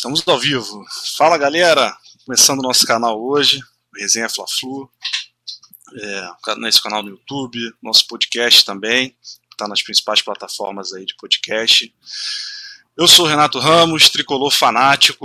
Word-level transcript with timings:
Estamos 0.00 0.26
ao 0.26 0.38
vivo. 0.38 0.82
Fala 1.14 1.36
galera, 1.36 1.94
começando 2.24 2.60
o 2.60 2.62
nosso 2.62 2.86
canal 2.86 3.22
hoje, 3.22 3.60
Resenha 3.94 4.30
Fla-Flu, 4.30 4.90
é, 5.94 6.54
nesse 6.56 6.82
canal 6.82 7.02
no 7.02 7.10
YouTube, 7.10 7.58
nosso 7.82 8.06
podcast 8.06 8.64
também, 8.64 9.14
está 9.52 9.68
nas 9.68 9.82
principais 9.82 10.22
plataformas 10.22 10.94
aí 10.94 11.04
de 11.04 11.14
podcast. 11.16 11.94
Eu 12.96 13.06
sou 13.06 13.26
Renato 13.26 13.58
Ramos, 13.58 14.08
tricolor 14.08 14.50
fanático, 14.50 15.22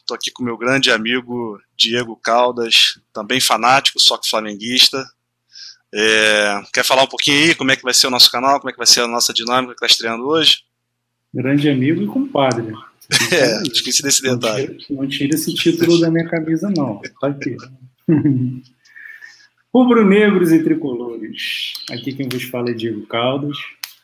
estou 0.00 0.14
aqui 0.14 0.30
com 0.30 0.42
meu 0.42 0.56
grande 0.56 0.90
amigo 0.90 1.60
Diego 1.76 2.16
Caldas, 2.16 2.98
também 3.12 3.42
fanático, 3.42 4.00
só 4.00 4.16
que 4.16 4.26
flamenguista. 4.26 5.06
É, 5.92 6.62
quer 6.72 6.82
falar 6.82 7.02
um 7.02 7.08
pouquinho 7.08 7.48
aí 7.48 7.54
como 7.54 7.72
é 7.72 7.76
que 7.76 7.82
vai 7.82 7.92
ser 7.92 8.06
o 8.06 8.10
nosso 8.10 8.30
canal, 8.30 8.58
como 8.58 8.70
é 8.70 8.72
que 8.72 8.78
vai 8.78 8.86
ser 8.86 9.02
a 9.02 9.06
nossa 9.06 9.34
dinâmica 9.34 9.74
que 9.74 9.84
está 9.84 9.86
estreando 9.86 10.26
hoje? 10.26 10.60
Grande 11.34 11.68
amigo 11.68 12.02
e 12.02 12.06
compadre. 12.06 12.72
É, 13.32 13.62
esqueci 13.62 14.02
desse 14.02 14.22
detalhe. 14.22 14.68
Não 14.68 14.76
tira, 14.76 15.02
não 15.02 15.08
tira 15.08 15.34
esse 15.34 15.54
título 15.54 16.00
da 16.00 16.10
minha 16.10 16.26
camisa, 16.28 16.70
não. 16.74 17.00
Tá 17.20 17.28
aqui. 17.28 17.56
Rubro-negros 19.74 20.52
e 20.52 20.62
tricolores. 20.62 21.72
Aqui 21.90 22.12
quem 22.14 22.28
vos 22.28 22.44
fala 22.44 22.70
é 22.70 22.72
Diego 22.74 23.04
Caldas, 23.06 23.58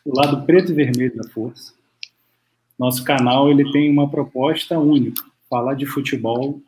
o 0.04 0.18
lado 0.18 0.44
preto 0.44 0.72
e 0.72 0.74
vermelho 0.74 1.14
da 1.14 1.28
força. 1.30 1.72
Nosso 2.78 3.04
canal 3.04 3.50
ele 3.50 3.70
tem 3.70 3.90
uma 3.90 4.10
proposta 4.10 4.78
única: 4.78 5.22
falar 5.48 5.74
de 5.74 5.86
futebol 5.86 6.60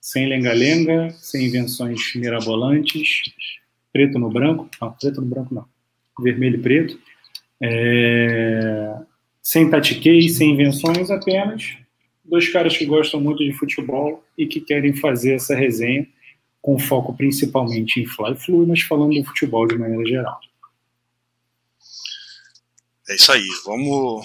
sem 0.00 0.26
lenga-lenga, 0.26 1.10
sem 1.10 1.46
invenções 1.46 2.14
mirabolantes, 2.14 3.22
preto 3.92 4.18
no 4.18 4.30
branco, 4.30 4.68
não, 4.80 4.92
preto 4.92 5.20
no 5.20 5.26
branco 5.26 5.54
não, 5.54 5.66
vermelho 6.18 6.56
e 6.56 6.62
preto, 6.62 6.98
é, 7.60 8.96
sem 9.42 9.70
tatiquei, 9.70 10.28
sem 10.28 10.52
invenções, 10.52 11.10
apenas 11.10 11.80
dois 12.30 12.48
caras 12.48 12.76
que 12.76 12.86
gostam 12.86 13.20
muito 13.20 13.44
de 13.44 13.52
futebol 13.52 14.24
e 14.38 14.46
que 14.46 14.60
querem 14.60 14.94
fazer 14.94 15.34
essa 15.34 15.54
resenha 15.54 16.06
com 16.62 16.78
foco 16.78 17.16
principalmente 17.16 18.00
em 18.00 18.06
fly 18.06 18.36
flu, 18.36 18.66
mas 18.66 18.82
falando 18.82 19.14
do 19.14 19.24
futebol 19.24 19.66
de 19.66 19.76
maneira 19.76 20.04
geral. 20.06 20.38
É 23.08 23.16
isso 23.16 23.32
aí. 23.32 23.46
Vamos 23.64 24.24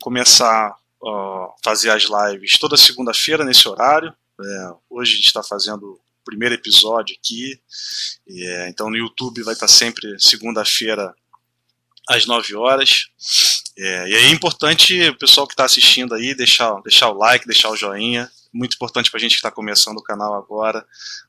começar 0.00 0.74
a 1.06 1.54
fazer 1.62 1.90
as 1.90 2.04
lives 2.04 2.58
toda 2.58 2.76
segunda-feira 2.76 3.44
nesse 3.44 3.68
horário. 3.68 4.12
É, 4.40 4.70
hoje 4.90 5.12
a 5.12 5.16
gente 5.16 5.26
está 5.26 5.42
fazendo 5.42 5.82
o 5.84 6.00
primeiro 6.24 6.54
episódio 6.54 7.14
aqui. 7.16 7.60
É, 8.28 8.68
então 8.68 8.90
no 8.90 8.96
YouTube 8.96 9.44
vai 9.44 9.54
estar 9.54 9.68
sempre 9.68 10.18
segunda-feira 10.18 11.14
às 12.08 12.26
9 12.26 12.56
horas. 12.56 13.04
É, 13.76 14.08
e 14.08 14.14
aí 14.14 14.24
é 14.26 14.30
importante 14.30 15.08
o 15.08 15.18
pessoal 15.18 15.46
que 15.46 15.52
está 15.52 15.64
assistindo 15.64 16.14
aí 16.14 16.34
deixar, 16.34 16.80
deixar 16.82 17.10
o 17.10 17.18
like, 17.18 17.46
deixar 17.46 17.70
o 17.70 17.76
joinha. 17.76 18.30
Muito 18.52 18.74
importante 18.74 19.10
para 19.10 19.18
a 19.18 19.20
gente 19.20 19.32
que 19.32 19.36
está 19.36 19.50
começando 19.50 19.98
o 19.98 20.02
canal 20.02 20.34
agora, 20.34 20.84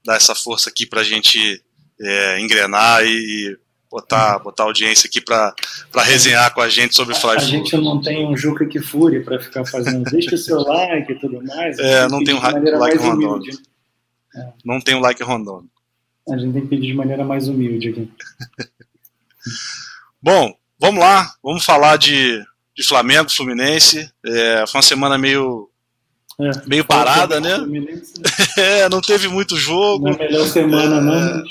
dar 0.06 0.16
essa 0.16 0.36
força 0.36 0.70
aqui 0.70 0.86
para 0.86 1.02
a 1.02 1.04
gente 1.04 1.64
é, 2.00 2.40
engrenar 2.40 3.04
e 3.04 3.58
botar, 3.90 4.40
botar 4.40 4.64
audiência 4.64 5.08
aqui 5.08 5.22
para 5.22 5.56
resenhar 6.04 6.54
com 6.54 6.62
a 6.62 6.70
gente 6.70 6.96
sobre 6.96 7.16
o 7.16 7.18
Fly 7.18 7.32
A 7.32 7.40
gente 7.40 7.76
não 7.78 8.02
tem 8.02 8.28
um 8.28 8.36
Juca 8.36 8.66
que 8.66 8.80
fure 8.80 9.22
para 9.22 9.40
ficar 9.40 9.66
fazendo, 9.66 10.04
deixa 10.04 10.36
o 10.36 10.38
seu 10.38 10.60
like 10.60 11.14
e 11.14 11.20
tudo 11.20 11.44
mais. 11.44 11.80
É, 11.80 12.08
não 12.08 12.24
tem 12.24 12.36
um 12.36 12.40
like 12.40 12.98
rondônico. 12.98 13.58
É. 14.36 14.54
Não 14.64 14.82
tem 14.82 14.96
um 14.96 15.00
like 15.00 15.24
rondônico. 15.24 15.74
A 16.30 16.38
gente 16.38 16.54
tem 16.54 16.62
que 16.64 16.68
pedir 16.68 16.88
de 16.88 16.94
maneira 16.94 17.24
mais 17.24 17.48
humilde 17.48 17.90
aqui. 17.90 18.12
Bom, 20.22 20.54
vamos 20.86 21.00
lá, 21.00 21.34
vamos 21.44 21.66
falar 21.66 21.98
de, 21.98 22.44
de 22.76 22.88
Flamengo, 22.88 23.32
Fluminense. 23.32 24.10
É, 24.26 24.66
foi 24.68 24.78
uma 24.78 24.84
semana 24.84 25.18
meio, 25.18 25.70
é, 26.40 26.52
meio 26.68 26.86
parada, 26.86 27.40
né? 27.40 27.58
é, 28.58 28.90
não 28.90 29.02
teve 29.02 29.28
muito 29.28 29.58
jogo. 29.58 30.06
Não 30.06 30.12
é 30.12 30.16
a 30.16 30.20
melhor 30.20 30.48
semana, 30.48 31.02
não. 31.02 31.14
É, 31.14 31.44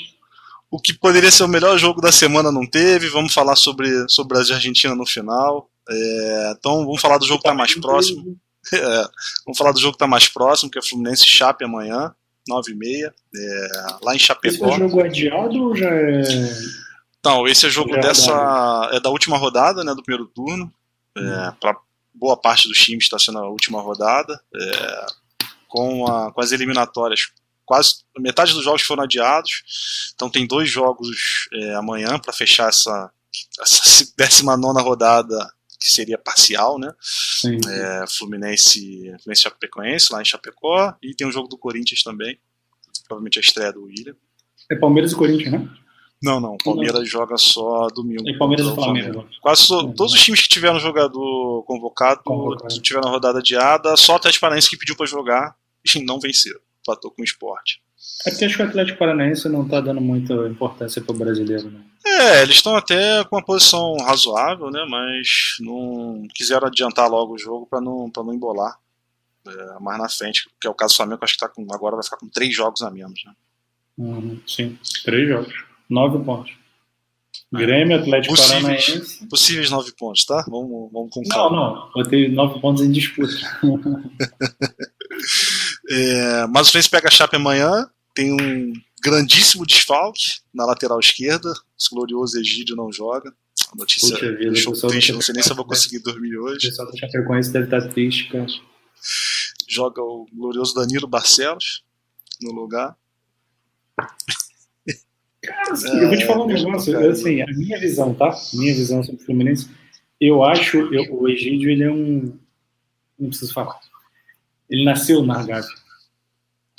o 0.71 0.79
que 0.79 0.93
poderia 0.93 1.31
ser 1.31 1.43
o 1.43 1.47
melhor 1.47 1.77
jogo 1.77 2.01
da 2.01 2.11
semana 2.11 2.51
não 2.51 2.65
teve. 2.65 3.09
Vamos 3.09 3.33
falar 3.33 3.55
sobre, 3.55 3.89
sobre 4.09 4.35
Brasil 4.35 4.53
e 4.53 4.57
Argentina 4.57 4.95
no 4.95 5.05
final. 5.05 5.69
É, 5.89 6.53
então 6.57 6.85
vamos 6.85 7.01
falar 7.01 7.17
do 7.17 7.25
jogo 7.25 7.41
que 7.41 7.47
está 7.47 7.57
mais 7.57 7.73
próximo. 7.75 8.37
É, 8.73 8.79
vamos 9.45 9.59
falar 9.59 9.71
do 9.73 9.79
jogo 9.79 9.91
que 9.91 9.97
está 9.97 10.07
mais 10.07 10.27
próximo, 10.27 10.71
que 10.71 10.79
é 10.79 10.81
Fluminense 10.81 11.23
Chape 11.23 11.63
amanhã, 11.63 12.11
9h30, 12.49 13.11
é, 13.35 13.67
lá 14.01 14.15
em 14.15 14.17
Chapecó. 14.17 14.65
Esse 14.65 14.73
é 14.73 14.79
jogo 14.79 15.01
adiado 15.01 15.63
ou 15.65 15.75
já 15.75 15.87
é. 15.87 16.23
Então, 17.25 17.47
esse 17.47 17.65
é 17.65 17.69
jogo 17.71 17.99
dessa. 17.99 18.89
É 18.93 18.99
da 18.99 19.09
última 19.09 19.35
rodada, 19.35 19.83
né? 19.83 19.95
Do 19.95 20.03
primeiro 20.03 20.27
turno. 20.27 20.71
É, 21.17 21.21
hum. 21.21 21.53
Para 21.59 21.75
boa 22.13 22.37
parte 22.37 22.67
dos 22.67 22.77
times 22.77 23.05
está 23.05 23.17
sendo 23.17 23.39
a 23.39 23.49
última 23.49 23.81
rodada. 23.81 24.39
É, 24.55 25.05
com, 25.67 26.05
a, 26.05 26.31
com 26.31 26.39
as 26.39 26.51
eliminatórias 26.51 27.31
quase 27.65 27.95
metade 28.19 28.53
dos 28.53 28.63
jogos 28.63 28.83
foram 28.83 29.05
adiados. 29.05 29.63
Então 30.13 30.29
tem 30.29 30.45
dois 30.45 30.69
jogos 30.69 31.49
é, 31.51 31.73
amanhã 31.73 32.19
para 32.19 32.31
fechar 32.31 32.69
essa, 32.69 33.11
essa 33.59 34.05
19 34.15 34.83
rodada 34.83 35.51
que 35.79 35.89
seria 35.89 36.19
parcial, 36.19 36.77
né? 36.77 36.93
É, 37.67 38.05
Fluminense, 38.07 39.15
Fluminense 39.23 39.41
Chapecoense 39.41 40.13
lá 40.13 40.21
em 40.21 40.25
Chapecó 40.25 40.95
e 41.01 41.15
tem 41.15 41.25
um 41.25 41.31
jogo 41.31 41.47
do 41.47 41.57
Corinthians 41.57 42.03
também, 42.03 42.39
provavelmente 43.07 43.39
a 43.39 43.41
estreia 43.41 43.73
do 43.73 43.85
William. 43.85 44.15
É 44.71 44.75
Palmeiras 44.75 45.11
e 45.11 45.15
Corinthians, 45.15 45.51
né? 45.51 45.84
Não, 46.25 46.39
não. 46.39 46.57
Palmeiras 46.57 46.99
não. 46.99 47.05
joga 47.05 47.37
só 47.37 47.87
domingo. 47.87 48.27
E 48.27 48.37
Palmeiras 48.37 48.67
e 48.67 48.75
Flamengo. 48.75 49.13
Flamengo. 49.13 49.29
Quase 49.41 49.61
so, 49.61 49.93
todos 49.93 50.13
os 50.13 50.21
times 50.21 50.41
que 50.41 50.49
tiveram 50.49 50.79
jogador 50.79 51.63
convocado, 51.63 52.21
convocado. 52.23 52.81
tiveram 52.81 53.11
rodada 53.11 53.39
adiada, 53.39 53.95
só 53.95 54.13
o 54.13 54.15
Atlético 54.15 54.41
Paranaense 54.41 54.69
que 54.69 54.77
pediu 54.77 54.95
para 54.95 55.05
jogar 55.05 55.55
e 55.95 56.03
não 56.03 56.19
venceu 56.19 56.59
empatou 56.85 57.11
com 57.11 57.21
o 57.21 57.25
esporte. 57.25 57.81
É 58.25 58.29
porque 58.29 58.45
acho 58.45 58.55
que 58.55 58.63
o 58.63 58.67
Atlético 58.67 58.99
Paranaense 58.99 59.49
não 59.49 59.63
está 59.63 59.81
dando 59.81 59.99
muita 59.99 60.33
importância 60.47 61.01
para 61.01 61.15
o 61.15 61.17
brasileiro, 61.17 61.69
né? 61.69 61.81
É, 62.05 62.43
eles 62.43 62.55
estão 62.55 62.75
até 62.75 63.23
com 63.25 63.35
uma 63.35 63.43
posição 63.43 63.95
razoável, 63.97 64.69
né? 64.69 64.85
Mas 64.87 65.57
não 65.59 66.27
quiseram 66.33 66.67
adiantar 66.67 67.09
logo 67.09 67.33
o 67.33 67.37
jogo 67.37 67.65
para 67.65 67.81
não, 67.81 68.11
não 68.15 68.33
embolar 68.33 68.77
é, 69.47 69.79
mais 69.79 69.99
na 69.99 70.09
frente, 70.09 70.47
que 70.61 70.67
é 70.67 70.69
o 70.69 70.75
caso 70.75 70.93
do 70.93 70.97
Flamengo, 70.97 71.19
acho 71.23 71.33
que 71.33 71.39
tá 71.39 71.49
com, 71.49 71.65
agora 71.71 71.95
vai 71.95 72.03
ficar 72.03 72.17
com 72.17 72.29
três 72.29 72.53
jogos 72.55 72.81
a 72.81 72.91
menos, 72.91 73.23
né? 73.25 73.33
Uhum, 73.97 74.41
sim, 74.45 74.77
três 75.03 75.27
jogos, 75.27 75.53
nove 75.89 76.23
pontos. 76.23 76.53
Grêmio, 77.51 77.97
Atlético 77.97 78.35
possíveis, 78.35 78.61
Paranaense. 78.61 79.27
Possíveis 79.27 79.69
nove 79.69 79.91
pontos, 79.93 80.25
tá? 80.25 80.43
Vamos, 80.47 80.91
vamos 80.91 81.09
com 81.11 81.23
calma. 81.23 81.55
Não, 81.55 81.75
não, 81.75 81.91
botei 81.91 82.27
nove 82.29 82.59
pontos 82.59 82.83
em 82.83 82.91
disputa. 82.91 83.33
É, 85.89 86.47
mas 86.47 86.67
o 86.67 86.71
Fluminense 86.71 86.89
pega 86.89 87.07
a 87.07 87.11
Chape 87.11 87.35
amanhã, 87.35 87.87
tem 88.13 88.33
um 88.33 88.73
grandíssimo 89.01 89.65
desfalque 89.65 90.39
na 90.53 90.65
lateral 90.65 90.99
esquerda, 90.99 91.51
o 91.51 91.95
glorioso 91.95 92.39
Egídio 92.39 92.75
não 92.75 92.91
joga. 92.91 93.33
A 93.71 93.75
notícia 93.77 94.09
Puxa 94.09 94.31
vida, 94.31 94.51
deixou 94.51 94.73
triste, 94.73 95.13
não 95.13 95.21
sei 95.21 95.33
nem 95.33 95.43
se 95.43 95.51
eu 95.51 95.55
vou 95.55 95.65
conseguir 95.65 95.99
dormir 95.99 96.37
hoje. 96.37 96.67
O 96.67 96.69
pessoal 96.69 96.91
da 96.91 96.97
Chapecoense 96.97 97.51
deve 97.51 97.65
estar 97.65 97.87
triste, 97.89 98.29
cara. 98.29 98.47
Joga 99.67 100.01
o 100.01 100.25
glorioso 100.33 100.73
Danilo 100.73 101.07
Barcelos 101.07 101.83
no 102.41 102.51
lugar. 102.51 102.95
Cara, 105.45 105.71
assim, 105.71 105.99
é, 105.99 106.03
eu 106.03 106.07
vou 106.09 106.17
te 106.17 106.25
falar 106.25 106.45
um 106.45 106.47
negócio, 106.47 107.09
assim, 107.09 107.41
a 107.41 107.45
minha 107.47 107.79
visão, 107.79 108.13
tá? 108.13 108.35
Minha 108.53 108.73
visão 108.73 109.03
sobre 109.03 109.21
o 109.21 109.25
Fluminense, 109.25 109.69
eu 110.19 110.43
acho, 110.43 110.77
eu, 110.93 111.13
o 111.13 111.27
Egídio, 111.27 111.69
ele 111.69 111.83
é 111.83 111.91
um, 111.91 112.37
não 113.19 113.29
preciso 113.29 113.53
falar, 113.53 113.79
ele 114.69 114.83
nasceu 114.83 115.23
na 115.23 115.43
Gávea. 115.43 115.69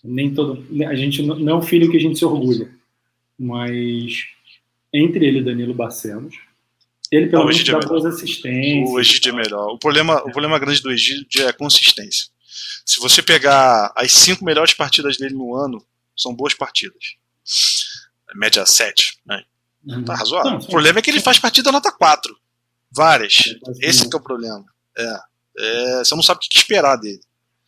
Nem 0.04 0.32
todo, 0.32 0.64
a 0.86 0.94
gente 0.94 1.22
não 1.22 1.48
é 1.48 1.54
um 1.56 1.62
filho 1.62 1.90
que 1.90 1.96
a 1.96 2.00
gente 2.00 2.18
se 2.18 2.24
orgulha, 2.24 2.70
mas 3.38 4.24
entre 4.92 5.26
ele 5.26 5.40
e 5.40 5.44
Danilo 5.44 5.74
Barcelos, 5.74 6.36
ele 7.10 7.28
pelo 7.28 7.44
menos 7.44 7.62
dá 7.64 7.78
é 7.78 7.80
boas 7.80 8.04
assistências. 8.04 8.90
O 8.90 9.00
Egídio 9.00 9.32
é 9.32 9.36
melhor. 9.36 9.72
O 9.72 9.78
problema, 9.78 10.18
o 10.20 10.30
problema 10.30 10.58
grande 10.58 10.80
do 10.82 10.90
Egídio 10.90 11.42
é 11.42 11.48
a 11.48 11.52
consistência. 11.52 12.28
Se 12.84 13.00
você 13.00 13.22
pegar 13.22 13.92
as 13.96 14.12
cinco 14.12 14.44
melhores 14.44 14.74
partidas 14.74 15.16
dele 15.16 15.34
no 15.34 15.54
ano, 15.54 15.84
são 16.16 16.34
boas 16.34 16.54
partidas. 16.54 17.16
Média 18.34 18.66
7, 18.66 19.18
né? 19.26 19.42
Uhum. 19.86 20.04
Tá 20.04 20.14
razoável. 20.14 20.52
Não, 20.52 20.58
o 20.58 20.66
problema 20.66 20.98
é 20.98 21.02
que 21.02 21.10
ele 21.10 21.20
faz 21.20 21.38
partida 21.38 21.70
nota 21.70 21.92
4. 21.92 22.36
Várias. 22.90 23.44
Esse 23.80 24.04
é 24.04 24.16
o 24.16 24.20
problema. 24.20 24.64
É. 24.98 25.18
é. 25.58 25.98
você 25.98 26.14
não 26.14 26.22
sabe 26.22 26.38
o 26.38 26.40
que 26.40 26.58
esperar 26.58 26.96
dele. 26.96 27.20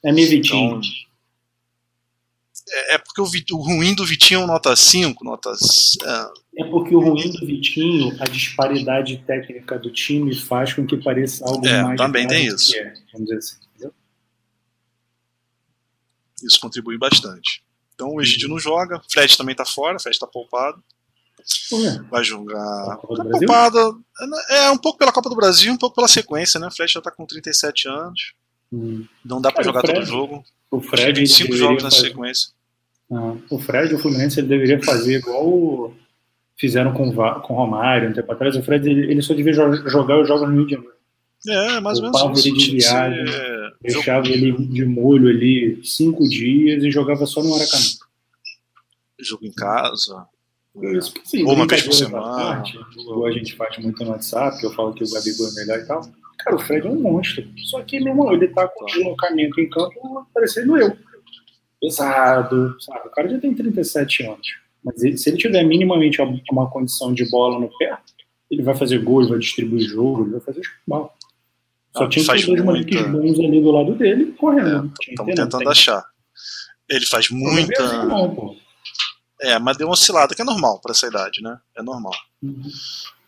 É 0.05 0.13
meu 0.13 0.27
Vitinho. 0.27 0.79
Então, 0.79 0.81
é, 2.71 2.95
é 2.95 2.99
porque 2.99 3.21
o, 3.21 3.57
o, 3.57 3.63
ruim 3.63 3.95
do 3.95 4.05
Vitinho 4.05 4.43
é 4.43 4.47
nota 4.47 4.75
5, 4.75 5.25
notas. 5.25 5.97
É... 6.03 6.63
é... 6.63 6.65
porque 6.65 6.95
o 6.95 7.01
ruim 7.01 7.31
do 7.31 7.47
Vitinho, 7.47 8.17
a 8.21 8.25
disparidade 8.25 9.19
técnica 9.27 9.79
do 9.79 9.91
time 9.91 10.35
faz 10.35 10.73
com 10.75 10.87
que 10.87 10.97
pareça 10.97 11.45
algo 11.45 11.67
é, 11.67 11.83
mais. 11.83 11.97
Também 11.97 12.27
tem 12.27 12.47
isso. 12.47 12.75
É, 12.77 12.95
vamos 13.13 13.29
dizer 13.29 13.39
assim. 13.39 13.57
Entendeu? 13.71 13.95
Isso 16.43 16.61
contribui 16.61 16.99
bastante. 16.99 17.63
Então 17.99 18.15
o 18.15 18.23
Egídio 18.23 18.49
não 18.49 18.61
joga, 18.61 19.03
Fred 19.11 19.37
também 19.37 19.57
tá 19.57 19.65
fora, 19.65 19.99
Fred 19.99 20.17
tá 20.17 20.27
poupado. 20.29 20.81
Vai 22.09 22.23
jogar. 22.23 22.87
Tá 22.87 22.97
poupado. 22.97 24.05
É 24.51 24.71
um 24.71 24.79
pouco 24.79 24.99
pela 24.99 25.11
Copa 25.11 25.29
do 25.29 25.35
Brasil, 25.35 25.73
um 25.73 25.77
pouco 25.77 25.97
pela 25.97 26.07
sequência, 26.07 26.61
né? 26.61 26.69
O 26.69 26.71
Fred 26.71 26.93
já 26.93 27.01
tá 27.01 27.11
com 27.11 27.27
37 27.27 27.89
anos. 27.89 28.35
Hum. 28.73 29.05
Não 29.25 29.41
dá 29.41 29.51
para 29.51 29.65
jogar 29.65 29.81
Fred, 29.81 29.95
todo 29.95 30.07
jogo. 30.07 30.45
O 30.71 30.81
Fred. 30.81 31.27
cinco 31.27 31.57
jogos 31.57 31.83
na 31.83 31.91
fazer... 31.91 32.09
sequência. 32.09 32.51
Ah, 33.11 33.35
o 33.51 33.59
Fred, 33.59 33.93
o 33.93 33.99
Fluminense, 33.99 34.39
ele 34.39 34.49
deveria 34.49 34.81
fazer 34.81 35.19
igual 35.19 35.93
fizeram 36.57 36.93
com, 36.93 37.11
com 37.13 37.55
o 37.55 37.57
Romário 37.57 38.11
um 38.11 38.13
tempo 38.13 38.31
atrás. 38.31 38.55
O 38.55 38.63
Fred, 38.63 38.89
ele, 38.89 39.11
ele 39.11 39.23
só 39.23 39.35
devia 39.35 39.53
jogar 39.53 40.21
os 40.21 40.29
jogos 40.29 40.49
no 40.49 40.55
Rio 40.55 40.67
de 40.67 40.75
Janeiro. 40.75 40.98
É, 41.47 41.81
mais 41.81 41.99
ou 41.99 42.11
menos 42.11 42.45
ele 42.45 42.57
de 42.57 42.71
viagem, 42.73 43.25
deixava 43.81 44.25
jogo... 44.25 44.37
ele 44.37 44.53
de 44.67 44.85
molho 44.85 45.29
ali 45.29 45.81
cinco 45.85 46.29
dias 46.29 46.83
e 46.83 46.91
jogava 46.91 47.27
só 47.27 47.43
no 47.43 47.51
Maracanã. 47.51 47.85
Jogo 49.21 49.47
em 49.47 49.53
casa. 49.53 50.27
Isso, 50.83 51.13
sim, 51.25 51.45
Ou 51.45 51.55
uma 51.55 51.67
vez 51.67 51.83
por 51.83 51.93
semana. 51.93 52.23
Parte, 52.25 52.79
igual 52.97 53.27
a 53.27 53.33
gente 53.33 53.55
faz 53.57 53.77
muito 53.79 54.05
no 54.05 54.11
WhatsApp, 54.11 54.63
eu 54.63 54.73
falo 54.73 54.93
que 54.95 55.05
o 55.05 55.11
Gabigol 55.11 55.49
é 55.49 55.55
melhor 55.55 55.79
e 55.79 55.87
tal. 55.87 56.01
Cara, 56.39 56.57
o 56.57 56.59
Fred 56.59 56.87
é 56.87 56.91
um 56.91 57.01
monstro. 57.01 57.45
Só 57.65 57.83
que, 57.83 57.99
meu 57.99 58.13
irmão, 58.13 58.33
ele 58.33 58.49
tá 58.49 58.69
com 58.69 58.87
deslocamento 58.87 59.61
em 59.61 59.69
campo 59.69 60.27
parecendo 60.33 60.77
eu. 60.77 60.97
Pesado, 61.81 62.77
sabe? 62.81 63.09
O 63.09 63.11
cara 63.11 63.29
já 63.29 63.39
tem 63.39 63.55
37 63.55 64.25
anos. 64.25 64.49
Mas 64.85 65.03
ele, 65.03 65.17
se 65.17 65.31
ele 65.31 65.37
tiver 65.37 65.65
minimamente 65.65 66.21
uma 66.51 66.71
condição 66.71 67.13
de 67.13 67.29
bola 67.29 67.59
no 67.59 67.69
pé, 67.77 67.99
ele 68.51 68.63
vai 68.63 68.77
fazer 68.77 68.99
gol, 68.99 69.21
ele 69.21 69.31
vai 69.31 69.39
distribuir 69.39 69.89
jogo, 69.89 70.23
ele 70.23 70.33
vai 70.33 70.41
fazer 70.41 70.63
mal. 70.87 71.18
Só 71.99 72.05
ah, 72.05 72.09
tinha 72.09 72.25
ter 72.25 72.47
dois 72.47 72.65
moleques 72.65 73.03
bons 73.11 73.39
ali 73.41 73.61
do 73.61 73.71
lado 73.71 73.95
dele 73.95 74.33
correndo. 74.33 74.93
Estamos 75.09 75.33
é, 75.33 75.35
tentando 75.35 75.69
achar. 75.69 76.05
Ele 76.89 77.05
faz 77.07 77.29
muita. 77.29 77.83
É, 79.41 79.59
mas 79.59 79.77
deu 79.77 79.87
uma 79.87 79.95
oscilada, 79.95 80.35
que 80.35 80.43
é 80.43 80.45
normal 80.45 80.81
para 80.81 80.93
essa 80.93 81.07
idade, 81.07 81.43
né? 81.43 81.59
É 81.77 81.83
normal. 81.83 82.15
Uhum. 82.43 82.63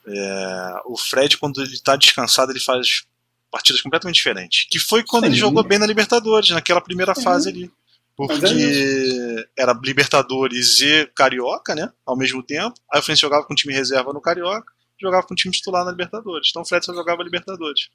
É, 0.07 0.75
o 0.87 0.97
Fred, 0.97 1.37
quando 1.37 1.63
ele 1.63 1.79
tá 1.81 1.95
descansado, 1.97 2.51
ele 2.51 2.61
faz 2.61 3.05
partidas 3.51 3.81
completamente 3.81 4.17
diferentes. 4.17 4.67
Que 4.71 4.79
foi 4.79 5.05
quando 5.05 5.25
Sim. 5.25 5.31
ele 5.31 5.39
jogou 5.39 5.63
bem 5.63 5.79
na 5.79 5.87
Libertadores, 5.87 6.51
naquela 6.51 6.81
primeira 6.81 7.15
Sim. 7.15 7.23
fase 7.23 7.49
ali. 7.49 7.71
Porque 8.17 9.47
é 9.57 9.63
era 9.63 9.79
Libertadores 9.83 10.81
e 10.81 11.07
Carioca, 11.15 11.75
né? 11.75 11.91
Ao 12.05 12.17
mesmo 12.17 12.43
tempo. 12.43 12.75
Aí 12.93 13.01
o 13.01 13.03
Fluminense 13.03 13.23
jogava 13.23 13.45
com 13.45 13.55
time 13.55 13.73
reserva 13.73 14.13
no 14.13 14.21
Carioca, 14.21 14.73
jogava 15.01 15.27
com 15.27 15.35
time 15.35 15.53
titular 15.53 15.85
na 15.85 15.91
Libertadores. 15.91 16.49
Então 16.51 16.63
o 16.63 16.65
Fred 16.65 16.85
só 16.85 16.95
jogava 16.95 17.23
Libertadores. 17.23 17.89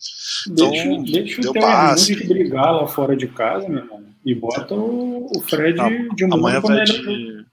Então, 0.50 0.70
deixa, 0.72 1.12
deixa 1.12 1.42
deu 1.42 1.52
o 1.52 1.54
passe. 1.54 2.16
de 2.16 2.28
brigar 2.28 2.74
lá 2.74 2.88
fora 2.88 3.16
de 3.16 3.28
casa, 3.28 3.68
meu 3.68 3.80
irmão. 3.80 4.06
E 4.26 4.34
bota 4.34 4.74
o, 4.74 5.30
o 5.36 5.42
Fred 5.42 5.80
de 6.16 6.26
um 6.26 6.34
amanhã 6.34 6.60
vai 6.60 6.84
de, 6.84 7.46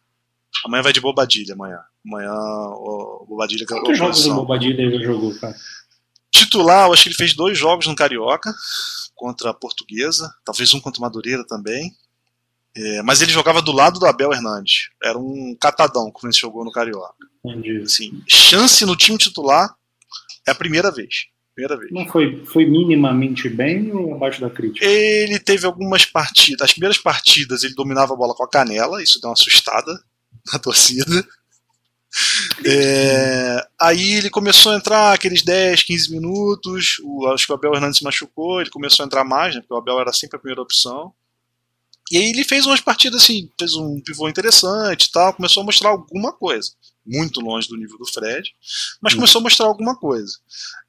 Amanhã 0.64 0.82
vai 0.82 0.92
de 0.92 1.00
Bobadilha, 1.00 1.54
amanhã. 1.54 1.80
Amanhã 2.06 2.32
o 2.32 3.26
Bobadilha 3.28 3.66
que 3.66 3.74
Quantos 3.74 3.98
jogos 3.98 4.26
o 4.26 4.34
Bobadilha 4.34 4.82
ele 4.82 5.04
jogou, 5.04 5.34
cara? 5.38 5.54
Titular, 6.30 6.88
eu 6.88 6.92
acho 6.92 7.02
que 7.02 7.08
ele 7.10 7.16
fez 7.16 7.34
dois 7.34 7.58
jogos 7.58 7.86
no 7.86 7.94
Carioca 7.94 8.52
contra 9.14 9.50
a 9.50 9.54
Portuguesa, 9.54 10.32
talvez 10.44 10.72
um 10.74 10.80
contra 10.80 10.98
o 10.98 11.02
Madureira 11.02 11.44
também. 11.46 11.92
É, 12.76 13.02
mas 13.02 13.20
ele 13.20 13.30
jogava 13.30 13.60
do 13.60 13.72
lado 13.72 13.98
do 13.98 14.06
Abel 14.06 14.32
Hernandes. 14.32 14.88
Era 15.02 15.18
um 15.18 15.56
catadão 15.60 16.10
quando 16.10 16.32
ele 16.32 16.38
jogou 16.38 16.64
no 16.64 16.72
Carioca. 16.72 17.14
Entendi. 17.44 17.82
Assim, 17.82 18.22
chance 18.26 18.84
no 18.86 18.96
time 18.96 19.18
titular 19.18 19.74
é 20.46 20.50
a 20.50 20.54
primeira 20.54 20.90
vez. 20.90 21.26
Primeira 21.54 21.76
vez. 21.78 21.92
Não 21.92 22.06
foi, 22.06 22.44
foi 22.46 22.64
minimamente 22.64 23.48
bem 23.48 23.92
ou 23.92 24.14
abaixo 24.14 24.40
da 24.40 24.48
crítica? 24.48 24.86
Ele 24.86 25.38
teve 25.38 25.66
algumas 25.66 26.06
partidas. 26.06 26.62
As 26.62 26.72
primeiras 26.72 26.96
partidas 26.96 27.62
ele 27.62 27.74
dominava 27.74 28.14
a 28.14 28.16
bola 28.16 28.34
com 28.34 28.42
a 28.42 28.48
canela, 28.48 29.02
isso 29.02 29.20
deu 29.20 29.28
uma 29.28 29.34
assustada 29.34 29.92
na 30.50 30.58
torcida. 30.58 31.26
É, 32.64 33.66
aí 33.80 34.14
ele 34.14 34.30
começou 34.30 34.72
a 34.72 34.76
entrar 34.76 35.12
aqueles 35.12 35.42
10, 35.42 35.82
15 35.82 36.10
minutos. 36.10 36.96
O, 37.04 37.26
acho 37.28 37.46
que 37.46 37.52
o 37.52 37.54
Abel 37.54 37.74
Hernandes 37.74 37.98
se 37.98 38.04
machucou, 38.04 38.60
ele 38.60 38.70
começou 38.70 39.02
a 39.02 39.06
entrar 39.06 39.24
mais, 39.24 39.54
né, 39.54 39.60
porque 39.60 39.74
o 39.74 39.76
Abel 39.76 40.00
era 40.00 40.12
sempre 40.12 40.36
a 40.36 40.40
primeira 40.40 40.62
opção. 40.62 41.12
E 42.12 42.18
aí 42.18 42.24
ele 42.28 42.44
fez 42.44 42.66
umas 42.66 42.82
partidas 42.82 43.22
assim, 43.22 43.48
fez 43.58 43.74
um 43.74 43.98
pivô 43.98 44.28
interessante 44.28 45.06
e 45.06 45.10
tal, 45.10 45.32
começou 45.32 45.62
a 45.62 45.64
mostrar 45.64 45.88
alguma 45.88 46.30
coisa. 46.30 46.70
Muito 47.06 47.40
longe 47.40 47.66
do 47.66 47.76
nível 47.76 47.96
do 47.96 48.04
Fred, 48.04 48.50
mas 49.00 49.14
hum. 49.14 49.16
começou 49.16 49.38
a 49.38 49.42
mostrar 49.42 49.66
alguma 49.66 49.96
coisa. 49.96 50.30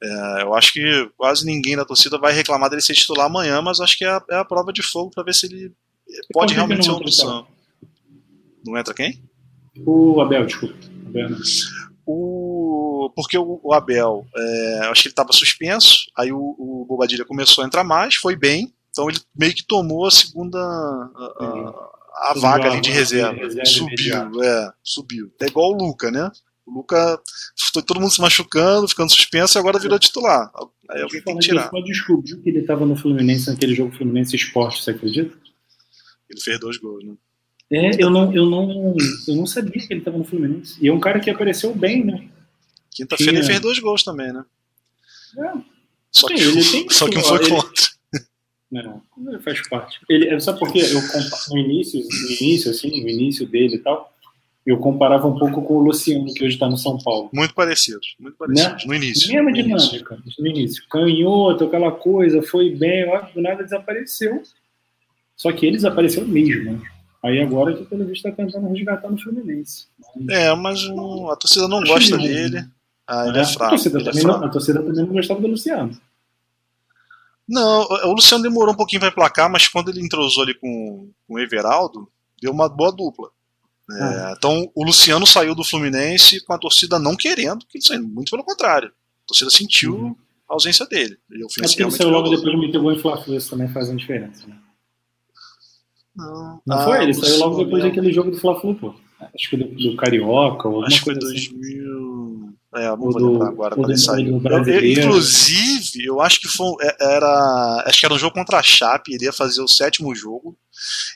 É, 0.02 0.42
eu 0.42 0.54
acho 0.54 0.74
que 0.74 1.10
quase 1.16 1.46
ninguém 1.46 1.76
da 1.76 1.84
torcida 1.86 2.18
vai 2.18 2.34
reclamar 2.34 2.68
dele 2.68 2.82
ser 2.82 2.92
titular 2.92 3.24
amanhã, 3.24 3.62
mas 3.62 3.80
acho 3.80 3.96
que 3.96 4.04
é 4.04 4.10
a, 4.10 4.22
é 4.32 4.36
a 4.36 4.44
prova 4.44 4.70
de 4.70 4.82
fogo 4.82 5.10
para 5.12 5.24
ver 5.24 5.34
se 5.34 5.46
ele 5.46 5.72
pode 6.30 6.52
realmente 6.52 6.84
ser 6.84 6.90
uma 6.90 7.00
opção. 7.00 7.46
Não 8.62 8.76
entra 8.76 8.92
quem? 8.92 9.18
O 9.86 10.20
Abel, 10.20 10.44
desculpa. 10.44 10.76
O, 12.06 13.10
porque 13.16 13.38
o, 13.38 13.60
o 13.62 13.72
Abel, 13.72 14.26
é, 14.36 14.78
acho 14.90 15.00
que 15.00 15.08
ele 15.08 15.12
estava 15.12 15.32
suspenso, 15.32 16.04
aí 16.18 16.30
o, 16.30 16.54
o 16.58 16.84
Bobadilha 16.86 17.24
começou 17.24 17.64
a 17.64 17.66
entrar 17.66 17.82
mais, 17.82 18.14
foi 18.16 18.36
bem, 18.36 18.74
então 18.94 19.10
ele 19.10 19.18
meio 19.36 19.52
que 19.52 19.66
tomou 19.66 20.06
a 20.06 20.10
segunda. 20.10 20.56
A, 20.56 21.34
a, 21.40 22.30
a 22.30 22.34
vaga 22.36 22.70
ali 22.70 22.80
de 22.80 22.92
reserva. 22.92 23.50
subiu, 23.66 24.42
é, 24.42 24.72
subiu. 24.84 25.32
É 25.42 25.46
igual 25.46 25.72
o 25.72 25.76
Luca, 25.76 26.12
né? 26.12 26.30
O 26.64 26.72
Luca, 26.72 27.20
todo 27.84 28.00
mundo 28.00 28.12
se 28.12 28.20
machucando, 28.20 28.86
ficando 28.86 29.10
suspenso 29.10 29.58
e 29.58 29.60
agora 29.60 29.80
virou 29.80 29.98
titular. 29.98 30.48
Aí 30.88 31.02
alguém 31.02 31.20
tem 31.20 31.36
que 31.36 31.46
tirar. 31.46 31.70
Ele 31.74 31.84
descobriu 31.84 32.40
que 32.40 32.48
ele 32.48 32.60
estava 32.60 32.86
no 32.86 32.94
Fluminense 32.94 33.50
naquele 33.50 33.74
jogo 33.74 33.96
Fluminense 33.96 34.36
Esporte, 34.36 34.80
você 34.80 34.92
acredita? 34.92 35.36
Ele 36.30 36.40
fez 36.40 36.60
dois 36.60 36.76
gols, 36.78 37.04
né? 37.04 37.14
É, 37.72 38.02
eu 38.02 38.10
não, 38.10 38.32
eu 38.32 38.46
não, 38.46 38.94
eu 39.26 39.34
não 39.34 39.46
sabia 39.46 39.72
que 39.72 39.92
ele 39.92 40.00
estava 40.00 40.16
no 40.16 40.24
Fluminense. 40.24 40.78
E 40.80 40.86
é 40.86 40.92
um 40.92 41.00
cara 41.00 41.18
que 41.18 41.28
apareceu 41.28 41.74
bem, 41.74 42.04
né? 42.04 42.28
Quinta-feira 42.92 43.32
ele 43.32 43.42
fez 43.42 43.58
dois 43.58 43.80
gols 43.80 44.04
também, 44.04 44.32
né? 44.32 44.44
É. 45.36 45.52
Só, 46.12 46.28
Sim, 46.28 46.34
que, 46.36 46.70
tem, 46.70 46.90
só 46.90 47.08
que 47.08 47.18
um 47.18 47.22
foi 47.22 47.40
ele, 47.40 47.50
contra. 47.50 47.93
Não, 48.70 49.02
faz 49.40 49.66
parte. 49.68 50.00
Ele, 50.08 50.38
sabe 50.40 50.58
por 50.58 50.72
quê? 50.72 50.80
Eu, 50.80 51.00
no 51.50 51.58
início, 51.58 52.00
no 52.00 52.30
início, 52.32 52.70
assim, 52.70 53.02
no 53.02 53.08
início 53.08 53.46
dele 53.46 53.76
e 53.76 53.78
tal, 53.78 54.12
eu 54.66 54.78
comparava 54.78 55.26
um 55.28 55.38
pouco 55.38 55.62
com 55.62 55.74
o 55.74 55.82
Luciano, 55.82 56.32
que 56.32 56.44
hoje 56.44 56.54
está 56.54 56.68
no 56.68 56.78
São 56.78 56.98
Paulo. 56.98 57.28
Muito 57.32 57.54
parecidos, 57.54 58.14
muito 58.18 58.36
parecidos. 58.36 58.84
Né? 58.84 58.88
No 58.88 58.94
início. 58.94 59.32
Mesma 59.32 59.52
dinâmica, 59.52 60.18
no 60.38 60.46
início. 60.46 60.82
Canhoto, 60.88 61.64
aquela 61.64 61.92
coisa, 61.92 62.42
foi 62.42 62.70
bem, 62.70 63.04
do 63.34 63.42
nada 63.42 63.62
desapareceu. 63.62 64.42
Só 65.36 65.52
que 65.52 65.66
ele 65.66 65.76
desapareceu 65.76 66.26
mesmo. 66.26 66.72
Né? 66.72 66.80
Aí 67.22 67.40
agora 67.40 67.74
que 67.74 67.84
pelo 67.84 68.04
visto 68.06 68.26
está 68.26 68.32
tentando 68.32 68.68
resgatar 68.68 69.10
no 69.10 69.18
Fluminense. 69.18 69.86
É, 70.30 70.54
mas 70.54 70.82
a 70.84 71.36
torcida 71.36 71.68
não 71.68 71.82
gosta 71.82 72.16
dele. 72.16 72.64
Ah, 73.06 73.28
ele 73.28 73.38
é, 73.38 73.42
é 73.42 73.44
fraco. 73.44 73.64
A 73.64 73.68
torcida, 73.70 73.98
também 73.98 74.18
é 74.18 74.22
fraco. 74.22 74.40
Não, 74.40 74.46
a 74.46 74.50
torcida 74.50 74.82
também 74.82 75.04
não 75.04 75.12
gostava 75.12 75.40
do 75.40 75.48
Luciano. 75.48 75.98
Não, 77.48 77.82
o 78.06 78.12
Luciano 78.12 78.42
demorou 78.42 78.72
um 78.72 78.76
pouquinho 78.76 79.00
para 79.00 79.12
placar, 79.12 79.50
mas 79.50 79.68
quando 79.68 79.90
ele 79.90 80.00
entrosou 80.00 80.42
ali 80.42 80.54
com, 80.54 81.10
com 81.26 81.34
o 81.34 81.38
Everaldo, 81.38 82.10
deu 82.40 82.52
uma 82.52 82.68
boa 82.68 82.90
dupla. 82.90 83.28
É, 83.90 84.02
ah. 84.02 84.34
Então 84.36 84.70
o 84.74 84.84
Luciano 84.84 85.26
saiu 85.26 85.54
do 85.54 85.64
Fluminense 85.64 86.42
com 86.44 86.54
a 86.54 86.58
torcida 86.58 86.98
não 86.98 87.14
querendo 87.14 87.66
que 87.66 87.78
ele 87.78 87.84
saiu, 87.84 88.02
muito 88.02 88.30
pelo 88.30 88.44
contrário. 88.44 88.88
A 88.88 89.26
torcida 89.26 89.50
sentiu 89.50 89.94
uhum. 89.94 90.16
a 90.48 90.54
ausência 90.54 90.86
dele. 90.86 91.18
Ele, 91.30 91.44
é 91.44 91.82
ele 91.82 91.90
saiu 91.90 92.10
logo 92.10 92.30
depois 92.30 92.50
de 92.50 92.56
meter 92.56 92.80
gol 92.80 92.92
em 92.92 92.98
fla 92.98 93.22
isso 93.28 93.50
também 93.50 93.68
faz 93.68 93.88
uma 93.88 93.96
diferença. 93.96 94.46
Né? 94.46 94.56
Não, 96.16 96.62
não 96.66 96.78
ah, 96.78 96.84
foi? 96.84 97.02
Ele 97.02 97.12
saiu 97.12 97.38
logo 97.38 97.62
depois 97.62 97.82
daquele 97.82 98.12
jogo 98.12 98.30
do 98.30 98.38
Fla-Flu, 98.38 98.74
pô. 98.76 98.94
Acho 99.34 99.50
que 99.50 99.56
do, 99.56 99.66
do 99.74 99.96
Carioca 99.96 100.68
ou 100.68 100.76
alguma 100.76 100.86
Acho 100.86 101.04
coisa 101.04 101.20
que 101.20 101.26
foi 101.26 101.32
2000... 101.34 101.82
Assim. 101.82 102.13
É, 102.74 102.88
vou 102.96 103.12
do, 103.12 103.42
agora 103.42 103.76
quando 103.76 103.92
inclusive, 104.92 106.04
eu 106.04 106.20
acho 106.20 106.40
que 106.40 106.48
foi, 106.48 106.74
é, 106.80 107.14
era, 107.16 107.84
acho 107.86 108.00
que 108.00 108.06
era 108.06 108.14
um 108.14 108.18
jogo 108.18 108.34
contra 108.34 108.58
a 108.58 108.62
Chape, 108.62 109.14
ele 109.14 109.24
ia 109.24 109.32
fazer 109.32 109.62
o 109.62 109.68
sétimo 109.68 110.14
jogo. 110.14 110.56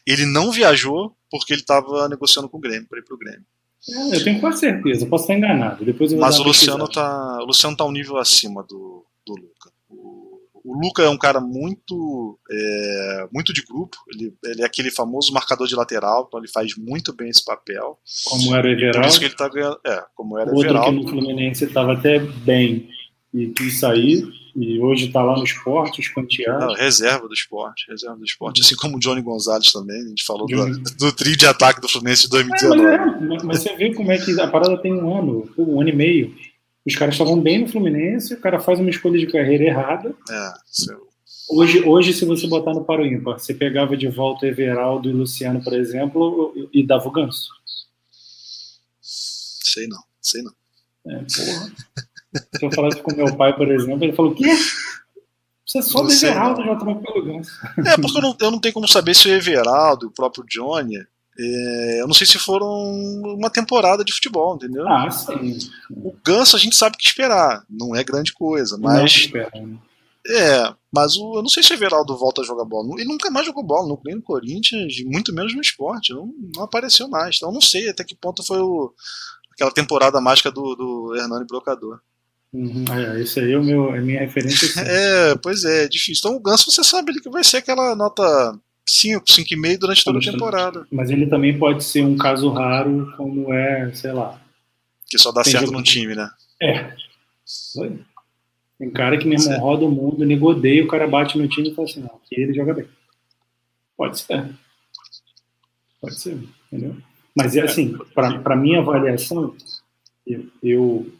Ele 0.06 0.24
não 0.24 0.52
viajou 0.52 1.16
porque 1.30 1.52
ele 1.52 1.60
estava 1.60 2.08
negociando 2.08 2.48
com 2.48 2.58
o 2.58 2.60
Grêmio, 2.60 2.86
para 2.88 3.00
ir 3.00 3.04
pro 3.04 3.18
Grêmio. 3.18 3.44
É, 3.88 4.16
eu 4.16 4.24
tenho 4.24 4.40
quase 4.40 4.60
certeza, 4.60 5.06
posso 5.06 5.24
estar 5.24 5.34
enganado. 5.34 5.84
Depois 5.84 6.12
Mas 6.12 6.38
o 6.38 6.42
Luciano, 6.42 6.88
tá, 6.88 7.38
o 7.40 7.46
Luciano 7.46 7.76
tá 7.76 7.84
um 7.84 7.92
nível 7.92 8.18
acima 8.18 8.62
do, 8.62 9.04
do 9.26 9.34
Luca. 9.34 9.72
O 10.68 10.78
Luca 10.78 11.02
é 11.02 11.08
um 11.08 11.16
cara 11.16 11.40
muito 11.40 12.38
é, 12.50 13.28
muito 13.32 13.54
de 13.54 13.62
grupo, 13.62 13.96
ele, 14.12 14.34
ele, 14.44 14.62
é 14.62 14.66
aquele 14.66 14.90
famoso 14.90 15.32
marcador 15.32 15.66
de 15.66 15.74
lateral, 15.74 16.26
então 16.28 16.38
ele 16.38 16.48
faz 16.48 16.76
muito 16.76 17.14
bem 17.14 17.30
esse 17.30 17.42
papel. 17.42 17.98
Como 18.26 18.54
era 18.54 18.70
Everaldo. 18.70 18.98
Por 18.98 19.08
isso 19.08 19.18
que 19.18 19.24
ele 19.24 19.34
tá 19.34 19.48
ganhando. 19.48 19.80
É, 19.86 20.04
como 20.14 20.38
era 20.38 20.50
Outro 20.50 20.68
Everaldo. 20.68 20.90
que 20.90 21.04
no 21.04 21.08
Fluminense 21.08 21.64
estava 21.64 21.94
até 21.94 22.18
bem 22.18 22.86
e 23.32 23.46
quis 23.48 23.80
sair, 23.80 24.26
e 24.56 24.80
hoje 24.80 25.06
está 25.06 25.22
lá 25.22 25.36
no 25.36 25.44
esporte, 25.44 26.00
escanteado. 26.00 26.66
Não, 26.66 26.74
reserva 26.74 27.28
do 27.28 27.34
esporte, 27.34 27.86
reserva 27.88 28.16
do 28.16 28.24
esporte. 28.24 28.60
Assim 28.60 28.76
como 28.76 28.96
o 28.96 29.00
Johnny 29.00 29.22
Gonzalez 29.22 29.72
também, 29.72 29.96
a 30.02 30.08
gente 30.08 30.24
falou 30.24 30.46
Johnny... 30.46 30.72
do, 30.72 30.96
do 30.96 31.12
trio 31.12 31.36
de 31.36 31.46
ataque 31.46 31.80
do 31.80 31.88
Fluminense 31.88 32.24
de 32.24 32.30
2019. 32.30 32.82
É, 32.82 32.96
mas, 32.98 33.42
é, 33.42 33.46
mas, 33.46 33.62
você 33.62 33.76
vê 33.76 33.94
como 33.94 34.10
é 34.12 34.18
que 34.18 34.38
a 34.40 34.48
parada 34.48 34.76
tem 34.78 34.92
um 34.92 35.16
ano, 35.16 35.48
um 35.56 35.80
ano 35.80 35.88
e 35.88 35.96
meio. 35.96 36.34
Os 36.88 36.96
caras 36.96 37.14
estavam 37.14 37.38
bem 37.38 37.60
no 37.60 37.68
Fluminense, 37.68 38.34
o 38.34 38.40
cara 38.40 38.58
faz 38.58 38.80
uma 38.80 38.90
escolha 38.90 39.18
de 39.18 39.26
carreira 39.26 39.64
errada. 39.64 40.14
É, 40.30 40.52
seu 40.66 41.08
Hoje, 41.50 41.82
hoje, 41.82 42.12
se 42.12 42.26
você 42.26 42.46
botar 42.46 42.74
no 42.74 42.84
para 42.84 43.00
o 43.00 43.06
ímpar, 43.06 43.38
você 43.38 43.54
pegava 43.54 43.96
de 43.96 44.06
volta 44.06 44.46
Everaldo 44.46 45.08
e 45.08 45.12
Luciano, 45.12 45.64
por 45.64 45.72
exemplo, 45.72 46.52
e 46.72 46.86
dava 46.86 47.08
o 47.08 47.10
ganso? 47.10 47.48
Sei 49.00 49.86
não, 49.86 50.02
sei 50.20 50.42
não. 50.42 50.52
É, 51.06 51.16
porra. 51.16 51.72
se 52.54 52.66
eu 52.66 52.72
falasse 52.72 53.02
com 53.02 53.14
meu 53.14 53.34
pai, 53.34 53.56
por 53.56 53.70
exemplo, 53.70 54.04
ele 54.04 54.12
falou: 54.12 54.32
o 54.32 54.34
quê? 54.34 54.44
Você 55.64 55.82
só 55.82 56.02
do 56.02 56.12
Everaldo 56.12 56.64
já 56.64 56.76
trocou 56.76 57.12
pelo 57.12 57.24
Ganso. 57.26 57.52
É, 57.86 57.96
porque 58.00 58.18
eu 58.18 58.22
não, 58.22 58.36
eu 58.40 58.50
não 58.50 58.58
tenho 58.58 58.74
como 58.74 58.88
saber 58.88 59.14
se 59.14 59.28
o 59.28 59.32
Everaldo, 59.32 60.06
o 60.08 60.10
próprio 60.10 60.44
Johnny, 60.46 60.96
é, 61.40 62.00
eu 62.00 62.06
não 62.06 62.14
sei 62.14 62.26
se 62.26 62.38
foram 62.38 62.66
uma 62.66 63.48
temporada 63.48 64.04
de 64.04 64.12
futebol, 64.12 64.56
entendeu? 64.56 64.86
Ah, 64.88 65.08
sim. 65.10 65.58
O 65.90 66.12
Ganso 66.24 66.56
a 66.56 66.58
gente 66.58 66.76
sabe 66.76 66.96
o 66.96 66.98
que 66.98 67.06
esperar, 67.06 67.64
não 67.70 67.94
é 67.94 68.02
grande 68.02 68.32
coisa, 68.32 68.76
mas. 68.76 69.30
Não, 69.32 69.78
é, 70.30 70.74
mas 70.92 71.16
o, 71.16 71.36
eu 71.36 71.42
não 71.42 71.48
sei 71.48 71.62
se 71.62 71.72
o 71.72 71.74
Everaldo 71.74 72.16
volta 72.16 72.42
a 72.42 72.44
jogar 72.44 72.64
bola. 72.64 72.88
Ele 72.94 73.04
nunca 73.04 73.30
mais 73.30 73.46
jogou 73.46 73.62
bola, 73.62 73.88
não 73.88 74.00
nem 74.04 74.16
no 74.16 74.22
Corinthians, 74.22 74.94
muito 75.04 75.32
menos 75.32 75.54
no 75.54 75.60
esporte. 75.60 76.12
Não, 76.12 76.28
não 76.54 76.64
apareceu 76.64 77.08
mais. 77.08 77.36
Então 77.36 77.50
eu 77.50 77.54
não 77.54 77.60
sei 77.60 77.88
até 77.88 78.02
que 78.02 78.16
ponto 78.16 78.42
foi 78.42 78.58
o, 78.58 78.92
aquela 79.52 79.70
temporada 79.70 80.20
mágica 80.20 80.50
do, 80.50 80.74
do 80.74 81.16
Hernani 81.16 81.46
Brocador. 81.46 82.00
Uhum, 82.52 82.84
é, 82.90 83.20
esse 83.20 83.40
aí 83.40 83.52
é, 83.52 83.58
o 83.58 83.62
meu, 83.62 83.94
é 83.94 83.98
a 83.98 84.02
minha 84.02 84.20
referência. 84.20 84.68
é, 84.82 85.36
pois 85.36 85.64
é, 85.64 85.84
é 85.84 85.88
difícil. 85.88 86.20
Então 86.20 86.36
o 86.36 86.40
Ganso 86.40 86.70
você 86.70 86.82
sabe 86.82 87.12
que 87.20 87.30
vai 87.30 87.44
ser 87.44 87.58
aquela 87.58 87.94
nota 87.94 88.58
5, 88.88 89.24
5,5 89.24 89.78
durante 89.78 90.04
toda 90.04 90.18
a 90.18 90.22
temporada. 90.22 90.86
Mas 90.90 91.10
ele 91.10 91.26
também 91.26 91.58
pode 91.58 91.84
ser 91.84 92.02
um 92.02 92.16
caso 92.16 92.48
raro, 92.50 93.12
como 93.16 93.52
é, 93.52 93.92
sei 93.94 94.12
lá. 94.12 94.40
Que 95.06 95.18
só 95.18 95.30
dá 95.30 95.44
certo 95.44 95.66
jogo... 95.66 95.76
num 95.76 95.82
time, 95.82 96.14
né? 96.14 96.30
É. 96.60 96.94
Tem 98.78 98.90
cara 98.90 99.18
que 99.18 99.26
mesmo 99.26 99.48
certo. 99.48 99.60
roda 99.60 99.84
o 99.84 99.90
mundo, 99.90 100.24
negodeia, 100.24 100.84
o 100.84 100.88
cara 100.88 101.06
bate 101.06 101.36
no 101.36 101.48
time 101.48 101.70
e 101.70 101.74
fala 101.74 101.88
assim, 101.88 102.00
não, 102.00 102.14
aqui 102.16 102.40
ele 102.40 102.54
joga 102.54 102.74
bem. 102.74 102.88
Pode 103.96 104.20
ser. 104.20 104.48
Pode 106.00 106.18
ser, 106.18 106.38
entendeu? 106.72 106.96
Mas 107.36 107.56
é 107.56 107.60
assim, 107.62 107.96
para 108.14 108.56
minha 108.56 108.78
avaliação, 108.78 109.54
eu, 110.26 110.46
eu 110.62 111.12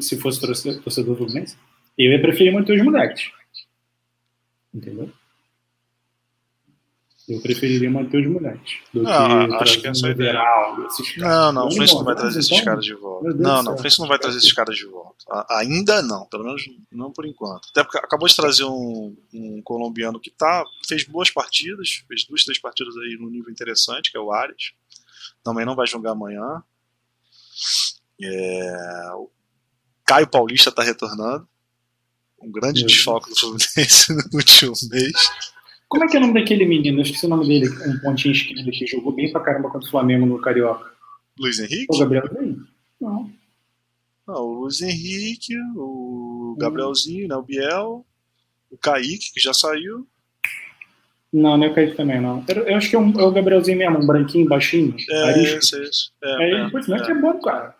se 0.00 0.16
fosse 0.18 0.40
torcedor, 0.40 0.82
torcedor 0.82 1.14
do 1.14 1.18
Fluminense, 1.18 1.56
eu 1.98 2.12
ia 2.12 2.20
preferir 2.20 2.52
manter 2.52 2.78
os 2.78 2.84
moleques. 2.84 3.30
Entendeu? 4.72 5.10
Eu 7.28 7.40
preferiria 7.40 7.90
manter 7.90 8.24
os 8.24 8.32
moleques. 8.32 8.78
Não, 8.94 9.48
que 9.48 9.54
acho 9.56 9.80
que 9.80 9.88
essa 9.88 10.06
é 10.06 10.10
ideia. 10.12 10.32
Não, 11.16 11.52
não, 11.52 11.66
o 11.66 11.70
Fluminense 11.70 11.94
não 11.94 12.04
vai 12.04 12.14
trazer 12.14 12.38
esses 12.38 12.60
caras 12.60 12.84
de 12.84 12.94
volta. 12.94 13.34
Não, 13.34 13.62
não, 13.62 13.72
o 13.72 13.74
Fluminense 13.74 13.98
não 13.98 14.06
vai 14.06 14.18
trazer 14.18 14.38
esses 14.38 14.52
caras 14.52 14.76
de 14.76 14.86
volta. 14.86 15.46
Ainda 15.50 16.02
não, 16.02 16.24
pelo 16.26 16.44
menos 16.44 16.62
não 16.92 17.12
por 17.12 17.26
enquanto. 17.26 17.68
Até 17.70 17.82
porque 17.82 17.98
acabou 17.98 18.28
de 18.28 18.36
trazer 18.36 18.64
um, 18.64 19.16
um 19.34 19.60
colombiano 19.62 20.20
que 20.20 20.30
tá, 20.30 20.64
fez 20.86 21.02
boas 21.02 21.28
partidas, 21.28 22.04
fez 22.06 22.24
duas, 22.24 22.44
três 22.44 22.60
partidas 22.60 22.96
aí 22.96 23.16
no 23.18 23.28
nível 23.28 23.50
interessante, 23.50 24.12
que 24.12 24.16
é 24.16 24.20
o 24.20 24.32
Ares. 24.32 24.72
Também 25.42 25.66
não 25.66 25.74
vai 25.74 25.86
jogar 25.88 26.12
amanhã. 26.12 26.62
É, 28.22 29.10
o 29.14 29.28
Caio 30.04 30.28
Paulista 30.28 30.70
está 30.70 30.82
retornando. 30.84 31.48
Um 32.40 32.52
grande 32.52 32.82
Meu 32.82 32.88
desfalque 32.88 33.30
do 33.30 33.36
Fluminense 33.36 34.12
no 34.14 34.22
último 34.32 34.74
mês. 34.90 35.30
Como 35.88 36.04
é 36.04 36.08
que 36.08 36.16
é 36.16 36.18
o 36.18 36.22
nome 36.22 36.34
daquele 36.34 36.66
menino? 36.66 36.98
Eu 36.98 37.02
esqueci 37.02 37.26
o 37.26 37.28
nome 37.28 37.46
dele, 37.46 37.68
um 37.68 37.98
pontinho 38.00 38.32
esquerdo 38.32 38.70
que 38.70 38.86
jogou 38.86 39.12
bem 39.12 39.30
pra 39.30 39.40
caramba 39.40 39.70
contra 39.70 39.86
o 39.86 39.90
Flamengo 39.90 40.26
no 40.26 40.40
Carioca. 40.40 40.90
Luiz 41.38 41.58
Henrique? 41.58 41.86
O 41.90 41.98
Gabriel 41.98 42.24
Não. 43.00 43.30
Não, 44.26 44.34
o 44.34 44.60
Luiz 44.62 44.80
Henrique, 44.82 45.54
o 45.76 46.56
Gabrielzinho, 46.58 47.28
né, 47.28 47.36
o 47.36 47.42
Biel, 47.42 48.04
o 48.70 48.76
Kaique, 48.76 49.32
que 49.32 49.40
já 49.40 49.54
saiu. 49.54 50.06
Não, 51.32 51.56
não 51.56 51.66
é 51.66 51.70
o 51.70 51.74
Kaique 51.74 51.96
também, 51.96 52.20
não. 52.20 52.44
Eu, 52.48 52.76
acho 52.76 52.90
que 52.90 52.96
é, 52.96 52.98
um, 52.98 53.12
é, 53.20 53.22
o 53.22 53.30
Gabrielzinho 53.30 53.78
mesmo, 53.78 53.98
um 53.98 54.06
branquinho, 54.06 54.48
baixinho. 54.48 54.96
É, 55.08 55.42
isso, 55.42 55.80
isso. 55.80 56.12
É, 56.24 56.28
é, 56.28 56.50
é, 56.50 56.60
é, 56.62 56.62
é, 56.62 57.10
é 57.10 57.14
bom, 57.20 57.40
cara. 57.40 57.76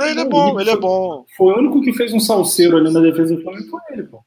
É, 0.00 0.10
ele 0.10 0.20
é 0.20 0.24
bom, 0.24 0.60
ele 0.60 0.70
é 0.70 0.76
bom. 0.76 1.24
Foi 1.36 1.54
o 1.54 1.58
único 1.58 1.82
que 1.82 1.92
fez 1.92 2.12
um 2.12 2.20
salseiro 2.20 2.76
ali 2.76 2.92
na 2.92 3.00
defesa 3.00 3.34
do 3.34 3.42
Flamengo, 3.42 3.68
foi 3.68 3.80
ele, 3.90 4.02
pô. 4.04 4.24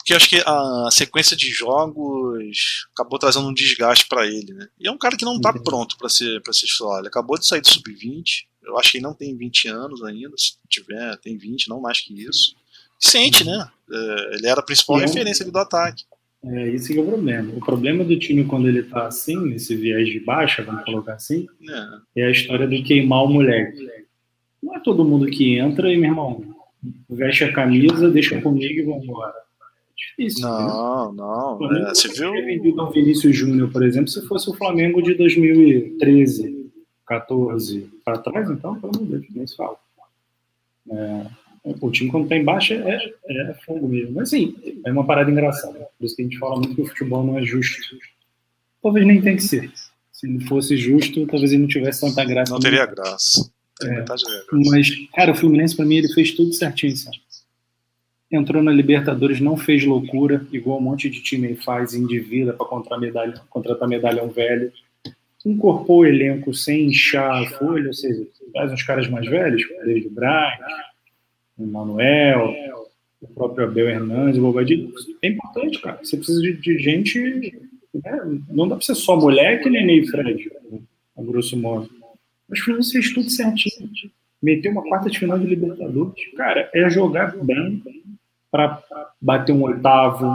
Porque 0.00 0.14
acho 0.14 0.28
que 0.30 0.42
a 0.46 0.88
sequência 0.90 1.36
de 1.36 1.50
jogos 1.50 2.86
acabou 2.94 3.18
trazendo 3.18 3.48
um 3.48 3.54
desgaste 3.54 4.08
para 4.08 4.26
ele, 4.26 4.54
né? 4.54 4.66
E 4.80 4.88
é 4.88 4.90
um 4.90 4.96
cara 4.96 5.14
que 5.14 5.26
não 5.26 5.36
está 5.36 5.52
pronto 5.52 5.98
para 5.98 6.08
ser 6.08 6.40
para 6.42 6.54
ser 6.54 6.66
titular. 6.66 7.00
Ele 7.00 7.08
acabou 7.08 7.38
de 7.38 7.46
sair 7.46 7.60
do 7.60 7.68
sub-20. 7.68 8.46
Eu 8.62 8.78
acho 8.78 8.92
que 8.92 8.96
ele 8.96 9.04
não 9.04 9.12
tem 9.12 9.36
20 9.36 9.68
anos 9.68 10.02
ainda, 10.02 10.34
se 10.36 10.54
tiver, 10.68 11.16
tem 11.18 11.36
20, 11.36 11.68
não 11.68 11.80
mais 11.80 12.00
que 12.00 12.14
isso. 12.14 12.54
Sente, 12.98 13.44
né? 13.44 13.68
É, 13.92 14.36
ele 14.36 14.46
era 14.46 14.60
a 14.60 14.64
principal 14.64 14.98
é 15.00 15.04
referência 15.04 15.44
do 15.44 15.58
ataque. 15.58 16.04
É, 16.42 16.68
esse 16.70 16.96
é 16.96 17.00
o 17.00 17.06
problema. 17.06 17.52
O 17.54 17.60
problema 17.60 18.02
do 18.02 18.18
time 18.18 18.44
quando 18.44 18.68
ele 18.68 18.82
tá 18.82 19.06
assim, 19.06 19.36
nesse 19.36 19.76
viés 19.76 20.08
de 20.08 20.20
baixa, 20.20 20.62
vamos 20.62 20.84
colocar 20.84 21.14
assim, 21.14 21.46
é, 22.16 22.22
é 22.22 22.26
a 22.26 22.30
história 22.30 22.66
do 22.66 22.82
queimar 22.82 23.24
o 23.24 23.28
moleque. 23.28 23.86
Não 24.62 24.76
é 24.76 24.80
todo 24.80 25.04
mundo 25.04 25.26
que 25.26 25.58
entra 25.58 25.92
e, 25.92 25.96
meu 25.98 26.10
irmão, 26.10 26.42
veste 27.08 27.44
a 27.44 27.52
camisa, 27.52 28.10
deixa 28.10 28.40
comigo 28.40 28.80
e 28.80 28.82
vamos 28.82 29.04
embora. 29.04 29.34
É 30.00 30.22
difícil. 30.22 30.48
Não, 30.48 31.12
né? 31.12 31.16
não. 31.16 31.76
É, 31.76 31.88
você 31.90 32.08
viu? 32.08 32.32
vendido 32.32 32.80
ao 32.80 32.90
Vinícius 32.90 33.36
Júnior, 33.36 33.70
por 33.70 33.84
exemplo, 33.84 34.08
se 34.08 34.26
fosse 34.26 34.48
o 34.50 34.54
Flamengo 34.54 35.02
de 35.02 35.14
2013, 35.14 36.70
14 37.06 37.90
para 38.04 38.18
trás, 38.18 38.50
então, 38.50 38.80
pelo 38.80 38.96
amor 38.96 39.06
de 39.06 39.12
Deus, 39.12 39.26
nem 39.34 39.46
se 39.46 39.56
fala. 39.56 39.76
É, 40.90 41.26
o 41.64 41.90
time, 41.90 42.10
quando 42.10 42.24
está 42.24 42.36
em 42.36 42.44
baixa, 42.44 42.74
é, 42.74 43.14
é 43.28 43.54
fogo 43.66 43.88
mesmo. 43.88 44.14
Mas, 44.14 44.30
sim, 44.30 44.54
é 44.84 44.90
uma 44.92 45.04
parada 45.04 45.30
engraçada. 45.30 45.88
Por 45.98 46.04
isso 46.06 46.16
que 46.16 46.22
a 46.22 46.24
gente 46.24 46.38
fala 46.38 46.56
muito 46.56 46.74
que 46.74 46.82
o 46.82 46.86
futebol 46.86 47.24
não 47.24 47.38
é 47.38 47.42
justo. 47.42 47.96
Talvez 48.82 49.06
nem 49.06 49.20
tenha 49.20 49.36
que 49.36 49.42
ser. 49.42 49.70
Se 50.12 50.26
não 50.26 50.40
fosse 50.46 50.76
justo, 50.76 51.26
talvez 51.26 51.52
ele 51.52 51.62
não 51.62 51.68
tivesse 51.68 52.00
tanta 52.00 52.24
graça. 52.24 52.52
Não 52.52 52.60
teria 52.60 52.86
graça. 52.86 53.50
É, 53.82 54.04
mas, 54.70 54.90
cara, 55.14 55.32
o 55.32 55.34
Fluminense, 55.34 55.74
pra 55.74 55.86
mim, 55.86 55.96
ele 55.96 56.12
fez 56.12 56.32
tudo 56.32 56.52
certinho, 56.52 56.96
sabe? 56.96 57.18
Entrou 58.30 58.62
na 58.62 58.70
Libertadores, 58.70 59.40
não 59.40 59.56
fez 59.56 59.84
loucura, 59.84 60.46
igual 60.52 60.78
um 60.78 60.82
monte 60.82 61.10
de 61.10 61.20
time 61.20 61.56
faz, 61.56 61.94
endivida 61.94 62.52
para 62.52 62.66
contratar 62.66 63.00
medalha, 63.00 63.34
contratar 63.50 63.88
medalhão 63.88 64.28
velho. 64.28 64.72
Incorporou 65.44 66.02
o 66.02 66.06
elenco 66.06 66.54
sem 66.54 66.86
inchar 66.86 67.42
a 67.42 67.46
folha, 67.58 67.88
ou 67.88 67.94
seja, 67.94 68.24
faz 68.52 68.72
uns 68.72 68.82
caras 68.84 69.08
mais 69.08 69.26
velhos, 69.26 69.62
o 69.64 69.84
David 69.84 70.10
Braz, 70.10 70.58
o 71.58 71.66
Manuel, 71.66 72.54
o 73.20 73.28
próprio 73.28 73.66
Abel 73.66 73.88
Hernandes, 73.88 74.38
o 74.38 74.42
Bobadilho. 74.42 74.92
É 75.22 75.28
importante, 75.28 75.80
cara. 75.80 75.98
Você 76.02 76.16
precisa 76.16 76.40
de, 76.40 76.52
de 76.54 76.78
gente. 76.78 77.68
Né? 77.92 78.40
Não 78.48 78.68
dá 78.68 78.76
para 78.76 78.84
ser 78.84 78.94
só 78.94 79.16
moleque, 79.16 79.68
nem 79.68 80.06
Fred, 80.06 80.50
a 81.16 81.22
grosso 81.22 81.56
modo. 81.56 81.90
Mas 82.48 82.60
o 82.60 82.64
Fluminense 82.64 82.92
fez 82.92 83.12
tudo 83.12 83.28
certinho. 83.28 83.90
Meteu 84.42 84.72
uma 84.72 84.82
quarta 84.82 85.10
de 85.10 85.18
final 85.18 85.38
de 85.38 85.46
Libertadores. 85.46 86.32
Cara, 86.36 86.70
é 86.72 86.88
jogar 86.88 87.36
bem 87.36 87.82
para 88.50 88.82
bater 89.20 89.52
um 89.52 89.62
oitavo, 89.62 90.26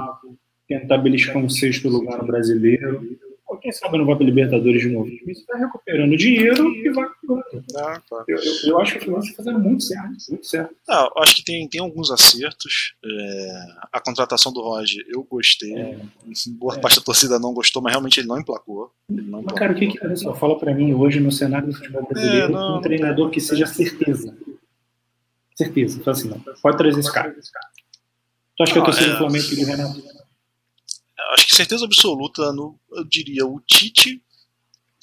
tentar 0.68 0.98
beliscar 0.98 1.38
um 1.38 1.50
sexto 1.50 1.90
lugar 1.90 2.18
no 2.18 2.26
brasileiro 2.26 3.18
quem 3.66 3.72
sabe 3.72 3.98
não 3.98 4.06
vai 4.06 4.16
para 4.16 4.26
Libertadores 4.26 4.82
de 4.82 4.90
novo. 4.90 5.08
Isso 5.08 5.42
está 5.42 5.58
recuperando 5.58 6.16
dinheiro 6.16 6.68
e 6.68 6.90
vai 6.92 7.06
ah, 7.78 8.02
tá. 8.08 8.24
eu, 8.28 8.38
eu, 8.38 8.54
eu, 8.66 8.80
acho 8.80 8.94
que 8.94 8.98
o 9.00 9.02
Fluminense 9.02 9.32
está 9.32 9.44
fazendo 9.44 9.60
muito 9.60 9.84
certo. 9.84 10.10
Muito 10.30 10.46
certo. 10.46 10.76
Eu 10.88 11.24
acho 11.24 11.36
que 11.36 11.44
tem, 11.44 11.68
tem 11.68 11.82
alguns 11.82 12.12
acertos. 12.12 12.94
É, 13.04 13.66
a 13.92 14.00
contratação 14.00 14.54
do 14.54 14.62
Roger 14.62 15.04
eu 15.08 15.24
gostei. 15.24 15.74
É. 15.74 15.98
Boa 16.60 16.76
é. 16.76 16.80
parte 16.80 16.98
da 16.98 17.04
torcida 17.04 17.40
não 17.40 17.54
gostou, 17.54 17.82
mas 17.82 17.94
realmente 17.94 18.20
ele 18.20 18.28
não 18.28 18.40
emplacou. 18.40 18.92
Ele 19.10 19.24
não 19.24 19.42
mas, 19.42 19.54
cara, 19.54 19.74
o 19.74 19.76
que, 19.76 19.88
que 19.88 20.16
só, 20.16 20.36
fala 20.36 20.58
para 20.60 20.74
mim 20.74 20.94
hoje 20.94 21.20
no 21.20 21.32
cenário 21.32 21.68
do 21.68 21.74
futebol 21.74 22.08
brasileiro 22.08 22.46
é, 22.46 22.50
não, 22.50 22.78
um 22.78 22.82
treinador 22.82 23.32
que 23.32 23.42
seja 23.42 23.66
certeza? 23.66 24.38
Certeza. 25.56 26.00
Fala 26.04 26.18
assim, 26.18 26.30
não. 26.30 26.40
Pode 26.62 26.78
trazer 26.78 27.00
esse 27.00 27.12
cara. 27.12 27.36
Tu 28.58 28.64
acha 28.64 28.74
que 28.74 28.80
a 28.80 28.84
torcida 28.84 29.12
do 29.12 29.18
Flamengo 29.18 29.48
queria 29.48 29.66
o 29.66 29.68
Renato? 29.68 30.04
acho 31.34 31.48
que 31.48 31.56
certeza 31.56 31.86
absoluta, 31.86 32.52
no, 32.54 32.80
eu 32.92 33.04
diria 33.04 33.46
o 33.46 33.60
Tite, 33.62 34.22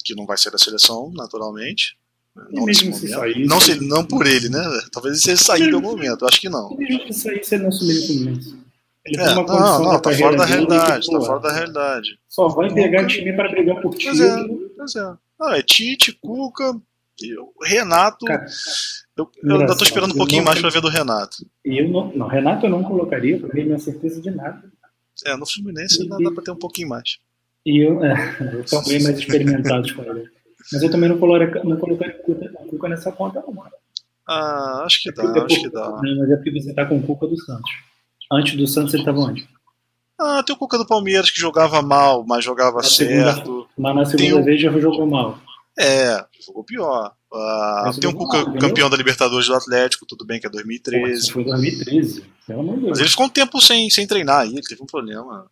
que 0.03 0.15
não 0.15 0.25
vai 0.25 0.37
ser 0.37 0.51
da 0.51 0.57
seleção, 0.57 1.11
naturalmente. 1.13 1.97
Não 2.51 2.65
nesse 2.65 2.85
momento. 2.85 3.07
Sair, 3.07 3.45
não, 3.45 3.59
se, 3.59 3.79
não 3.79 4.03
por 4.03 4.25
ele, 4.25 4.49
né? 4.49 4.59
Talvez 4.91 5.25
ele 5.27 5.37
sair 5.37 5.69
em 5.69 5.73
algum 5.73 5.91
momento, 5.91 6.25
acho 6.25 6.41
que 6.41 6.49
não. 6.49 6.75
Mesmo 6.75 7.13
se 7.13 7.21
sair, 7.21 7.43
se 7.43 7.55
ele 7.55 7.63
não 7.63 7.69
assumir 7.69 7.99
o 7.99 8.07
Fluminense. 8.07 8.63
Ele 9.05 9.21
é, 9.21 9.35
não, 9.35 9.43
não, 9.43 10.01
tá 10.01 10.13
fora 10.13 10.37
da 10.37 10.45
realidade, 10.45 11.05
que, 11.05 11.11
tá 11.11 11.21
fora 11.21 11.39
da 11.39 11.51
realidade. 11.51 12.19
Só 12.27 12.47
vai 12.47 12.73
pegar 12.73 13.05
time 13.05 13.33
para 13.33 13.49
brigar 13.49 13.81
por 13.81 13.93
título. 13.95 14.17
Pois 14.17 14.21
é, 14.21 14.45
pois 14.77 14.95
é. 14.95 15.17
Ah, 15.41 15.57
é 15.57 15.61
Tite, 15.61 16.13
Cuca, 16.13 16.81
Renato. 17.63 18.25
Cara, 18.25 18.45
eu, 19.17 19.29
eu 19.43 19.59
ainda 19.59 19.77
tô 19.77 19.83
esperando 19.83 20.13
um 20.13 20.17
pouquinho 20.17 20.43
mais 20.43 20.59
para 20.59 20.69
ver 20.69 20.81
do 20.81 20.89
Renato. 20.89 21.37
Eu 21.63 21.89
não, 21.89 22.11
não, 22.15 22.27
Renato 22.27 22.65
eu 22.65 22.69
não 22.69 22.83
colocaria, 22.83 23.39
porque 23.39 23.59
ele 23.59 23.69
não 23.69 23.75
é 23.75 23.79
certeza 23.79 24.21
de 24.21 24.31
nada. 24.31 24.63
É, 25.25 25.37
no 25.37 25.45
Fluminense 25.45 26.01
ainda 26.01 26.17
dá 26.17 26.31
para 26.31 26.43
ter 26.43 26.51
um 26.51 26.57
pouquinho 26.57 26.89
mais. 26.89 27.17
E 27.65 27.85
eu, 27.85 28.03
é, 28.03 28.37
eu 28.53 28.65
tô 28.65 28.81
bem 28.83 29.01
mais 29.03 29.19
experimentado 29.19 29.93
com 29.93 30.03
ele. 30.03 30.29
Mas 30.71 30.81
eu 30.81 30.89
também 30.89 31.09
não 31.09 31.17
colocaria, 31.17 31.63
não 31.63 31.77
colocaria 31.77 32.19
o 32.25 32.67
Cuca 32.69 32.89
nessa 32.89 33.11
conta, 33.11 33.43
não. 33.45 33.63
Ah, 34.27 34.83
acho 34.85 35.01
que 35.01 35.11
dá, 35.11 35.23
é 35.23 35.39
acho 35.43 35.61
que 35.61 35.69
dá. 35.69 35.89
Não, 35.89 36.17
mas 36.17 36.31
é 36.31 36.35
porque 36.35 36.51
você 36.51 36.73
tá 36.73 36.85
com 36.85 36.97
o 36.97 37.03
Cuca 37.03 37.27
do 37.27 37.37
Santos. 37.39 37.71
Antes 38.31 38.55
do 38.55 38.65
Santos 38.65 38.93
ele 38.93 39.03
tava 39.03 39.19
onde? 39.19 39.47
Ah, 40.19 40.41
tem 40.43 40.55
o 40.55 40.57
Cuca 40.59 40.77
do 40.77 40.87
Palmeiras 40.87 41.29
que 41.29 41.39
jogava 41.39 41.81
mal, 41.81 42.25
mas 42.25 42.43
jogava 42.43 42.77
na 42.77 42.83
certo. 42.83 43.41
Segunda, 43.41 43.67
mas 43.77 43.95
na 43.95 44.05
segunda 44.05 44.35
tem 44.35 44.43
vez 44.45 44.59
o... 44.59 44.63
já 44.63 44.79
jogou 44.79 45.05
mal. 45.05 45.37
É, 45.77 46.23
jogou 46.45 46.63
pior. 46.63 47.13
Uh, 47.31 47.99
tem 47.99 48.09
um 48.09 48.13
Cuca 48.13 48.45
campeão 48.59 48.89
da 48.89 48.97
Libertadores 48.97 49.47
do 49.47 49.55
Atlético, 49.55 50.05
tudo 50.05 50.23
bem 50.23 50.39
que 50.39 50.45
é 50.45 50.49
2013. 50.49 51.27
Pô, 51.27 51.33
foi 51.33 51.43
2013, 51.45 52.23
pelo 52.45 52.59
amor 52.59 52.75
de 52.75 52.81
Deus. 52.81 52.89
Mas 52.91 52.99
ele 52.99 53.09
ficou 53.09 53.25
um 53.25 53.29
tempo 53.29 53.59
sem, 53.59 53.89
sem 53.89 54.05
treinar 54.05 54.41
aí, 54.41 54.61
teve 54.61 54.83
um 54.83 54.85
problema. 54.85 55.49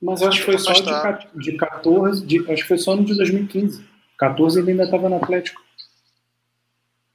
Mas 0.00 0.22
acho 0.22 0.38
que 0.38 0.44
foi 0.44 0.58
só 0.58 0.72
de, 0.72 1.40
de 1.40 1.56
14, 1.56 2.24
de, 2.24 2.38
acho 2.52 2.62
que 2.62 2.68
foi 2.68 2.78
só 2.78 2.94
no 2.94 3.04
de 3.04 3.16
2015. 3.16 3.84
14 4.16 4.60
ele 4.60 4.70
ainda 4.70 4.84
estava 4.84 5.08
no 5.08 5.16
Atlético. 5.16 5.60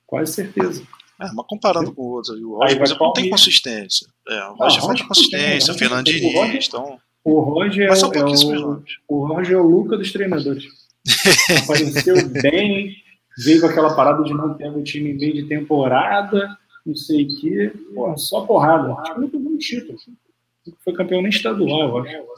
Quase 0.06 0.34
certeza. 0.34 0.84
É, 1.22 1.32
mas 1.34 1.46
comparando 1.48 1.94
com 1.94 2.02
outros, 2.04 2.38
o 2.40 2.58
Roger, 2.58 2.78
por 2.78 2.86
exemplo, 2.86 3.08
não 3.08 3.14
tem 3.14 3.30
consistência. 3.30 4.08
É, 4.28 4.46
o 4.46 4.54
Roger 4.54 4.80
ah, 4.80 4.86
falta 4.86 5.08
consistência, 5.08 5.74
o 5.74 5.78
Fernando 5.78 6.06
Diniz, 6.06 6.68
então... 6.68 7.00
O 7.24 7.40
Roger, 7.42 7.90
é, 7.90 8.00
é, 8.00 8.06
o, 8.06 8.84
o 9.10 9.28
Roger 9.28 9.58
é 9.58 9.60
o 9.60 9.68
Luca 9.68 9.98
dos 9.98 10.14
treinadores. 10.14 10.66
Apareceu 11.64 12.30
bem, 12.30 12.96
veio 13.38 13.62
com 13.62 13.68
aquela 13.68 13.96
parada 13.96 14.24
de 14.24 14.34
não 14.34 14.54
ter 14.54 14.70
o 14.70 14.84
time 14.84 15.12
em 15.12 15.18
meio 15.18 15.34
de 15.34 15.44
temporada, 15.44 16.58
não 16.86 16.96
sei 16.96 17.24
o 17.26 17.40
quê. 17.40 17.74
Porra, 17.94 18.18
só 18.18 18.46
porrada. 18.46 18.92
O 18.92 19.04
time 19.04 19.20
não 19.20 19.30
pegou 19.30 19.52
um 19.52 19.58
título. 19.58 19.98
Foi 20.84 20.94
campeão 20.94 21.22
nem 21.22 21.30
estadual, 21.30 21.90
eu 21.90 22.34
acho. 22.34 22.37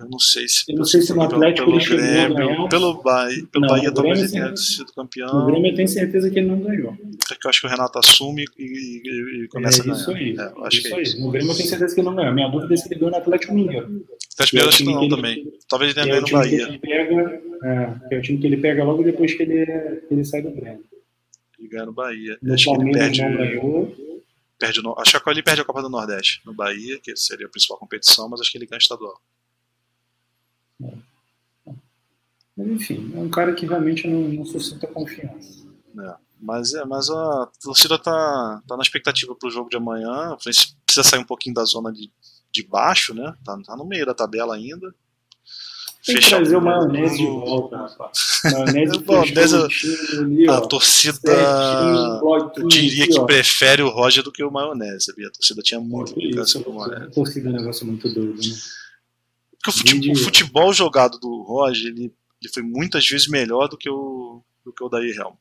Eu 0.00 0.08
não 0.08 0.18
sei 0.18 0.48
se. 0.48 0.64
Eu 0.68 0.76
não 0.76 0.84
sei 0.84 1.02
se 1.02 1.12
no 1.12 1.22
Atlético 1.22 1.66
pelo 1.66 1.76
ele 1.78 1.84
chegou 1.84 2.04
Grêmio. 2.36 2.68
Pelo 2.68 3.02
Bahia, 3.02 3.46
pelo 3.52 3.66
Não, 3.66 3.74
Bahia 3.74 3.92
talvez 3.92 4.18
ele 4.20 4.30
tenha 4.32 4.56
sido 4.56 4.92
campeão. 4.94 5.40
No 5.40 5.46
Grêmio 5.46 5.70
eu 5.70 5.74
tenho 5.76 5.88
certeza 5.88 6.30
que 6.30 6.38
ele 6.38 6.48
não 6.48 6.60
ganhou. 6.60 6.92
É 7.30 7.34
que 7.34 7.46
eu 7.46 7.50
acho 7.50 7.60
que 7.60 7.66
o 7.66 7.70
Renato 7.70 7.98
assume 7.98 8.44
e, 8.58 8.62
e- 8.64 9.44
e 9.44 9.48
começa 9.48 9.82
é 9.86 9.90
a 9.90 9.94
isso 9.94 10.06
ganhar. 10.12 10.18
aí. 10.18 10.36
É, 10.38 10.66
acho 10.66 10.76
isso 10.78 10.88
que 10.88 10.94
é 10.94 10.96
aí. 10.96 11.02
isso. 11.02 11.20
No 11.20 11.30
Grêmio 11.30 11.50
eu 11.52 11.56
tenho 11.56 11.68
certeza 11.68 11.94
que 11.94 12.00
ele 12.00 12.08
não 12.08 12.16
ganhou. 12.16 12.34
Minha 12.34 12.48
dúvida 12.48 12.74
é 12.74 12.76
se 12.76 12.88
ele 12.88 12.94
ganhou 13.00 13.10
no 13.10 13.16
Atlético 13.18 13.54
Mineiro. 13.54 14.06
Até 14.34 14.46
Que 14.50 14.58
é 14.58 14.64
o 14.64 14.68
acho 14.68 14.76
que 14.78 14.82
time 14.84 14.94
não 14.94 15.00
que 15.00 15.06
ele- 15.06 15.16
também. 15.16 15.52
Talvez 15.68 15.90
ele 15.90 16.00
Que 16.00 16.00
tenha 16.02 16.06
é 16.06 16.08
ganho 16.08 16.20
no 16.20 16.26
que 16.26 16.32
Bahia. 16.32 16.62
ele 16.68 16.78
pega. 16.78 17.42
É, 17.62 18.08
que 18.08 18.14
é 18.14 18.18
o 18.18 18.22
time 18.22 18.38
que 18.38 18.46
ele 18.46 18.56
pega 18.56 18.84
logo 18.84 19.02
depois 19.02 19.34
que 19.34 19.42
ele, 19.42 19.66
que 20.08 20.14
ele 20.14 20.24
sai 20.24 20.40
do 20.42 20.50
Grêmio. 20.50 20.82
Ele 21.58 21.68
ganha 21.68 21.84
no 21.86 21.92
Bahia. 21.92 22.38
No 22.42 22.54
acho 22.54 22.64
que 22.64 22.70
ele 22.70 22.76
Palmeiras 22.78 23.02
perde. 23.18 23.22
não 23.22 23.36
ganhou. 23.36 23.86
perde 24.58 24.80
acho 24.98 25.22
que 25.22 25.30
ele 25.30 25.42
perde 25.42 25.60
a 25.60 25.64
Copa 25.64 25.82
do 25.82 25.88
Nordeste 25.90 26.40
no 26.46 26.52
Bahia, 26.54 26.98
que 27.02 27.14
seria 27.16 27.46
a 27.46 27.48
principal 27.50 27.78
competição, 27.78 28.28
mas 28.28 28.40
acho 28.40 28.50
que 28.50 28.58
ele 28.58 28.66
ganha 28.66 28.78
estadual. 28.78 29.14
Mas 32.56 32.66
enfim, 32.68 33.12
é 33.14 33.18
um 33.18 33.28
cara 33.28 33.54
que 33.54 33.66
realmente 33.66 34.06
não, 34.08 34.20
não 34.22 34.44
suscita 34.44 34.86
confiança. 34.86 35.66
É, 35.98 36.14
mas, 36.40 36.74
é, 36.74 36.84
mas 36.84 37.08
a 37.10 37.48
torcida 37.62 37.98
tá, 37.98 38.62
tá 38.66 38.76
na 38.76 38.82
expectativa 38.82 39.34
pro 39.34 39.50
jogo 39.50 39.68
de 39.70 39.76
amanhã. 39.76 40.10
A 40.34 40.50
gente 40.50 40.76
precisa 40.84 41.08
sair 41.08 41.20
um 41.20 41.24
pouquinho 41.24 41.54
da 41.54 41.64
zona 41.64 41.92
de, 41.92 42.10
de 42.52 42.62
baixo, 42.66 43.14
né? 43.14 43.34
Tá, 43.44 43.56
tá 43.64 43.76
no 43.76 43.84
meio 43.86 44.04
da 44.06 44.14
tabela 44.14 44.54
ainda. 44.54 44.94
Tem 46.04 46.16
que 46.16 46.28
trazer 46.30 46.56
o 46.56 46.62
maionese 46.62 47.18
de 47.18 47.26
volta, 47.26 47.76
rapaz. 47.76 48.18
Maionese 48.52 48.96
O 48.96 49.06
maionese- 49.06 49.56
o 49.56 50.20
ali, 50.20 50.48
A 50.48 50.52
ó. 50.58 50.60
torcida 50.62 51.32
eu 52.56 52.68
diria 52.68 53.06
que 53.06 53.18
ó. 53.20 53.26
prefere 53.26 53.82
o 53.82 53.90
Roger 53.90 54.24
do 54.24 54.32
que 54.32 54.42
o 54.42 54.50
maionese, 54.50 55.04
sabia? 55.06 55.28
A 55.28 55.30
torcida 55.30 55.60
tinha 55.62 55.78
muito 55.78 56.12
implicância 56.12 56.62
com 56.62 56.70
o 56.70 56.74
maionese. 56.76 57.04
a 57.04 57.10
torcida 57.10 57.48
é 57.50 57.52
um 57.52 57.56
negócio 57.56 57.86
muito 57.86 58.08
doido, 58.08 58.34
né? 58.40 58.56
Porque 59.62 59.70
o 59.70 59.72
futebol, 59.72 60.12
o 60.12 60.16
futebol 60.16 60.72
jogado 60.72 61.18
do 61.18 61.42
Roger, 61.42 61.86
ele, 61.88 62.12
ele 62.42 62.52
foi 62.52 62.62
muitas 62.62 63.06
vezes 63.06 63.28
melhor 63.28 63.68
do 63.68 63.76
que 63.76 63.90
o, 63.90 64.42
do 64.64 64.72
que 64.72 64.82
o 64.82 64.88
Daí 64.88 65.10
Helm. 65.10 65.34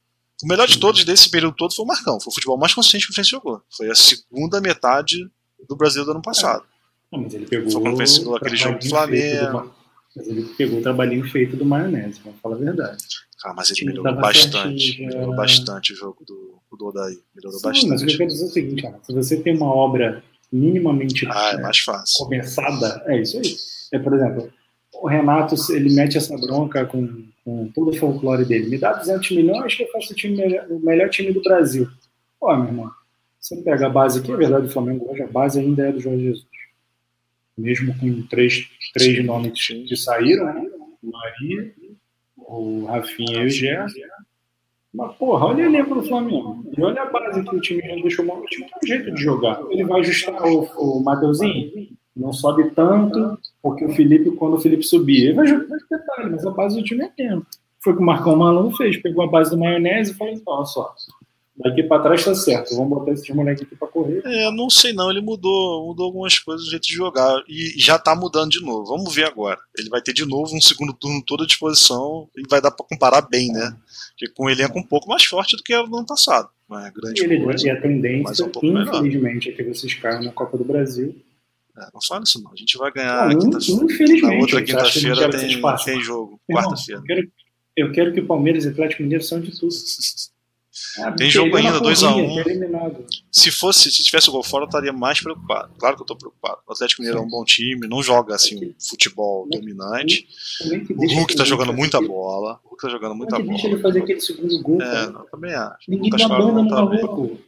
O 0.44 0.48
melhor 0.48 0.68
de 0.68 0.78
todos 0.80 1.04
desse 1.04 1.30
período 1.30 1.56
todo 1.56 1.74
foi 1.76 1.84
o 1.84 1.88
Marcão. 1.88 2.20
Foi 2.20 2.32
o 2.32 2.34
futebol 2.34 2.58
mais 2.58 2.74
consciente 2.74 3.06
que 3.06 3.12
o 3.12 3.16
Fluminense 3.16 3.32
jogou. 3.32 3.62
Foi 3.76 3.90
a 3.90 3.96
segunda 3.96 4.62
metade 4.62 5.30
do 5.68 5.76
Brasil 5.76 6.06
do 6.06 6.12
ano 6.12 6.22
passado. 6.22 6.64
Não, 7.12 7.22
mas 7.22 7.34
ele 7.34 7.46
pegou. 7.46 7.70
Foi 7.72 7.82
quando 7.82 7.98
fez 7.98 8.18
aquele 8.36 8.56
jogo 8.56 8.80
do 8.80 8.88
Flamengo. 8.90 9.54
Ma- 9.54 9.76
Mas 10.16 10.28
ele 10.28 10.44
pegou 10.58 10.80
o 10.80 10.82
trabalhinho 10.82 11.30
feito 11.30 11.56
do 11.58 11.66
maionese, 11.66 12.20
vamos 12.24 12.40
falar 12.42 12.56
a 12.56 12.60
verdade. 12.60 13.04
Ah, 13.46 13.54
mas 13.54 13.70
ele 13.72 13.86
melhorou 13.86 14.16
bastante. 14.16 14.80
certinho. 14.80 15.08
Melhorou 15.10 15.36
bastante 15.36 15.94
o 15.94 15.96
jogo 15.96 16.24
do, 16.26 16.62
do 16.78 16.86
Odaí. 16.88 17.18
Melhorou 17.36 17.60
Sim, 17.60 17.88
mas 17.90 18.02
o 18.02 18.06
que 18.06 18.14
eu 18.14 18.18
bastante. 18.18 18.18
quero 18.18 18.30
dizer 18.30 18.44
é 18.44 18.48
o 18.48 18.52
seguinte, 18.52 18.82
cara, 18.82 19.00
se 19.04 19.14
você 19.14 19.38
tem 19.42 19.56
uma 19.56 19.74
obra 19.74 20.24
minimamente 20.52 21.26
Ah, 21.28 21.52
é 21.52 21.56
é, 21.56 21.62
mais 21.62 21.80
fácil. 21.80 22.26
começada, 22.26 23.04
é 23.08 23.22
isso 23.22 23.38
aí. 23.38 23.56
É, 23.94 24.00
por 24.00 24.14
exemplo, 24.14 24.52
o 24.94 25.08
Renato, 25.08 25.56
ele 25.72 25.94
mete 25.94 26.18
essa 26.18 26.38
bronca 26.38 26.86
com, 26.86 27.26
com 27.44 27.68
todo 27.70 27.92
o 27.92 27.96
folclore 27.96 28.46
dele. 28.46 28.70
Me 28.70 28.78
dá 28.78 28.94
200 28.94 29.32
milhões 29.32 29.76
que 29.76 29.84
eu 29.84 29.92
faço 29.92 30.14
o, 30.14 30.16
time 30.16 30.38
melhor, 30.38 30.66
o 30.70 30.80
melhor 30.80 31.10
time 31.10 31.32
do 31.32 31.42
Brasil. 31.42 31.88
Pô, 32.40 32.56
meu 32.56 32.68
irmão, 32.68 32.92
você 33.40 33.56
não 33.56 33.64
pega 33.64 33.88
a 33.88 33.90
base 33.90 34.20
aqui, 34.20 34.32
é 34.32 34.36
verdade, 34.36 34.68
o 34.68 34.72
Flamengo 34.72 35.12
hoje, 35.12 35.24
a 35.24 35.28
base 35.28 35.60
ainda 35.60 35.88
é 35.88 35.92
do 35.92 36.00
Jorge 36.00 36.24
Jesus. 36.24 36.48
Mesmo 37.58 37.98
com 38.00 38.22
três, 38.28 38.70
três 38.94 39.24
nomes 39.26 39.68
que 39.68 39.96
saíram, 39.96 40.46
né? 40.46 40.70
O 41.04 41.12
Maria, 41.12 41.74
o 42.38 42.86
Rafinha 42.86 43.44
e 43.44 43.46
o 43.46 43.50
Gerson. 43.50 44.00
Mas, 44.94 45.16
porra, 45.18 45.48
olha 45.48 45.66
o 45.66 45.68
elenco 45.68 45.94
do 45.94 46.04
Flamengo. 46.04 46.66
E 46.76 46.82
olha 46.82 47.04
a 47.04 47.06
base 47.06 47.44
que 47.44 47.56
o 47.56 47.62
time 47.62 47.82
já 47.82 47.96
deixou. 47.96 48.26
O 48.26 48.46
time 48.46 48.66
tem 48.66 48.80
um 48.84 48.88
jeito 48.88 49.14
de 49.14 49.22
jogar. 49.22 49.62
Ele 49.70 49.84
vai 49.84 50.00
ajustar 50.00 50.42
o, 50.44 50.64
o 50.64 51.04
Mateuzinho? 51.04 51.90
Não 52.20 52.34
sobe 52.34 52.70
tanto, 52.72 53.40
porque 53.62 53.86
o 53.86 53.90
Felipe, 53.94 54.32
quando 54.32 54.56
o 54.56 54.60
Felipe 54.60 54.86
ele 54.94 55.34
vai 55.34 55.48
jogar 55.48 55.68
mais 55.68 55.84
detalhe, 55.90 56.30
mas 56.32 56.46
a 56.46 56.52
base 56.52 56.76
do 56.76 56.84
time 56.84 57.04
é 57.06 57.08
tempo. 57.10 57.46
Foi 57.82 57.94
o 57.94 57.96
que 57.96 58.02
o 58.02 58.06
Marcão 58.06 58.36
Malandro 58.36 58.76
fez. 58.76 58.98
Pegou 58.98 59.24
a 59.24 59.28
base 59.28 59.52
do 59.52 59.58
maionese 59.58 60.12
e 60.12 60.14
falou: 60.14 60.34
então, 60.34 60.54
olha 60.54 60.66
só, 60.66 60.94
daqui 61.56 61.82
pra 61.84 62.00
trás 62.00 62.26
tá 62.26 62.36
certo. 62.36 62.76
Vamos 62.76 62.90
botar 62.90 63.12
esses 63.14 63.30
moleques 63.30 63.64
aqui 63.64 63.74
pra 63.76 63.88
correr. 63.88 64.22
É, 64.26 64.52
não 64.52 64.70
sei 64.70 64.92
não, 64.92 65.10
ele 65.10 65.22
mudou, 65.22 65.88
mudou 65.88 66.08
algumas 66.08 66.38
coisas 66.40 66.66
do 66.66 66.72
jeito 66.72 66.88
de 66.88 66.94
jogar 66.94 67.42
e 67.48 67.74
já 67.80 67.98
tá 67.98 68.14
mudando 68.14 68.52
de 68.52 68.62
novo. 68.62 68.86
Vamos 68.86 69.16
ver 69.16 69.26
agora. 69.26 69.58
Ele 69.78 69.88
vai 69.90 70.02
ter 70.02 70.12
de 70.12 70.26
novo 70.26 70.54
um 70.54 70.60
segundo 70.62 70.92
turno 70.94 71.24
toda 71.26 71.44
à 71.44 71.48
disposição 71.48 72.28
e 72.36 72.44
vai 72.50 72.62
dar 72.62 72.72
pra 72.72 72.86
comparar 72.86 73.22
bem, 73.22 73.50
né? 73.52 73.74
Porque 74.10 74.34
com 74.36 74.48
um 74.48 74.50
elenco 74.50 74.78
um 74.78 74.84
pouco 74.84 75.08
mais 75.08 75.24
forte 75.24 75.56
do 75.56 75.64
que 75.64 75.74
era 75.74 75.88
no 75.88 75.98
ano 76.00 76.06
passado. 76.06 76.50
Não 76.70 76.78
é 76.86 76.92
grande 76.92 77.22
E, 77.22 77.24
ele, 77.24 77.44
coisa. 77.44 77.66
e 77.66 77.72
a 77.72 77.82
tendência, 77.82 78.44
é 78.44 78.46
um 78.46 78.50
pouco 78.50 78.68
melhor. 78.68 78.94
infelizmente, 78.96 79.50
é 79.50 79.54
que 79.54 79.64
vocês 79.64 79.94
caiam 79.96 80.22
na 80.22 80.32
Copa 80.32 80.58
do 80.58 80.66
Brasil. 80.66 81.16
É, 81.80 81.88
não 81.94 82.02
fala 82.08 82.24
isso 82.24 82.42
não. 82.44 82.52
A 82.52 82.56
gente 82.56 82.78
vai 82.78 82.92
ganhar 82.92 83.30
Não, 83.30 83.40
quinta 83.40 83.58
infelizmente. 83.58 84.22
Na 84.36 84.42
outra 84.42 84.64
quinta-feira 84.64 85.30
tem, 85.30 85.62
tem 85.86 86.02
jogo. 86.02 86.40
Quarta-feira. 86.52 87.00
Eu 87.02 87.06
quero, 87.06 87.32
eu 87.78 87.92
quero 87.92 88.14
que 88.14 88.20
o 88.20 88.26
Palmeiras 88.28 88.66
e 88.66 88.68
o 88.68 88.72
Atlético 88.72 89.04
Mineiro 89.04 89.24
são 89.24 89.40
de 89.40 89.58
tudo. 89.58 89.74
Ah, 91.00 91.12
Tem 91.18 91.30
jogo 91.30 91.56
ainda, 91.58 91.80
2 91.80 92.04
a 92.04 92.16
1. 92.16 92.28
porrinha, 92.36 92.70
tá. 92.72 92.92
Se 93.32 93.52
fosse, 93.52 93.92
se 93.92 94.04
tivesse 94.04 94.30
o 94.30 94.32
gol 94.32 94.44
fora, 94.44 94.64
eu 94.64 94.68
estaria 94.68 94.94
mais 94.94 95.20
preocupado. 95.22 95.74
Claro 95.78 95.96
que 95.96 96.02
eu 96.02 96.06
tô 96.06 96.16
preocupado. 96.16 96.60
O 96.68 96.72
Atlético 96.74 97.02
Mineiro 97.02 97.22
é 97.22 97.26
um 97.26 97.30
bom 97.30 97.44
time, 97.44 97.88
não 97.88 98.02
joga 98.02 98.36
assim 98.36 98.74
futebol 98.90 99.48
dominante. 99.50 100.28
Como 100.62 100.74
é 100.76 100.80
que 100.80 100.94
O 100.94 100.98
deixa 100.98 101.16
Hulk 101.16 101.36
tá 101.36 101.42
ele 101.44 101.50
jogando 101.50 101.74
muita 101.74 102.00
bola. 102.02 102.60
O 102.64 102.70
Hulk 102.70 102.82
tá 102.82 102.90
jogando 102.90 103.10
Como 103.12 103.18
muita 103.20 103.36
é 103.36 103.42
que 103.42 103.48
deixa 103.48 103.62
bola. 103.64 103.74
ele 103.74 103.82
fazer 103.84 104.00
aquele 104.04 104.20
segundo 104.22 104.62
gol? 104.62 104.82
É, 104.82 105.04
eu 105.06 105.26
também 105.32 105.54
acho. 105.54 105.76
O 105.88 105.92
Ninguém 105.92 106.10
dá 106.12 106.28
banda 106.28 106.52
no 106.64 106.70
maluco. 106.70 107.40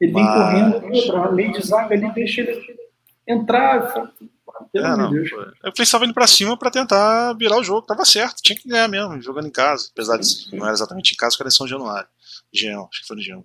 Ele 0.00 0.12
vem 0.12 0.22
Mas- 0.22 0.34
correndo, 0.36 0.94
outra, 0.94 1.24
a 1.24 1.32
meio 1.32 1.52
de 1.52 1.66
zaga 1.66 1.94
ali, 1.94 2.12
deixa 2.14 2.40
ele 2.42 2.77
entrar. 3.28 3.92
Pelo 4.72 4.84
É, 4.84 4.88
amor 4.88 4.98
não. 4.98 5.10
de 5.22 5.30
Deus. 5.30 5.52
Eu 5.62 5.72
estava 5.82 6.04
indo 6.04 6.14
pra 6.14 6.26
cima 6.26 6.56
pra 6.56 6.70
tentar 6.70 7.32
virar 7.34 7.58
o 7.58 7.62
jogo. 7.64 7.86
Tava 7.86 8.04
certo, 8.04 8.42
tinha 8.42 8.58
que 8.58 8.68
ganhar 8.68 8.88
mesmo, 8.88 9.20
jogando 9.22 9.46
em 9.46 9.52
casa. 9.52 9.88
Apesar 9.92 10.16
de 10.18 10.26
não 10.56 10.64
era 10.64 10.72
exatamente 10.74 11.12
em 11.12 11.16
casa, 11.16 11.32
porque 11.32 11.42
era 11.44 11.48
em 11.48 11.56
São 11.56 11.68
Januário. 11.68 12.08
Geão, 12.52 12.88
acho 12.90 13.02
que 13.02 13.06
foi 13.06 13.16
no 13.16 13.22
Geão. 13.22 13.44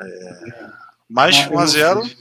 É, 0.00 0.70
mas 1.08 1.36
Ah, 1.36 1.44
eu 1.44 1.50
não 1.52 1.56
1x0. 1.64 2.04
sei. 2.04 2.16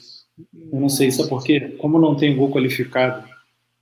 Eu 0.74 0.80
não 0.82 0.90
sei, 0.90 1.12
sabe 1.12 1.30
por 1.30 1.44
quê? 1.44 1.76
Como 1.80 1.98
não 2.00 2.16
tem 2.16 2.36
gol 2.36 2.52
qualificado, 2.52 3.26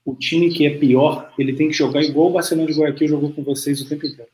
o 0.04 0.14
time 0.14 0.52
que 0.54 0.64
é 0.66 0.78
pior, 0.78 1.32
ele 1.38 1.54
tem 1.54 1.68
que 1.68 1.74
jogar 1.74 2.00
igual 2.02 2.28
o 2.30 2.32
Barcelona 2.32 2.66
de 2.70 2.78
Guayaquil 2.78 3.08
jogou 3.08 3.32
com 3.32 3.42
vocês 3.42 3.80
o 3.80 3.88
tempo 3.88 4.06
inteiro. 4.06 4.30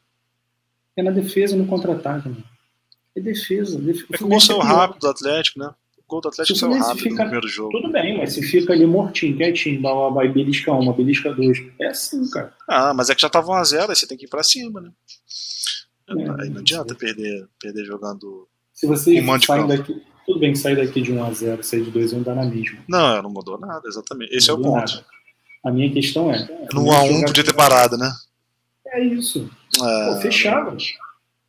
É 0.97 1.03
na 1.03 1.11
defesa, 1.11 1.57
no 1.57 1.67
contra-ataque, 1.67 2.29
mano. 2.29 2.45
É 3.17 3.21
defesa. 3.21 3.79
defesa. 3.81 4.07
É 4.13 4.17
que 4.19 4.25
o 4.25 4.29
gol 4.29 4.41
saiu 4.41 4.59
rápido 4.59 5.01
do 5.01 5.09
Atlético, 5.09 5.59
né? 5.61 5.71
Gol 6.11 6.21
do 6.21 6.29
Atlético 6.29 6.59
saiu 6.59 6.73
rápido 6.73 6.89
no 7.05 7.11
fica- 7.11 7.23
primeiro 7.23 7.49
jogo. 7.49 7.71
Tudo 7.71 7.91
bem, 7.93 8.19
mas 8.19 8.33
se 8.35 8.43
fica 8.43 8.73
ali 8.73 8.85
mortinho, 8.85 9.37
quietinho, 9.37 9.81
dá 9.81 9.95
uma 9.95 10.27
belisca 10.29 10.73
uma, 10.73 10.93
belisca 10.93 11.33
dois. 11.33 11.59
É 11.81 11.87
assim, 11.87 12.29
cara. 12.31 12.53
Ah, 12.69 12.93
mas 12.93 13.09
é 13.11 13.15
que 13.15 13.23
já 13.23 13.29
tava 13.31 13.53
1x0, 13.53 13.89
aí 13.91 13.97
você 13.97 14.07
tem 14.07 14.19
que 14.19 14.27
ir 14.27 14.29
pra 14.29 14.43
cima, 14.43 14.81
né? 14.81 14.91
É, 16.09 16.13
aí 16.43 16.51
não 16.51 16.61
adianta 16.61 16.95
perder, 16.95 17.47
perder 17.61 17.85
jogando. 17.85 18.49
Se 18.75 18.87
vocês 18.87 19.25
de 19.25 19.47
saem 19.47 19.67
daqui. 19.67 20.03
Tudo 20.27 20.39
bem 20.41 20.53
que 20.53 20.59
sair 20.59 20.77
daqui 20.77 21.01
de 21.01 21.13
1x0, 21.13 21.63
sair 21.63 21.85
de 21.85 21.91
2x1 21.91 22.23
dá 22.23 22.35
na 22.35 22.45
mesma. 22.45 22.79
Não, 22.89 23.23
não 23.23 23.31
mudou 23.31 23.59
nada, 23.59 23.87
exatamente. 23.89 24.35
Esse 24.37 24.51
é 24.51 24.53
o 24.53 24.57
Não 24.57 24.65
ponto. 24.75 24.77
nada. 24.93 25.05
A 25.65 25.71
minha 25.71 25.91
questão 25.93 26.33
é. 26.33 26.39
No 26.73 26.85
1x1 26.85 27.25
podia 27.27 27.45
ter 27.45 27.55
parado, 27.55 27.97
né? 27.97 28.11
É 28.89 29.05
isso. 29.05 29.49
É, 29.83 30.15
Pô, 30.15 30.21
fechava. 30.21 30.77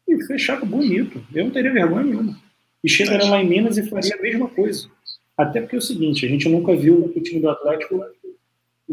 E 0.08 0.24
fechava 0.26 0.66
bonito. 0.66 1.24
Eu 1.34 1.46
não 1.46 1.52
teria 1.52 1.72
vergonha 1.74 2.04
nenhuma. 2.06 2.38
E 2.84 2.90
chegaria 2.90 3.30
lá 3.30 3.42
em 3.42 3.48
Minas 3.48 3.78
e 3.78 3.88
faria 3.88 4.16
a 4.16 4.22
mesma 4.22 4.50
coisa. 4.50 4.90
Até 5.38 5.62
porque 5.62 5.76
é 5.76 5.80
o 5.80 5.82
seguinte, 5.82 6.26
a 6.26 6.30
gente 6.30 6.50
nunca 6.50 6.76
viu 6.76 7.06
o 7.06 7.22
time 7.22 7.40
do 7.40 7.50
Atlético 7.50 8.04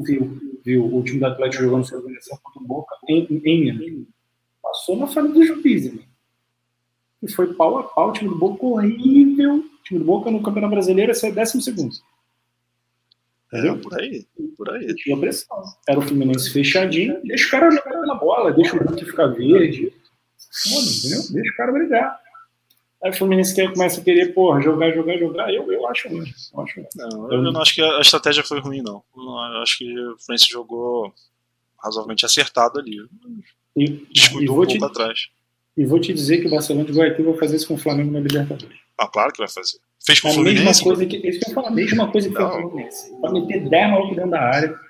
viu, 0.03 0.39
viu 0.65 0.97
o 0.97 1.03
time 1.03 1.19
do 1.19 1.27
Atlético 1.27 1.65
jogando 1.65 1.87
sua 1.87 1.99
organização 1.99 2.39
contra 2.43 2.63
o 2.63 2.67
Boca 2.67 2.95
em, 3.09 3.27
em 3.31 3.41
Minas. 3.41 4.07
Passou 4.63 4.97
na 4.97 5.07
falha 5.07 5.29
do 5.29 5.45
juiz, 5.45 5.93
né? 5.93 6.03
E 7.23 7.31
foi 7.31 7.53
pau 7.55 7.79
a 7.79 7.83
pau, 7.83 8.11
o 8.11 8.13
time 8.13 8.29
do 8.29 8.37
Boca 8.37 8.65
horrível. 8.65 9.57
O 9.57 9.83
time 9.83 10.01
do 10.01 10.07
Boca 10.07 10.31
no 10.31 10.43
Campeonato 10.43 10.73
Brasileiro 10.73 11.11
ia 11.11 11.15
ser 11.15 11.33
décimo 11.33 11.63
segundo. 11.63 11.95
é, 13.53 13.75
por 13.75 13.99
aí, 13.99 14.27
por 14.57 14.71
aí. 14.71 14.95
Tinha 14.97 15.17
pressão. 15.17 15.63
Era 15.89 15.99
o 15.99 16.03
Fluminense 16.03 16.53
fechadinho, 16.53 17.21
deixa 17.25 17.49
o 17.49 17.51
cara 17.51 17.71
jogar 17.71 17.91
pela 17.91 18.15
bola, 18.15 18.53
deixa 18.53 18.77
o 18.77 18.79
Hulk 18.79 19.05
ficar 19.05 19.27
verde. 19.29 19.93
Foda, 20.63 20.87
entendeu? 20.87 21.33
Deixa 21.33 21.53
o 21.53 21.57
cara 21.57 21.73
brigar. 21.73 22.21
Aí 23.03 23.11
o 23.11 23.15
Fluminense 23.15 23.55
quer, 23.55 23.73
começa 23.73 24.01
a 24.01 24.05
querer, 24.05 24.35
porra, 24.35 24.61
jogar, 24.61 24.93
jogar, 24.93 25.17
jogar. 25.19 25.55
Eu, 25.55 25.71
eu 25.73 25.87
acho 25.87 26.09
ruim. 26.09 26.33
Eu 26.53 26.61
acho 26.61 26.81
Não, 26.97 27.33
eu, 27.33 27.45
eu 27.45 27.53
não 27.53 27.61
acho 27.61 27.75
que 27.75 27.83
a 27.83 28.01
estratégia 28.01 28.43
foi 28.43 28.61
ruim, 28.61 28.83
não. 28.83 29.03
Eu 29.17 29.63
acho 29.63 29.79
que 29.79 29.85
o 29.85 30.19
Fluminense 30.19 30.51
jogou 30.51 31.13
razoavelmente 31.83 32.27
acertado 32.27 32.81
ali. 32.81 32.97
E, 33.77 33.89
Descuidou 34.13 34.57
um 34.57 34.59
pouco 34.59 34.79
te, 34.79 34.85
atrás. 34.85 35.29
E 35.77 35.85
vou 35.85 36.01
te 36.01 36.13
dizer 36.13 36.39
que 36.39 36.49
o 36.49 36.51
Barcelona 36.51 36.85
de 36.85 36.93
Guayaquil 36.93 37.25
vai 37.27 37.39
fazer 37.39 37.57
isso 37.57 37.69
com 37.69 37.75
o 37.75 37.79
Flamengo 37.79 38.11
na 38.11 38.19
Libertadores. 38.19 38.77
Ah, 38.99 39.07
claro 39.07 39.33
que 39.33 39.39
vai 39.39 39.49
fazer. 39.49 39.79
Fez 40.05 40.19
com 40.19 40.29
o 40.29 40.31
a 40.33 40.35
Fluminense. 40.35 40.65
Mesma 40.65 40.85
coisa 40.85 41.07
que, 41.07 41.19
que 41.21 41.49
eu 41.49 41.55
falo, 41.55 41.67
a 41.69 41.71
mesma 41.71 42.11
coisa 42.11 42.29
que 42.29 42.35
foi 42.35 42.45
o 42.45 42.51
Fluminense. 42.51 43.21
Pra 43.21 43.31
meter 43.31 43.69
10 43.69 43.91
malucos 43.91 44.17
dentro 44.17 44.31
da 44.31 44.41
área 44.41 44.88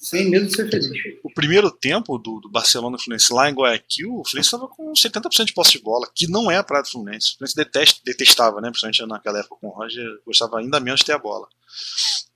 sem 0.00 0.30
medo 0.30 0.46
de 0.46 0.56
ser 0.56 0.70
feliz. 0.70 0.90
O 1.22 1.32
primeiro 1.32 1.70
tempo 1.70 2.16
do, 2.16 2.40
do 2.40 2.50
Barcelona 2.50 2.96
e 2.98 3.02
Fluminense 3.02 3.32
lá 3.32 3.50
em 3.50 3.54
Guayaquil, 3.54 4.08
o 4.14 4.24
Fluminense 4.24 4.46
estava 4.46 4.66
com 4.66 4.92
70% 4.92 5.44
de 5.44 5.52
posse 5.52 5.72
de 5.72 5.80
bola, 5.80 6.08
que 6.14 6.26
não 6.26 6.50
é 6.50 6.56
a 6.56 6.64
praia 6.64 6.82
do 6.82 6.88
Fluminense. 6.88 7.34
O 7.34 7.38
Fluminense 7.38 7.56
detesta, 7.56 8.00
detestava, 8.04 8.60
né? 8.62 8.70
Principalmente 8.70 9.06
naquela 9.06 9.40
época 9.40 9.56
com 9.60 9.68
o 9.68 9.70
Roger, 9.70 10.06
gostava 10.24 10.58
ainda 10.58 10.80
menos 10.80 11.00
de 11.00 11.06
ter 11.06 11.12
a 11.12 11.18
bola. 11.18 11.46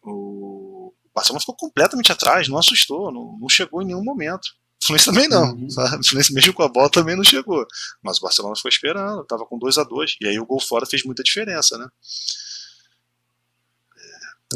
O 0.03 0.92
Barcelona 1.14 1.40
ficou 1.40 1.57
completamente 1.57 2.12
atrás, 2.12 2.48
não 2.48 2.59
assustou, 2.59 3.11
não, 3.11 3.38
não 3.40 3.48
chegou 3.48 3.81
em 3.81 3.87
nenhum 3.87 4.05
momento. 4.05 4.44
O 4.83 4.87
Fluminense 4.87 5.07
também 5.07 5.29
não. 5.29 5.55
Uhum. 5.55 5.66
O 5.66 6.05
Fluminense 6.07 6.35
mesmo 6.35 6.53
com 6.53 6.62
a 6.62 6.68
bola 6.68 6.90
também 6.90 7.16
não 7.16 7.24
chegou. 7.24 7.66
Mas 8.03 8.18
o 8.18 8.20
Barcelona 8.20 8.55
ficou 8.57 8.68
esperando, 8.68 9.22
estava 9.22 9.46
com 9.46 9.59
2 9.59 9.79
a 9.79 9.85
2 9.85 10.16
E 10.20 10.29
aí 10.29 10.38
o 10.38 10.44
gol 10.44 10.61
fora 10.61 10.85
fez 10.85 11.03
muita 11.03 11.22
diferença, 11.22 11.79
né? 11.79 11.88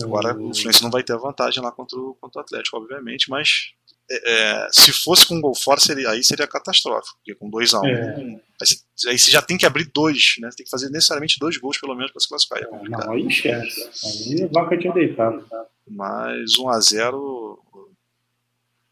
Agora 0.04 0.32
o 0.34 0.54
Fluminense 0.54 0.82
não 0.82 0.90
vai 0.90 1.02
ter 1.02 1.12
a 1.12 1.18
vantagem 1.18 1.62
lá 1.62 1.70
contra 1.72 1.98
o, 1.98 2.14
contra 2.20 2.40
o 2.40 2.42
Atlético, 2.42 2.76
obviamente, 2.76 3.30
mas 3.30 3.72
é, 4.10 4.66
é 4.66 4.68
se 4.72 4.92
fosse 4.92 5.26
com 5.26 5.36
um 5.36 5.40
gol 5.40 5.54
fora, 5.54 5.80
seria, 5.80 6.10
aí 6.10 6.24
seria 6.24 6.46
catastrófico, 6.46 7.16
porque 7.18 7.34
com 7.34 7.50
2x1. 7.50 7.82
Um, 7.82 7.86
é. 7.86 8.40
aí, 8.60 9.10
aí, 9.10 9.18
você 9.18 9.30
já 9.30 9.42
tem 9.42 9.58
que 9.58 9.66
abrir 9.66 9.90
dois, 9.92 10.34
né? 10.40 10.50
Tem 10.56 10.64
que 10.64 10.70
fazer 10.70 10.90
necessariamente 10.90 11.38
dois 11.38 11.56
gols, 11.58 11.78
pelo 11.78 11.94
menos, 11.94 12.10
para 12.10 12.20
se 12.20 12.28
classificar. 12.28 12.62
É 12.62 12.88
não, 12.88 13.12
aí 13.12 13.26
esquece. 13.26 13.90
Aí 14.04 14.44
a 14.44 14.46
vaca 14.48 14.78
tinha 14.78 14.92
deitado. 14.92 15.44
Mas 15.86 16.56
1x0 16.58 17.58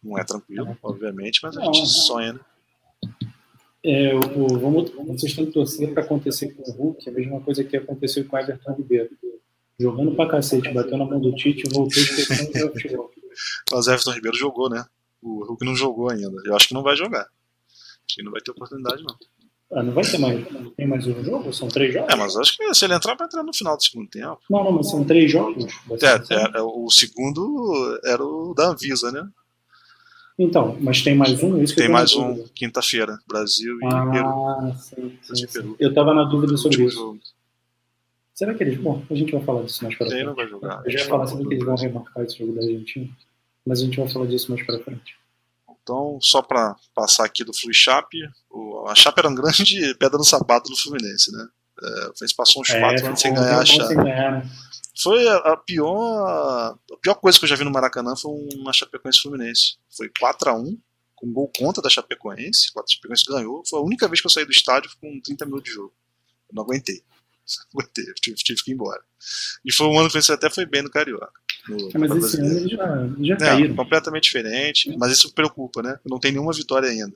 não 0.03 0.19
é 0.19 0.25
tranquilo, 0.25 0.71
é. 0.71 0.77
obviamente, 0.83 1.41
mas 1.43 1.57
a 1.57 1.65
gente 1.65 1.81
não, 1.81 1.87
sonha, 1.87 2.33
né? 2.35 2.41
É, 3.85 4.15
o, 4.15 4.49
vamos, 4.59 4.91
vocês 4.91 5.33
que 5.33 5.47
torcer 5.47 5.93
para 5.93 6.03
acontecer 6.03 6.53
com 6.55 6.63
o 6.69 6.75
Hulk, 6.75 7.09
a 7.09 7.13
mesma 7.13 7.41
coisa 7.41 7.63
que 7.63 7.77
aconteceu 7.77 8.25
com 8.25 8.37
o 8.37 8.39
Everton 8.39 8.73
Ribeiro 8.73 9.11
jogando 9.79 10.15
pra 10.15 10.29
cacete, 10.29 10.73
bateu 10.73 10.97
na 10.97 11.05
mão 11.05 11.21
do 11.21 11.35
Tite, 11.35 11.69
voltou 11.73 12.03
esquecendo 12.03 12.67
o 12.67 12.73
futebol. 12.73 13.11
Mas 13.71 13.87
Everton 13.87 14.13
Ribeiro 14.13 14.37
jogou, 14.37 14.71
né? 14.71 14.85
O 15.23 15.45
Hulk 15.45 15.65
não 15.65 15.75
jogou 15.75 16.11
ainda. 16.11 16.37
Eu 16.45 16.57
acho 16.57 16.69
que 16.69 16.75
não 16.75 16.83
vai 16.83 16.97
jogar. 16.97 17.23
Acho 17.23 18.17
que 18.17 18.23
não 18.23 18.33
vai 18.33 18.41
ter 18.41 18.51
oportunidade, 18.51 19.03
não. 19.03 19.17
Ah, 19.73 19.83
não 19.83 19.93
vai 19.93 20.05
ter 20.05 20.19
mais. 20.19 20.47
Tem 20.77 20.87
mais 20.87 21.07
um 21.07 21.25
jogo? 21.25 21.53
São 21.53 21.69
três 21.69 21.93
jogos? 21.93 22.13
É, 22.13 22.17
mas 22.17 22.37
acho 22.37 22.57
que 22.57 22.73
se 22.73 22.85
ele 22.85 22.95
entrar, 22.95 23.17
vai 23.17 23.27
entrar 23.27 23.43
no 23.43 23.53
final 23.53 23.77
do 23.77 23.83
segundo 23.83 24.09
tempo. 24.09 24.39
Não, 24.49 24.63
não, 24.63 24.73
mas 24.73 24.89
são 24.89 25.05
três 25.05 25.31
jogos. 25.31 25.67
É, 26.03 26.35
é, 26.35 26.59
é, 26.59 26.63
o 26.63 26.89
segundo 26.89 28.01
era 28.05 28.25
o 28.25 28.55
da 28.55 28.69
Anvisa, 28.69 29.11
né? 29.11 29.29
Então, 30.39 30.77
mas 30.81 31.03
tem 31.03 31.17
mais 31.17 31.43
um? 31.43 31.63
Isso 31.63 31.75
tem 31.75 31.89
mais 31.89 32.15
um, 32.15 32.45
quinta-feira, 32.55 33.19
Brasil 33.27 33.79
e 33.81 33.87
ah, 33.87 34.07
Peru. 34.11 34.75
Sim, 34.79 35.19
sim, 35.23 35.47
sim. 35.49 35.77
Eu 35.81 35.95
tava 35.95 36.13
na 36.13 36.25
dúvida 36.25 36.57
sobre 36.57 36.85
isso. 36.85 36.97
Jogo. 36.97 37.19
Será 38.37 38.53
que 38.53 38.63
eles. 38.63 38.79
Bom, 38.79 39.03
a 39.11 39.15
gente 39.15 39.33
vai 39.33 39.43
falar 39.43 39.63
disso 39.63 39.83
mais 39.83 39.97
para 39.97 40.09
frente. 40.09 40.25
não 40.25 40.35
vai 40.35 40.47
jogar. 40.47 40.83
Eu 40.85 40.91
já 40.93 40.99
ia 40.99 41.05
falar 41.07 41.27
sobre 41.27 41.49
que 41.49 41.55
eles 41.55 41.65
vão 41.65 41.75
remarcar 41.75 42.23
esse 42.23 42.39
jogo 42.39 42.53
da 42.53 42.61
Argentina, 42.61 43.09
mas 43.67 43.81
a 43.81 43.85
gente 43.85 43.97
vai 43.97 44.09
falar 44.09 44.27
disso 44.27 44.53
mais 44.53 44.65
para 44.65 44.79
frente. 44.81 45.17
Então, 45.83 46.19
só 46.21 46.43
para 46.43 46.77
passar 46.95 47.25
aqui 47.25 47.43
do 47.45 47.55
Flu 47.55 47.73
Chape, 47.73 48.19
a 48.89 48.95
Chape 48.95 49.21
era 49.21 49.29
um 49.31 49.35
grande 49.35 49.95
pedra 49.99 50.19
no 50.19 50.25
sapato 50.25 50.71
do 50.71 50.77
Fluminense, 50.77 51.33
né? 51.33 51.49
É, 51.83 51.87
o 51.87 52.17
Fluminense 52.17 52.37
passou 52.37 52.61
uns 52.61 52.69
4 52.69 52.85
é, 52.85 53.09
anos 53.09 53.21
sem 53.21 53.33
ganhar 53.33 53.59
a 53.59 53.65
Chape. 53.65 53.95
Né? 53.95 54.51
Foi 55.03 55.27
a, 55.29 55.37
a, 55.37 55.57
pior, 55.57 56.77
a 56.93 56.97
pior 57.01 57.15
coisa 57.15 57.39
que 57.39 57.45
eu 57.47 57.49
já 57.49 57.57
vi 57.57 57.65
no 57.65 57.71
Maracanã 57.71 58.15
foi 58.17 58.33
uma 58.55 58.73
Chapecoense 58.73 59.21
Fluminense. 59.21 59.77
Foi 59.97 60.11
4 60.21 60.51
a 60.51 60.55
1 60.55 60.79
com 61.15 61.33
gol 61.33 61.51
contra 61.57 61.83
da 61.83 61.89
Chapecoense. 61.89 62.69
A 62.77 62.83
Chapecoense 62.87 63.25
ganhou. 63.27 63.63
Foi 63.67 63.79
a 63.79 63.83
única 63.83 64.07
vez 64.09 64.21
que 64.21 64.27
eu 64.27 64.31
saí 64.31 64.45
do 64.45 64.51
estádio 64.51 64.91
com 65.01 65.21
30 65.23 65.47
minutos 65.47 65.71
de 65.71 65.75
jogo. 65.75 65.95
Eu 66.51 66.55
não 66.55 66.65
aguentei 66.65 67.03
aguentei, 67.73 68.05
tive, 68.21 68.37
tive 68.37 68.63
que 68.63 68.71
ir 68.71 68.75
embora. 68.75 69.01
E 69.65 69.73
foi 69.73 69.87
um 69.87 69.99
ano 69.99 70.11
que 70.11 70.33
até 70.33 70.51
foi 70.51 70.67
bem 70.67 70.83
no 70.83 70.91
Carioca. 70.91 71.31
No, 71.69 71.91
é, 71.95 71.99
mas 71.99 72.25
esse 72.25 72.41
ano 72.41 72.69
já, 72.69 73.09
já 73.21 73.37
caíram. 73.37 73.75
completamente 73.75 74.25
diferente, 74.25 74.97
mas 74.97 75.13
isso 75.13 75.33
preocupa, 75.35 75.83
né? 75.83 75.99
Não 76.05 76.19
tem 76.19 76.33
nenhuma 76.33 76.53
vitória 76.53 76.89
ainda. 76.89 77.15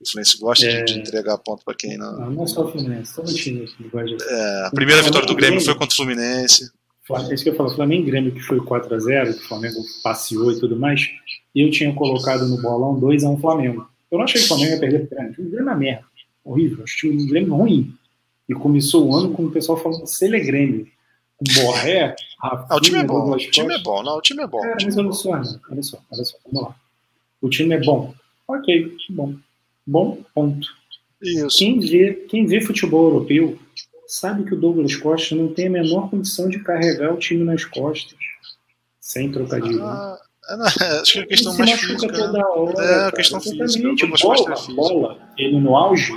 O 0.00 0.10
Fluminense 0.10 0.38
gosta 0.38 0.66
é... 0.66 0.82
de, 0.82 0.94
de, 0.94 1.00
entregar 1.00 1.38
ponto 1.38 1.64
para 1.64 1.74
quem 1.74 1.96
não. 1.96 2.18
Não, 2.18 2.30
não 2.30 2.44
é 2.44 2.46
só 2.46 2.64
o 2.64 2.72
Fluminense, 2.72 3.14
todo 3.14 3.32
time 3.32 3.68
gosta 3.92 4.16
de... 4.16 4.24
é, 4.24 4.66
A 4.66 4.70
primeira 4.70 5.02
vitória 5.02 5.26
do 5.26 5.34
Grêmio 5.34 5.60
foi 5.60 5.74
contra 5.74 5.92
o 5.92 5.96
Fluminense. 5.96 6.70
É 7.10 7.34
isso 7.34 7.44
que 7.44 7.50
eu 7.50 7.54
falo, 7.56 7.74
Flamengo 7.74 8.06
Grêmio 8.06 8.32
que 8.32 8.40
foi 8.40 8.58
4x0, 8.58 9.34
que 9.34 9.44
o 9.44 9.48
Flamengo 9.48 9.76
passeou 10.02 10.52
e 10.52 10.58
tudo 10.58 10.76
mais, 10.76 11.08
eu 11.54 11.70
tinha 11.70 11.92
colocado 11.94 12.48
no 12.48 12.60
bolão 12.60 12.98
2x1 13.00 13.40
Flamengo. 13.40 13.88
Eu 14.10 14.18
não 14.18 14.24
achei 14.24 14.40
que 14.40 14.44
o 14.44 14.48
Flamengo 14.48 14.72
ia 14.72 14.80
perder 14.80 15.02
o 15.02 15.08
Grêmio. 15.08 15.34
O 15.38 15.50
Grêmio 15.50 15.70
é 15.70 15.76
merda. 15.76 16.04
Horrível. 16.44 16.84
Achei 16.84 17.10
o 17.10 17.26
Grêmio 17.26 17.54
ruim. 17.54 17.94
E 18.52 18.54
começou 18.54 19.08
o 19.08 19.16
ano 19.16 19.32
com 19.32 19.46
o 19.46 19.50
pessoal 19.50 19.78
falando 19.78 20.06
Celegrêmio. 20.06 20.86
Borré, 21.54 22.14
Rafinha, 22.40 22.66
ah, 22.68 22.76
o 22.76 22.80
time 22.80 22.98
é 22.98 23.04
bom, 23.04 23.32
o 23.32 23.36
time 23.36 23.74
é 23.74 23.78
bom, 23.78 24.02
não, 24.02 24.16
o 24.18 24.20
time 24.20 24.42
é 24.42 24.46
bom. 24.46 24.64
É, 24.64 24.76
mas 24.84 24.96
olha 24.96 25.12
só, 25.12 25.30
olha 25.30 25.82
só, 25.82 25.98
olha 26.12 26.24
só, 26.24 26.36
vamos 26.44 26.68
lá. 26.68 26.76
O 27.40 27.48
time 27.48 27.74
é 27.74 27.80
bom. 27.80 28.14
Ok, 28.46 28.96
bom. 29.10 29.34
Bom, 29.84 30.18
ponto. 30.32 30.68
Isso. 31.20 31.58
Quem 31.58 31.80
vê, 31.80 32.14
quem 32.28 32.46
vê 32.46 32.60
futebol 32.60 33.04
europeu 33.04 33.58
sabe 34.06 34.44
que 34.44 34.54
o 34.54 34.60
Douglas 34.60 34.94
Costa 34.96 35.34
não 35.34 35.48
tem 35.48 35.66
a 35.66 35.70
menor 35.70 36.10
condição 36.10 36.48
de 36.48 36.60
carregar 36.60 37.12
o 37.12 37.18
time 37.18 37.42
nas 37.42 37.64
costas. 37.64 38.18
Sem 39.00 39.32
trocadilho. 39.32 39.82
Ah, 39.82 40.20
é, 40.50 41.00
acho 41.00 41.12
que 41.12 41.18
é 41.18 41.22
a 41.22 41.26
questão 41.26 41.56
mais 41.56 41.70
física. 41.72 42.12
Toda 42.12 42.32
né? 42.32 42.44
hora, 42.44 42.84
é, 42.84 43.06
a 43.06 43.12
questão 43.12 43.40
física. 43.40 44.06
Bola, 44.22 44.54
bola, 44.74 45.18
ele 45.36 45.58
no 45.58 45.76
auge, 45.76 46.12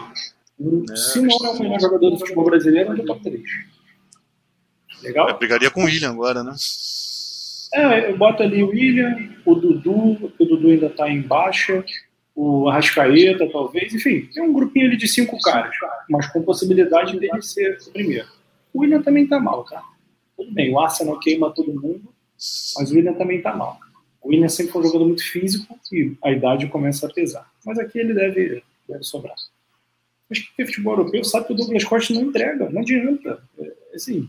é, 0.59 0.95
Se 0.95 1.21
não 1.21 1.29
é 1.45 1.49
o 1.49 1.59
melhor 1.59 1.79
jogador 1.79 2.09
do 2.11 2.19
futebol 2.19 2.45
brasileiro, 2.45 2.91
é 2.91 2.95
o 2.95 3.05
top 3.05 3.21
3. 3.21 3.43
Legal? 5.03 5.29
Eu 5.29 5.37
brigaria 5.37 5.69
com 5.69 5.81
o 5.81 5.85
William 5.85 6.11
agora, 6.11 6.43
né? 6.43 6.53
É, 7.73 8.09
eu 8.09 8.17
boto 8.17 8.41
ali 8.41 8.63
o 8.63 8.69
William, 8.69 9.29
o 9.45 9.53
Dudu, 9.55 10.31
o 10.39 10.45
Dudu 10.45 10.69
ainda 10.69 10.89
tá 10.89 11.09
em 11.09 11.21
baixa, 11.21 11.83
o 12.33 12.69
Arrascaeta, 12.69 13.49
talvez, 13.51 13.93
enfim, 13.93 14.29
tem 14.33 14.43
um 14.43 14.53
grupinho 14.53 14.87
ali 14.87 14.97
de 14.97 15.07
cinco 15.07 15.37
caras, 15.41 15.75
mas 16.09 16.27
com 16.27 16.41
possibilidade 16.41 17.19
dele 17.19 17.41
ser 17.41 17.77
o 17.87 17.91
primeiro. 17.91 18.27
O 18.73 18.81
William 18.81 19.01
também 19.01 19.27
tá 19.27 19.39
mal, 19.39 19.63
tá? 19.65 19.81
Tudo 20.37 20.53
bem, 20.53 20.73
o 20.73 20.79
Arsenal 20.79 21.19
queima 21.19 21.53
todo 21.53 21.73
mundo, 21.73 22.13
mas 22.77 22.91
o 22.91 22.95
William 22.95 23.13
também 23.13 23.41
tá 23.41 23.53
mal. 23.53 23.77
O 24.21 24.29
William 24.29 24.49
sempre 24.49 24.71
foi 24.71 24.81
um 24.81 24.85
jogador 24.85 25.05
muito 25.05 25.23
físico 25.23 25.77
e 25.91 26.15
a 26.23 26.31
idade 26.31 26.67
começa 26.67 27.07
a 27.07 27.13
pesar. 27.13 27.49
Mas 27.65 27.77
aqui 27.77 27.99
ele 27.99 28.13
deve, 28.13 28.63
deve 28.87 29.03
sobrar. 29.03 29.35
Mas 30.29 30.39
que 30.39 30.65
futebol 30.65 30.97
europeu 30.97 31.23
sabe 31.23 31.47
que 31.47 31.53
o 31.53 31.55
Douglas 31.55 31.83
Costa 31.83 32.13
não 32.13 32.23
entrega, 32.23 32.69
não 32.69 32.81
adianta. 32.81 33.43
É, 33.59 33.73
assim, 33.93 34.27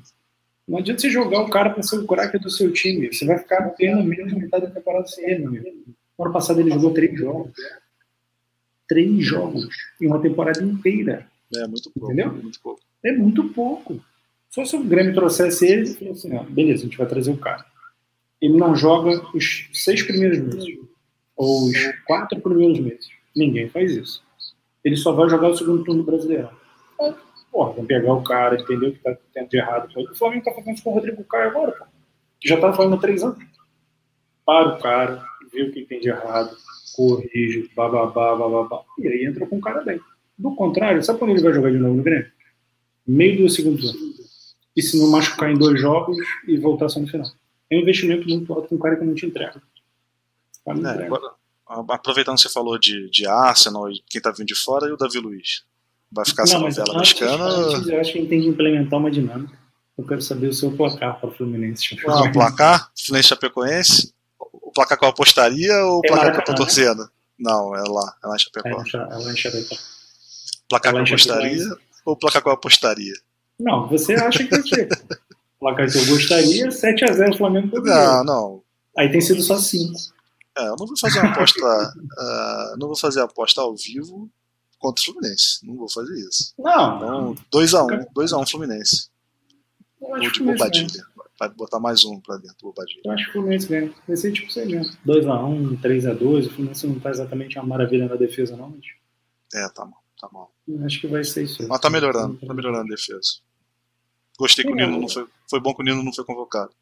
não 0.69 0.79
adianta 0.79 1.01
você 1.01 1.11
jogar 1.11 1.43
o 1.43 1.51
cara 1.51 1.71
para 1.71 1.83
ser 1.83 1.99
o 1.99 2.07
craque 2.07 2.39
do 2.39 2.51
seu 2.51 2.73
time. 2.73 3.13
Você 3.13 3.25
vai 3.25 3.39
ficar 3.39 3.71
tendo 3.71 4.05
menos 4.05 4.33
metade 4.33 4.67
da 4.67 4.73
temporada 4.73 5.07
sem 5.07 5.25
ele, 5.25 5.47
meu 5.47 5.63
No 6.19 6.25
ano 6.25 6.33
passado 6.33 6.61
ele 6.61 6.71
jogou 6.71 6.93
três 6.93 7.19
jogos. 7.19 7.53
Três 8.87 9.25
jogos 9.25 9.69
em 10.01 10.07
uma 10.07 10.21
temporada 10.21 10.63
inteira. 10.63 11.27
É 11.55 11.67
muito 11.67 11.91
pouco. 11.91 12.13
Entendeu? 12.13 12.29
É 12.29 12.43
muito 12.43 12.61
pouco. 12.61 12.81
É 13.03 13.13
muito 13.13 13.49
pouco. 13.51 14.05
Só 14.51 14.65
se 14.65 14.77
o 14.77 14.85
Grêmio 14.85 15.15
trouxesse 15.15 15.67
ele 15.67 15.91
e 15.91 15.95
falou 15.95 16.13
assim: 16.13 16.35
ó, 16.35 16.43
beleza, 16.43 16.83
a 16.83 16.85
gente 16.87 16.99
vai 16.99 17.07
trazer 17.07 17.31
o 17.31 17.39
cara. 17.39 17.65
Ele 18.41 18.57
não 18.57 18.77
joga 18.77 19.23
os 19.35 19.69
seis 19.73 20.03
primeiros 20.03 20.39
meses. 20.39 20.79
Ou 21.35 21.69
os 21.69 21.77
quatro 22.07 22.41
primeiros 22.41 22.79
meses. 22.81 23.09
Ninguém 23.35 23.69
faz 23.69 23.93
isso 23.93 24.26
ele 24.87 24.97
só 24.97 25.11
vai 25.11 25.29
jogar 25.29 25.49
o 25.49 25.57
segundo 25.57 25.83
turno 25.83 26.05
brasileiro. 26.05 26.49
É, 27.01 27.13
porra, 27.51 27.73
vamos 27.73 27.89
pegar 27.89 28.13
o 28.13 28.23
cara, 28.23 28.55
entender 28.55 28.87
o 28.87 28.93
que 28.93 28.99
está 28.99 29.17
tendo 29.35 29.49
de 29.49 29.57
errado. 29.57 29.89
O 29.99 30.15
Flamengo 30.15 30.39
está 30.39 30.53
fazendo 30.53 30.75
isso 30.75 30.85
com 30.85 30.91
o 30.91 30.95
Rodrigo 30.95 31.25
Caio 31.25 31.51
agora, 31.51 31.73
pô, 31.73 31.85
que 32.39 32.49
já 32.49 32.55
está 32.55 32.73
falando 32.73 32.95
há 32.95 32.99
três 32.99 33.25
anos. 33.25 33.45
Para 34.45 34.69
o 34.69 34.79
cara, 34.79 35.25
vê 35.53 35.65
o 35.65 35.73
que 35.73 35.85
tem 35.87 35.99
de 35.99 36.09
errado, 36.09 36.57
corrige, 36.95 37.69
bababá, 37.75 38.37
bababá, 38.37 38.83
e 38.97 39.09
aí 39.09 39.25
entra 39.25 39.45
com 39.45 39.59
o 39.59 39.61
cara 39.61 39.83
bem. 39.83 39.99
Do 40.39 40.55
contrário, 40.55 41.03
sabe 41.03 41.19
quando 41.19 41.33
ele 41.33 41.43
vai 41.43 41.53
jogar 41.53 41.73
de 41.73 41.79
novo 41.79 41.97
no 41.97 42.03
Grêmio? 42.05 42.31
Meio 43.05 43.43
do 43.43 43.49
segundo 43.49 43.81
turno. 43.81 43.99
E 44.77 44.83
se 44.83 44.97
não 45.01 45.11
machucar 45.11 45.51
em 45.51 45.59
dois 45.59 45.81
jogos 45.81 46.17
e 46.47 46.57
voltar 46.59 46.89
só 46.89 47.01
no 47.01 47.09
final. 47.09 47.27
É 47.69 47.77
um 47.77 47.81
investimento 47.81 48.29
muito 48.29 48.53
alto 48.53 48.69
com 48.69 48.77
um 48.77 48.79
cara 48.79 48.95
que 48.95 49.05
não 49.05 49.15
te 49.15 49.27
entrega. 49.27 49.61
Não 50.65 50.75
é, 50.75 50.79
entrega. 50.79 51.07
Agora, 51.07 51.35
aproveitando 51.69 52.37
que 52.37 52.43
você 52.43 52.49
falou 52.49 52.79
de, 52.79 53.11
de 53.11 53.27
Arsenal 53.27 53.91
e 53.91 54.03
quem 54.09 54.21
tá 54.21 54.31
vindo 54.31 54.47
de 54.47 54.55
fora, 54.55 54.89
e 54.89 54.93
o 54.93 54.97
Davi 54.97 55.19
Luiz? 55.19 55.65
Vai 56.11 56.25
ficar 56.25 56.45
essa 56.45 56.59
novela 56.59 56.99
mexicana? 56.99 57.45
Antes, 57.45 57.89
eu 57.89 58.01
acho 58.01 58.13
que 58.13 58.19
ele 58.19 58.29
tem 58.29 58.41
que 58.41 58.49
implementar 58.49 58.99
uma 58.99 59.11
dinâmica. 59.11 59.59
Eu 59.99 60.07
quero 60.07 60.21
saber 60.23 60.49
o 60.49 60.53
seu 60.53 60.71
placar 60.73 61.19
para 61.19 61.29
o 61.29 61.33
Fluminense. 61.33 61.97
Ah, 62.07 62.23
o 62.23 62.33
placar? 62.33 62.91
Fluminense 62.97 63.31
Chapecoense? 63.31 64.15
O 64.39 64.71
placar 64.71 64.99
que 64.99 65.05
eu 65.05 65.09
apostaria 65.09 65.75
ou 65.85 66.01
o 66.01 66.03
é 66.05 66.09
placar 66.09 66.33
que 66.33 66.41
eu 66.41 66.45
tô 66.45 66.55
torcendo? 66.55 67.09
Não, 67.39 67.75
é 67.75 67.81
lá, 67.81 68.17
é 68.23 68.27
lá 68.27 68.37
em 68.37 68.39
Chapecó. 68.39 68.69
É, 68.69 68.97
é 68.97 69.17
lá 69.17 69.33
em 69.33 69.37
Chapecó. 69.37 69.77
Placar 70.69 70.93
que 70.93 71.01
eu 71.01 71.07
gostaria 71.07 71.77
ou 72.05 72.17
placar 72.17 72.43
que 72.43 72.49
eu 72.49 72.53
apostaria? 72.53 73.15
Não, 73.59 73.89
você 73.89 74.15
acha 74.15 74.45
que 74.45 74.51
vai 74.51 74.63
ser. 74.63 74.89
placar 75.59 75.91
que 75.91 75.99
eu 75.99 76.07
gostaria, 76.07 76.69
7x0 76.69 77.37
Flamengo 77.37 77.81
Não, 77.81 78.25
não. 78.25 78.63
Aí 78.97 79.11
tem 79.11 79.21
sido 79.21 79.43
só 79.43 79.59
5. 79.59 80.16
É, 80.57 80.69
eu 80.69 80.77
não 80.79 80.87
vou 80.87 80.99
fazer 80.99 81.21
uma 81.21 81.31
aposta. 81.31 81.61
uh, 81.61 82.77
não 82.81 82.89
vou 82.89 82.97
fazer 82.97 83.21
aposta 83.21 83.61
ao 83.61 83.77
vivo 83.77 84.31
contra 84.79 85.03
o 85.03 85.05
Fluminense. 85.05 85.65
Não 85.67 85.77
vou 85.77 85.91
fazer 85.91 86.15
isso. 86.15 86.55
Não. 86.59 86.97
Então, 86.97 87.35
2x1, 87.53 88.07
2x1 88.15 88.43
um, 88.43 88.47
Fluminense. 88.47 89.11
Vou 90.01 90.19
de 90.19 90.43
Bobadilha. 90.43 91.05
Vai 91.39 91.51
botar 91.51 91.79
mais 91.79 92.05
um 92.05 92.19
pra 92.21 92.37
dentro 92.37 92.57
do 92.59 92.67
Bobadilha. 92.69 93.03
Eu 93.05 93.13
acho 93.13 93.25
que 93.25 93.31
o 93.31 93.33
Fluminense 93.35 93.69
ganha. 93.69 93.93
Vai 94.09 94.17
ser 94.17 94.33
tipo 94.33 94.49
isso 94.49 94.59
aí 94.59 94.67
mesmo. 94.67 94.97
2x1, 95.07 95.81
3x2. 95.81 96.47
O 96.47 96.51
Fluminense 96.51 96.87
não 96.87 97.01
tá 97.01 97.11
exatamente 97.11 97.59
uma 97.59 97.67
maravilha 97.67 98.09
na 98.09 98.17
defesa, 98.17 98.57
não, 98.57 98.71
mas. 98.71 98.87
É, 99.55 99.69
tá 99.69 99.85
mal. 99.85 100.03
Tá 100.19 100.29
mal. 100.33 100.51
Acho 100.85 101.01
que 101.01 101.07
vai 101.07 101.23
ser 101.23 101.45
isso. 101.45 101.69
Mas 101.69 101.81
tá 101.81 101.91
melhorando. 101.91 102.39
Tá 102.39 102.55
melhorando 102.55 102.85
a 102.85 102.97
defesa. 102.97 103.41
Gostei 104.39 104.65
que 104.65 104.73
o 104.73 104.75
Nino 104.75 104.99
não 104.99 105.09
foi. 105.09 105.27
Foi 105.49 105.61
bom 105.61 105.75
que 105.75 105.83
o 105.83 105.85
Nino 105.85 106.03
não 106.03 106.13
foi 106.13 106.25
convocado. 106.25 106.73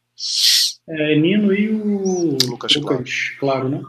É, 0.88 1.16
Nino 1.16 1.52
e 1.54 1.70
o 1.70 2.36
Lucas, 2.46 2.74
Lucas 2.74 2.80
claro. 2.80 3.04
claro, 3.40 3.68
né? 3.70 3.82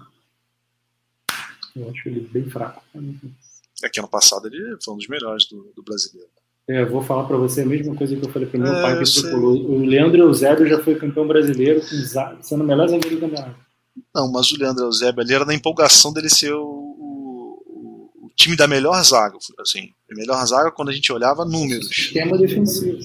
Eu 1.75 1.89
acho 1.89 2.07
ele 2.07 2.21
bem 2.31 2.49
fraco. 2.49 2.81
É 3.83 3.89
que 3.89 3.99
ano 3.99 4.07
passado 4.07 4.47
ele 4.47 4.77
foi 4.81 4.93
um 4.93 4.97
dos 4.97 5.07
melhores 5.07 5.45
do, 5.45 5.73
do 5.75 5.83
brasileiro. 5.83 6.29
É, 6.67 6.81
eu 6.81 6.89
vou 6.89 7.01
falar 7.01 7.25
para 7.25 7.37
você 7.37 7.61
a 7.61 7.65
mesma 7.65 7.93
coisa 7.95 8.15
que 8.15 8.25
eu 8.25 8.29
falei 8.29 8.47
para 8.47 8.59
meu 8.59 8.73
é, 8.73 8.81
pai 8.81 9.03
que 9.03 9.13
tricolou. 9.13 9.55
O 9.55 9.85
Leandro 9.85 10.21
Eusébio 10.21 10.67
já 10.67 10.81
foi 10.81 10.95
campeão 10.95 11.27
brasileiro, 11.27 11.81
sendo 12.41 12.63
o 12.63 12.67
melhor 12.67 12.87
zagueiro 12.87 13.17
do 13.17 13.21
campeonato. 13.21 13.59
Não, 14.13 14.31
mas 14.31 14.51
o 14.51 14.57
Leandro 14.57 14.85
Eusébio 14.85 15.21
ali 15.21 15.33
era 15.33 15.45
na 15.45 15.53
empolgação 15.53 16.13
dele 16.13 16.29
ser 16.29 16.53
o, 16.53 16.63
o, 16.63 18.09
o 18.23 18.29
time 18.35 18.55
da 18.55 18.67
melhor 18.67 19.03
zaga. 19.03 19.37
Assim, 19.59 19.89
a 20.09 20.15
melhor 20.15 20.43
zaga 20.45 20.71
quando 20.71 20.89
a 20.89 20.93
gente 20.93 21.11
olhava 21.11 21.45
números. 21.45 21.87
Sistema 21.87 22.37
defensivo 22.37 22.97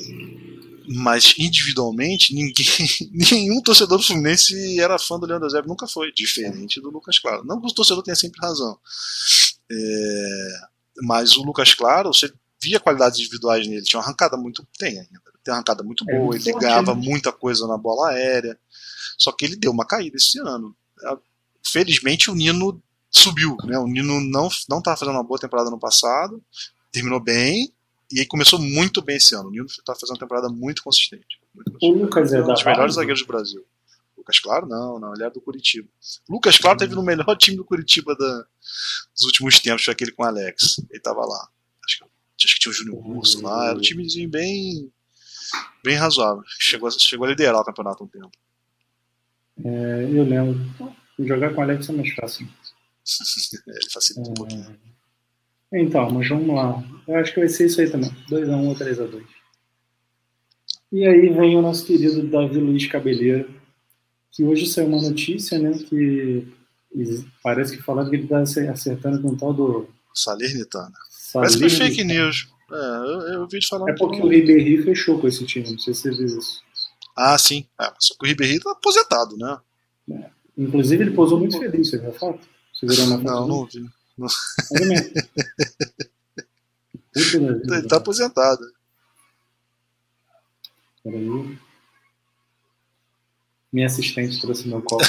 mas 0.92 1.34
individualmente 1.38 2.34
ninguém, 2.34 2.66
nenhum 3.30 3.62
torcedor 3.62 3.98
do 3.98 4.04
Fluminense 4.04 4.80
era 4.80 4.98
fã 4.98 5.20
do 5.20 5.26
Leandro 5.26 5.46
Eusébio, 5.46 5.68
nunca 5.68 5.86
foi, 5.86 6.10
diferente 6.10 6.80
do 6.80 6.90
Lucas 6.90 7.16
Claro. 7.20 7.44
Não 7.44 7.60
que 7.60 7.68
o 7.68 7.72
torcedor 7.72 8.02
tenha 8.02 8.16
sempre 8.16 8.40
razão, 8.40 8.76
é, 9.70 10.52
mas 11.02 11.36
o 11.36 11.44
Lucas 11.44 11.74
Claro, 11.74 12.12
você 12.12 12.32
via 12.60 12.80
qualidades 12.80 13.20
individuais 13.20 13.68
nele, 13.68 13.84
tinha 13.84 14.00
uma 14.00 14.04
arrancada 14.04 14.36
muito, 14.36 14.66
tem 14.76 14.98
ainda, 14.98 15.20
tem 15.44 15.52
uma 15.52 15.58
arrancada 15.58 15.84
muito 15.84 16.04
é, 16.10 16.18
boa, 16.18 16.34
é, 16.34 16.38
ele 16.38 16.52
ganhava 16.54 16.92
né? 16.92 17.00
muita 17.00 17.30
coisa 17.30 17.68
na 17.68 17.78
bola 17.78 18.10
aérea, 18.10 18.58
só 19.16 19.30
que 19.30 19.44
ele 19.44 19.54
deu 19.54 19.70
uma 19.70 19.86
caída 19.86 20.16
esse 20.16 20.40
ano. 20.40 20.74
Felizmente 21.64 22.32
o 22.32 22.34
Nino 22.34 22.82
subiu, 23.08 23.56
né? 23.64 23.78
O 23.78 23.86
Nino 23.86 24.20
não 24.20 24.48
não 24.68 24.78
estava 24.78 24.96
fazendo 24.96 25.14
uma 25.14 25.22
boa 25.22 25.38
temporada 25.38 25.70
no 25.70 25.78
passado, 25.78 26.42
terminou 26.90 27.20
bem, 27.20 27.72
e 28.10 28.20
aí 28.20 28.26
começou 28.26 28.58
muito 28.58 29.00
bem 29.00 29.16
esse 29.16 29.34
ano. 29.34 29.48
O 29.48 29.50
Nino 29.50 29.66
está 29.66 29.94
fazendo 29.94 30.16
uma 30.16 30.18
temporada 30.18 30.48
muito 30.48 30.82
consistente. 30.82 31.40
Muito 31.54 31.72
consistente. 31.72 31.98
O 31.98 32.04
Lucas 32.04 32.32
é, 32.32 32.42
um 32.42 32.46
dos 32.46 32.64
melhores 32.64 32.94
zagueiros 32.94 33.22
do 33.22 33.26
Brasil. 33.26 33.64
Lucas 34.16 34.38
Claro, 34.38 34.66
não, 34.66 34.98
não, 34.98 35.14
ele 35.14 35.24
é 35.24 35.30
do 35.30 35.40
Curitiba. 35.40 35.88
Lucas 36.28 36.58
Claro 36.58 36.78
teve 36.78 36.94
no 36.94 37.02
melhor 37.02 37.36
time 37.36 37.56
do 37.56 37.64
Curitiba 37.64 38.14
da, 38.14 38.44
dos 39.14 39.24
últimos 39.24 39.58
tempos, 39.58 39.84
foi 39.84 39.92
aquele 39.92 40.12
com 40.12 40.22
o 40.22 40.26
Alex. 40.26 40.78
Ele 40.90 40.98
estava 40.98 41.24
lá. 41.24 41.48
Acho 41.84 41.98
que, 41.98 42.04
acho 42.44 42.54
que 42.54 42.60
tinha 42.60 42.70
o 42.70 42.74
Júnior 42.74 43.02
Russo 43.02 43.42
lá. 43.42 43.68
Era 43.68 43.78
um 43.78 43.80
timezinho 43.80 44.28
bem, 44.28 44.92
bem 45.82 45.96
razoável. 45.96 46.42
Chegou, 46.58 46.90
chegou 46.90 47.26
a 47.26 47.30
liderar 47.30 47.60
o 47.60 47.64
campeonato 47.64 48.04
um 48.04 48.08
tempo. 48.08 48.30
É, 49.64 50.04
eu 50.04 50.24
lembro. 50.24 50.94
Jogar 51.18 51.54
com 51.54 51.60
o 51.60 51.64
Alex 51.64 51.88
é 51.88 51.92
mais 51.92 52.14
fácil. 52.14 52.48
ele 53.66 53.90
facilita 53.90 54.28
é... 54.28 54.30
um 54.30 54.34
pouquinho. 54.34 54.80
Então, 55.72 56.10
mas 56.10 56.28
vamos 56.28 56.54
lá. 56.54 56.82
Eu 57.06 57.16
acho 57.16 57.32
que 57.32 57.40
vai 57.40 57.48
ser 57.48 57.66
isso 57.66 57.80
aí 57.80 57.90
também. 57.90 58.10
2x1 58.28 58.68
ou 58.68 58.74
3x2. 58.74 59.22
E 60.92 61.06
aí 61.06 61.28
vem 61.28 61.56
o 61.56 61.62
nosso 61.62 61.86
querido 61.86 62.26
Davi 62.26 62.58
Luiz 62.58 62.86
Cabeleira, 62.86 63.48
que 64.32 64.42
hoje 64.42 64.66
saiu 64.66 64.88
uma 64.88 65.00
notícia, 65.00 65.58
né, 65.58 65.72
que 65.88 66.48
parece 67.42 67.76
que 67.76 67.82
falaram 67.82 68.10
que 68.10 68.16
ele 68.16 68.24
está 68.24 68.40
acertando 68.40 69.22
com 69.22 69.28
o 69.28 69.36
tal 69.36 69.54
do... 69.54 69.88
Salernitana. 70.12 70.92
Parece 71.32 71.58
que 71.58 71.68
fake 71.68 72.02
news. 72.02 72.48
É, 72.72 72.74
eu, 72.74 73.20
eu 73.32 73.40
ouvi 73.42 73.64
falar. 73.64 73.90
É 73.90 73.94
porque 73.94 74.20
o 74.20 74.28
Ribéry 74.28 74.82
fechou 74.82 75.20
com 75.20 75.28
esse 75.28 75.44
time, 75.44 75.70
não 75.70 75.78
sei 75.78 75.94
se 75.94 76.02
você 76.02 76.10
viu 76.10 76.38
isso. 76.38 76.60
Ah, 77.16 77.38
sim. 77.38 77.66
É, 77.80 77.92
só 77.98 78.14
que 78.14 78.24
o 78.24 78.28
Ribéry 78.28 78.58
tá 78.58 78.72
aposentado, 78.72 79.36
né? 79.36 79.58
É. 80.10 80.30
Inclusive 80.58 81.04
ele 81.04 81.12
posou 81.12 81.38
muito 81.38 81.58
feliz, 81.58 81.88
você 81.88 81.98
viu 81.98 82.10
a 82.10 82.12
foto? 82.12 82.40
Você 82.72 82.86
virou 82.86 83.06
na 83.06 83.16
foto? 83.18 83.24
Não, 83.24 83.48
não 83.48 83.54
ouvi. 83.56 83.86
Ele 87.14 87.88
tá 87.88 87.96
aposentado. 87.96 88.62
Peraí. 91.02 91.58
Minha 93.72 93.86
assistente 93.86 94.40
trouxe 94.40 94.68
meu 94.68 94.82
copo. 94.82 95.04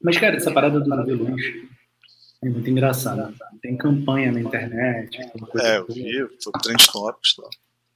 Mas, 0.00 0.18
cara, 0.18 0.36
essa 0.36 0.52
parada 0.52 0.78
do 0.78 0.88
Davi 0.88 1.12
Luiz 1.12 1.42
é 2.42 2.48
muito 2.48 2.68
engraçada. 2.70 3.34
Tem 3.60 3.76
campanha 3.76 4.30
na 4.30 4.40
internet. 4.40 5.18
É, 5.58 5.78
eu 5.78 5.86
vi, 5.86 6.28
foi 6.42 6.52
trend 6.62 6.86
topics. 6.92 7.34
Tá? 7.34 7.48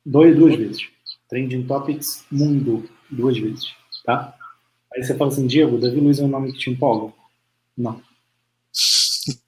Dois, 0.04 0.34
duas 0.36 0.56
vezes. 0.56 0.88
Trending 1.30 1.62
Topics 1.62 2.26
Mundo, 2.30 2.90
duas 3.08 3.38
vezes, 3.38 3.72
tá? 4.04 4.36
Aí 4.92 5.02
você 5.02 5.16
fala 5.16 5.30
assim, 5.30 5.46
Diego, 5.46 5.78
Davi 5.78 6.00
Luiz 6.00 6.18
é 6.18 6.24
um 6.24 6.28
nome 6.28 6.52
que 6.52 6.58
te 6.58 6.70
empolga? 6.70 7.14
Não. 7.78 8.02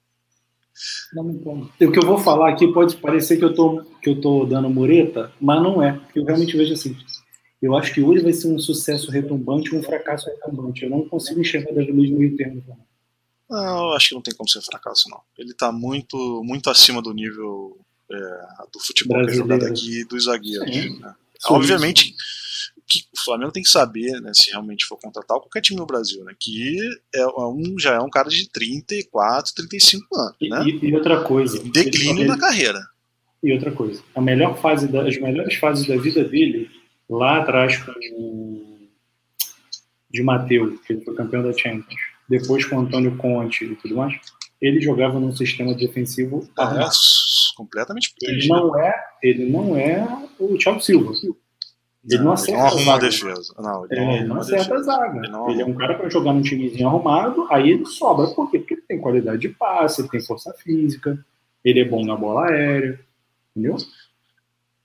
Não 1.13 1.23
me 1.25 1.33
empolga. 1.33 1.65
O 1.65 1.91
que 1.91 1.99
eu 1.99 2.07
vou 2.07 2.17
falar 2.17 2.49
aqui 2.51 2.71
pode 2.73 2.95
parecer 2.95 3.37
que 3.37 3.43
eu 3.43 3.53
tô, 3.53 3.83
que 4.01 4.09
eu 4.09 4.19
tô 4.19 4.45
dando 4.45 4.69
mureta, 4.69 5.31
mas 5.39 5.61
não 5.61 5.83
é, 5.83 5.93
porque 5.93 6.19
eu 6.19 6.25
realmente 6.25 6.57
vejo 6.57 6.73
assim. 6.73 6.97
Eu 7.61 7.77
acho 7.77 7.93
que 7.93 8.01
hoje 8.01 8.23
vai 8.23 8.33
ser 8.33 8.47
um 8.47 8.57
sucesso 8.57 9.11
retumbante 9.11 9.73
ou 9.73 9.79
um 9.79 9.83
fracasso 9.83 10.27
retumbante. 10.27 10.83
Eu 10.83 10.89
não 10.89 11.07
consigo 11.07 11.39
enxergar 11.39 11.71
Davi 11.73 11.91
Luiz 11.91 12.09
no 12.09 12.17
meio 12.17 12.35
termo. 12.35 12.63
Não, 13.49 13.89
eu 13.89 13.93
acho 13.93 14.09
que 14.09 14.15
não 14.15 14.21
tem 14.21 14.33
como 14.33 14.49
ser 14.49 14.61
fracasso, 14.61 15.07
não. 15.09 15.21
Ele 15.37 15.51
está 15.51 15.71
muito, 15.71 16.41
muito 16.43 16.69
acima 16.69 17.01
do 17.01 17.13
nível 17.13 17.77
é, 18.11 18.17
do 18.73 18.79
futebol 18.79 19.17
Brasileiro. 19.17 19.47
que 19.47 19.53
é 19.53 19.57
jogado 19.57 19.71
aqui 19.71 20.03
dos 20.05 20.23
zagueiros. 20.25 20.99
Né? 20.99 21.15
Obviamente 21.49 22.13
que 22.87 22.99
o 23.13 23.23
Flamengo 23.23 23.51
tem 23.51 23.63
que 23.63 23.69
saber, 23.69 24.19
né, 24.21 24.31
se 24.33 24.51
realmente 24.51 24.85
for 24.85 24.97
contratar 24.99 25.39
qualquer 25.39 25.61
time 25.61 25.79
no 25.79 25.85
Brasil, 25.85 26.23
né, 26.23 26.33
que 26.39 26.77
é 27.15 27.25
um, 27.25 27.75
já 27.79 27.95
é 27.95 27.99
um 27.99 28.09
cara 28.09 28.29
de 28.29 28.47
34, 28.49 29.53
35 29.55 30.15
anos. 30.15 30.37
Né? 30.41 30.63
E, 30.67 30.89
e 30.89 30.95
outra 30.95 31.21
coisa. 31.23 31.61
Declínio 31.63 32.27
na 32.27 32.37
carreira. 32.37 32.79
E 33.41 33.51
outra 33.51 33.71
coisa. 33.71 34.01
A 34.15 34.21
melhor 34.21 34.57
fase 34.59 34.87
da, 34.87 35.07
as 35.07 35.17
melhores 35.17 35.55
fases 35.55 35.87
da 35.87 35.97
vida 35.97 36.23
dele, 36.23 36.69
lá 37.09 37.39
atrás 37.39 37.77
com 37.77 37.91
o 37.91 38.73
de 40.09 40.21
Mateus, 40.21 40.79
que 40.81 40.93
ele 40.93 41.03
foi 41.03 41.15
campeão 41.15 41.41
da 41.41 41.51
Champions, 41.51 41.99
depois 42.29 42.63
com 42.65 42.75
o 42.75 42.79
Antônio 42.81 43.17
Conte 43.17 43.65
e 43.65 43.75
tudo 43.75 43.95
mais, 43.95 44.13
ele 44.61 44.79
jogava 44.79 45.19
num 45.19 45.35
sistema 45.35 45.73
defensivo 45.73 46.47
ah, 46.57 46.83
é, 46.83 46.89
completamente 47.57 48.13
ele 48.21 48.47
não 48.47 48.79
é 48.79 48.93
Ele 49.23 49.49
não 49.49 49.77
é 49.77 50.05
o 50.37 50.57
Thiago 50.57 50.81
Silva. 50.81 51.13
Ele 51.13 52.17
não, 52.17 52.25
não 52.25 52.31
acerta 52.33 52.51
ele 52.51 52.59
não 52.59 52.67
arruma 52.67 52.95
a 52.95 52.99
defesa. 52.99 53.55
Não, 53.57 53.85
ele, 53.85 53.99
é, 53.99 54.15
ele 54.17 54.27
não, 54.27 54.37
acerta 54.37 54.75
a 54.75 54.81
zaga. 54.81 55.21
Ele, 55.25 55.51
ele 55.53 55.61
é 55.61 55.65
um 55.65 55.73
cara 55.73 55.97
para 55.97 56.09
jogar 56.09 56.33
num 56.33 56.41
timezinho 56.41 56.89
arrumado, 56.89 57.47
aí 57.49 57.71
ele 57.71 57.85
sobra. 57.85 58.27
Por 58.27 58.51
quê? 58.51 58.59
Porque 58.59 58.73
ele 58.73 58.81
tem 58.81 58.99
qualidade 58.99 59.39
de 59.39 59.49
passe, 59.49 60.01
ele 60.01 60.09
tem 60.09 60.21
força 60.21 60.53
física, 60.53 61.25
ele 61.63 61.79
é 61.79 61.85
bom 61.85 62.05
na 62.05 62.17
bola 62.17 62.49
aérea. 62.49 62.99
Entendeu? 63.55 63.77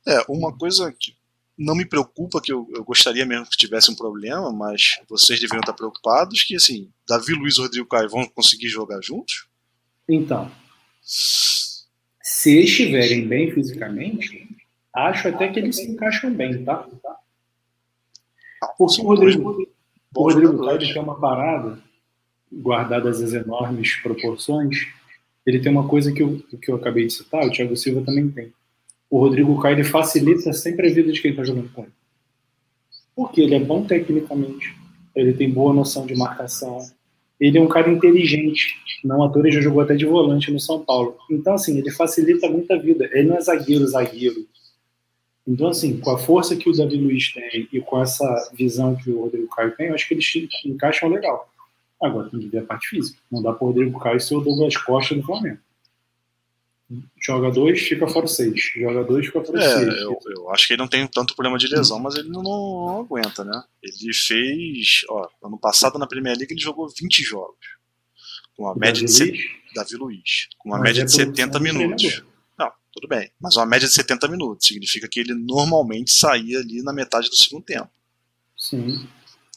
É, 0.07 0.25
uma 0.29 0.57
coisa 0.57 0.93
que 0.93 1.13
não 1.59 1.75
me 1.75 1.85
preocupa, 1.85 2.41
que 2.41 2.53
eu, 2.53 2.69
eu 2.73 2.85
gostaria 2.85 3.27
mesmo 3.27 3.47
que 3.47 3.57
tivesse 3.57 3.91
um 3.91 3.97
problema, 3.97 4.53
mas 4.53 5.01
vocês 5.09 5.41
deveriam 5.41 5.61
estar 5.61 5.73
preocupados, 5.73 6.45
que 6.45 6.55
assim, 6.55 6.89
Davi 7.07 7.33
Luiz 7.33 7.57
e 7.57 7.61
Rodrigo 7.61 7.89
Caio 7.89 8.09
vão 8.09 8.29
conseguir 8.29 8.69
jogar 8.69 9.01
juntos? 9.03 9.49
Então, 10.09 10.49
se 12.39 12.57
estiverem 12.61 13.27
bem 13.27 13.51
fisicamente, 13.51 14.49
acho 14.95 15.27
até 15.27 15.49
que 15.49 15.59
eles 15.59 15.75
se 15.75 15.91
encaixam 15.91 16.33
bem, 16.33 16.65
tá? 16.65 16.87
Porque 18.79 19.01
o 19.01 19.05
Rodrigo, 19.05 19.69
o 20.15 20.23
Rodrigo 20.23 20.65
Caio 20.65 20.79
tem 20.79 21.03
uma 21.03 21.19
parada, 21.19 21.81
guardadas 22.53 23.21
as 23.21 23.33
enormes 23.33 23.97
proporções, 23.97 24.87
ele 25.45 25.59
tem 25.59 25.73
uma 25.73 25.89
coisa 25.89 26.13
que 26.13 26.23
eu, 26.23 26.39
que 26.63 26.71
eu 26.71 26.77
acabei 26.77 27.09
de 27.09 27.13
citar, 27.13 27.45
o 27.45 27.51
Thiago 27.51 27.77
Silva 27.77 28.03
também 28.07 28.31
tem. 28.31 28.53
O 29.11 29.19
Rodrigo 29.19 29.61
Caio 29.61 29.85
facilita 29.85 30.53
sempre 30.53 30.89
a 30.89 30.95
vida 30.95 31.11
de 31.11 31.21
quem 31.21 31.33
está 31.33 31.43
jogando 31.43 31.73
com 31.73 31.83
ele. 31.83 31.93
Porque 33.17 33.41
ele 33.41 33.57
é 33.57 33.61
bom 33.61 33.85
tecnicamente, 33.85 34.77
ele 35.13 35.33
tem 35.33 35.51
boa 35.51 35.75
noção 35.75 36.07
de 36.07 36.15
marcação, 36.15 36.89
ele 37.41 37.59
é 37.59 37.61
um 37.61 37.69
cara 37.69 37.91
inteligente. 37.91 38.77
Não 39.05 39.23
ator, 39.23 39.47
ele 39.47 39.55
já 39.55 39.61
jogou 39.61 39.81
até 39.81 39.95
de 39.95 40.05
volante 40.05 40.51
no 40.51 40.59
São 40.59 40.85
Paulo. 40.85 41.17
Então, 41.31 41.55
assim, 41.55 41.79
ele 41.79 41.91
facilita 41.91 42.49
muita 42.49 42.79
vida. 42.79 43.09
Ele 43.13 43.29
não 43.29 43.37
é 43.37 43.41
zagueiro, 43.41 43.87
zagueiro. 43.87 44.47
Então, 45.47 45.69
assim, 45.69 45.99
com 45.99 46.11
a 46.11 46.19
força 46.19 46.57
que 46.57 46.69
o 46.69 46.77
Davi 46.77 46.97
Luiz 46.97 47.33
tem 47.33 47.69
e 47.73 47.81
com 47.81 48.03
essa 48.03 48.51
visão 48.53 48.97
que 48.97 49.11
o 49.11 49.23
Rodrigo 49.23 49.49
Caio 49.49 49.75
tem, 49.77 49.87
eu 49.87 49.95
acho 49.95 50.07
que 50.07 50.15
eles 50.15 50.31
encaixam 50.67 51.09
legal. 51.09 51.49
Agora 52.03 52.29
tem 52.29 52.41
que 52.41 52.49
ver 52.49 52.59
a 52.59 52.65
parte 52.65 52.89
física. 52.89 53.19
Não 53.31 53.43
dá 53.43 53.53
para 53.53 53.65
o 53.65 53.69
Rodrigo 53.69 53.99
Caio 53.99 54.21
ser 54.21 54.35
o 54.35 54.41
Douglas 54.41 54.77
Costa 54.77 55.15
do 55.15 55.23
Flamengo. 55.23 55.59
Joga 57.21 57.51
dois, 57.51 57.81
fica 57.83 58.09
fora 58.09 58.27
seis. 58.27 58.73
Joga 58.75 59.05
dois, 59.05 59.27
fica 59.27 59.45
fora 59.45 59.63
é, 59.63 59.75
seis. 59.75 60.01
Eu, 60.01 60.19
eu, 60.35 60.51
acho 60.51 60.67
que 60.67 60.73
ele 60.73 60.81
não 60.81 60.89
tem 60.89 61.07
tanto 61.07 61.35
problema 61.35 61.59
de 61.59 61.67
lesão, 61.69 61.99
mas 61.99 62.15
ele 62.15 62.31
não, 62.31 62.43
não, 62.43 63.01
aguenta, 63.01 63.45
né? 63.45 63.63
Ele 63.83 64.15
fez. 64.15 65.05
Ó, 65.11 65.29
ano 65.45 65.59
passado 65.59 65.99
na 65.99 66.07
Premier 66.07 66.37
League 66.37 66.53
ele 66.53 66.61
jogou 66.61 66.89
20 66.89 67.23
jogos. 67.23 67.59
Com 68.57 68.65
uma 68.65 68.75
média 68.75 69.03
Davi 69.03 69.15
de. 69.15 69.25
Luiz? 69.25 69.45
Davi 69.75 69.97
Luiz. 69.97 70.49
Com 70.57 70.71
uma 70.71 70.79
mas 70.79 70.89
média 70.89 71.03
é 71.03 71.05
de 71.05 71.13
70 71.13 71.61
minutos. 71.61 72.23
Não, 72.59 72.73
tudo 72.91 73.07
bem. 73.07 73.31
Mas 73.39 73.57
uma 73.57 73.67
média 73.67 73.87
de 73.87 73.93
70 73.93 74.27
minutos. 74.29 74.67
Significa 74.67 75.07
que 75.07 75.21
ele 75.21 75.35
normalmente 75.35 76.11
saía 76.11 76.59
ali 76.59 76.83
na 76.83 76.93
metade 76.95 77.29
do 77.29 77.37
segundo 77.37 77.65
tempo. 77.65 77.91
Sim. 78.57 79.07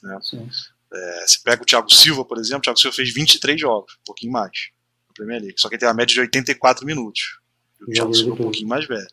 Né? 0.03 0.19
Sim. 0.21 0.49
É, 0.93 1.25
você 1.25 1.39
pega 1.45 1.63
o 1.63 1.65
Thiago 1.65 1.89
Silva, 1.89 2.25
por 2.25 2.37
exemplo, 2.37 2.59
o 2.59 2.63
Thiago 2.63 2.77
Silva 2.77 2.95
fez 2.95 3.13
23 3.13 3.59
jogos, 3.59 3.93
um 4.01 4.05
pouquinho 4.05 4.33
mais. 4.33 4.69
Premier 5.11 5.41
League. 5.41 5.59
Só 5.59 5.67
que 5.67 5.75
ele 5.75 5.79
tem 5.79 5.89
uma 5.89 5.95
média 5.95 6.13
de 6.13 6.19
84 6.21 6.85
minutos. 6.85 7.39
O 7.87 7.95
Silva 7.95 8.29
é 8.29 8.33
um 8.33 8.35
pouquinho 8.35 8.67
mais 8.67 8.87
velho. 8.87 9.07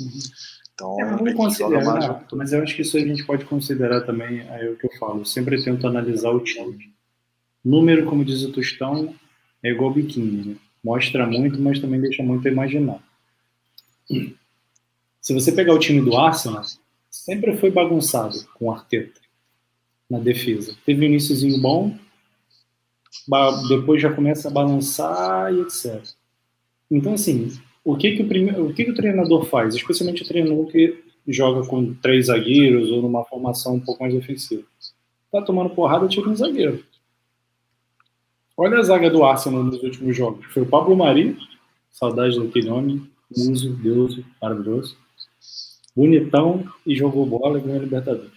Uhum. 0.00 0.20
Então, 0.74 1.00
é, 1.00 1.04
vamos 1.04 1.34
considerar, 1.34 1.84
mais... 1.84 2.24
mas 2.32 2.52
eu 2.52 2.62
acho 2.62 2.74
que 2.74 2.82
isso 2.82 2.96
a 2.96 3.00
gente 3.00 3.24
pode 3.24 3.44
considerar 3.44 4.00
também, 4.02 4.40
é 4.40 4.70
o 4.70 4.76
que 4.76 4.86
eu 4.86 4.98
falo, 4.98 5.20
eu 5.20 5.24
sempre 5.24 5.62
tento 5.62 5.86
analisar 5.86 6.30
o 6.30 6.40
time. 6.40 6.92
Número, 7.64 8.06
como 8.06 8.24
diz 8.24 8.42
o 8.42 8.50
Tostão, 8.50 9.14
é 9.62 9.70
igual 9.70 9.92
biquíni, 9.92 10.44
né? 10.44 10.56
mostra 10.82 11.26
muito, 11.26 11.60
mas 11.60 11.78
também 11.78 12.00
deixa 12.00 12.22
muito 12.22 12.46
a 12.48 12.50
imaginar. 12.50 13.00
Se 15.20 15.32
você 15.32 15.52
pegar 15.52 15.74
o 15.74 15.78
time 15.78 16.00
do 16.00 16.16
Arsenal, 16.16 16.64
sempre 17.08 17.56
foi 17.56 17.70
bagunçado 17.70 18.36
com 18.54 18.66
o 18.66 18.72
Arteta 18.72 19.20
na 20.10 20.18
defesa. 20.18 20.76
Teve 20.84 21.02
um 21.02 21.08
iníciozinho 21.08 21.60
bom, 21.60 21.96
depois 23.68 24.00
já 24.00 24.12
começa 24.12 24.48
a 24.48 24.50
balançar 24.50 25.52
e 25.52 25.60
etc. 25.60 26.02
Então, 26.90 27.14
assim, 27.14 27.52
o 27.84 27.96
que 27.96 28.16
que 28.16 28.22
o, 28.22 28.66
o, 28.66 28.74
que 28.74 28.84
que 28.84 28.90
o 28.90 28.94
treinador 28.94 29.44
faz? 29.44 29.74
Especialmente 29.74 30.22
o 30.22 30.26
treinador 30.26 30.66
que 30.66 31.02
joga 31.26 31.66
com 31.66 31.94
três 31.94 32.26
zagueiros 32.26 32.90
ou 32.90 33.02
numa 33.02 33.24
formação 33.24 33.76
um 33.76 33.80
pouco 33.80 34.02
mais 34.02 34.14
ofensiva. 34.14 34.64
Tá 35.30 35.40
tomando 35.42 35.70
porrada, 35.70 36.08
tira 36.08 36.28
um 36.28 36.36
zagueiro. 36.36 36.84
Olha 38.56 38.78
a 38.78 38.82
zaga 38.82 39.08
do 39.08 39.24
Arsenal 39.24 39.64
nos 39.64 39.82
últimos 39.82 40.16
jogos. 40.16 40.44
Foi 40.52 40.62
o 40.62 40.66
Pablo 40.66 40.94
Mari, 40.94 41.36
saudade 41.90 42.38
daquele 42.38 42.68
nome, 42.68 43.10
muso, 43.34 43.72
deus, 43.74 44.20
maravilhoso. 44.40 44.96
Bonitão 45.96 46.64
e 46.86 46.94
jogou 46.94 47.26
bola 47.26 47.58
e 47.58 47.62
ganhou 47.62 47.82
Libertadores. 47.82 48.30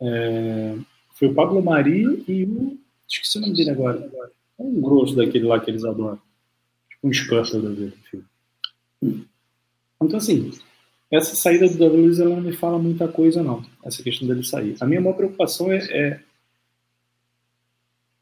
É... 0.00 0.76
Foi 1.14 1.28
o 1.28 1.34
Pablo 1.34 1.62
Mari 1.62 2.24
e 2.26 2.44
o 2.44 2.79
Esqueci 3.10 3.38
o 3.38 3.40
nome 3.40 3.54
dele 3.54 3.70
agora. 3.70 3.98
É 4.58 4.62
um 4.62 4.80
grosso 4.80 5.16
daquele 5.16 5.46
lá 5.46 5.58
que 5.58 5.70
eles 5.70 5.84
adoram. 5.84 6.20
Tipo 6.88 7.08
um 7.08 7.12
Scuffle 7.12 7.60
da 7.60 7.68
vida. 7.70 7.92
Então, 10.00 10.16
assim, 10.16 10.52
essa 11.10 11.34
saída 11.34 11.68
do 11.68 11.76
Davi 11.76 11.96
Luiz 11.96 12.20
ela 12.20 12.36
não 12.36 12.42
me 12.42 12.52
fala 12.52 12.78
muita 12.78 13.08
coisa, 13.08 13.42
não. 13.42 13.64
Essa 13.84 14.02
questão 14.02 14.28
dele 14.28 14.44
sair. 14.44 14.76
A 14.80 14.86
minha 14.86 15.00
maior 15.00 15.16
preocupação 15.16 15.72
é, 15.72 15.78
é, 15.78 16.20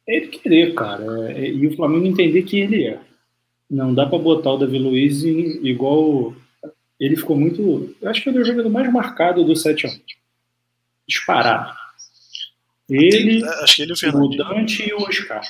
é 0.07 0.17
ele 0.17 0.29
querer, 0.29 0.75
cara. 0.75 1.33
É, 1.33 1.51
e 1.51 1.67
o 1.67 1.77
Flamengo 1.77 2.07
entender 2.07 2.43
que 2.43 2.59
ele 2.59 2.87
é. 2.87 3.01
Não 3.71 3.93
dá 3.93 4.07
para 4.07 4.19
botar 4.19 4.53
o 4.53 4.59
Davi 4.59 4.79
Luiz 4.79 5.23
em, 5.23 5.67
igual. 5.67 6.35
Ele 6.99 7.17
ficou 7.17 7.37
muito. 7.37 7.95
Eu 8.01 8.09
acho 8.09 8.23
que 8.23 8.31
ele 8.31 8.39
é 8.39 8.41
o 8.41 8.45
jogador 8.45 8.71
mais 8.71 8.91
marcado 8.91 9.45
do 9.45 9.55
7 9.55 9.87
anos. 9.87 10.01
Disparado. 11.07 11.77
Ele, 12.89 13.41
Tem, 13.41 13.49
acho 13.63 13.77
que 13.77 13.83
ele 13.83 13.93
o 13.93 14.25
O 14.25 14.37
Dante 14.37 14.89
e 14.89 14.95
o 14.95 15.03
Oscar. 15.03 15.43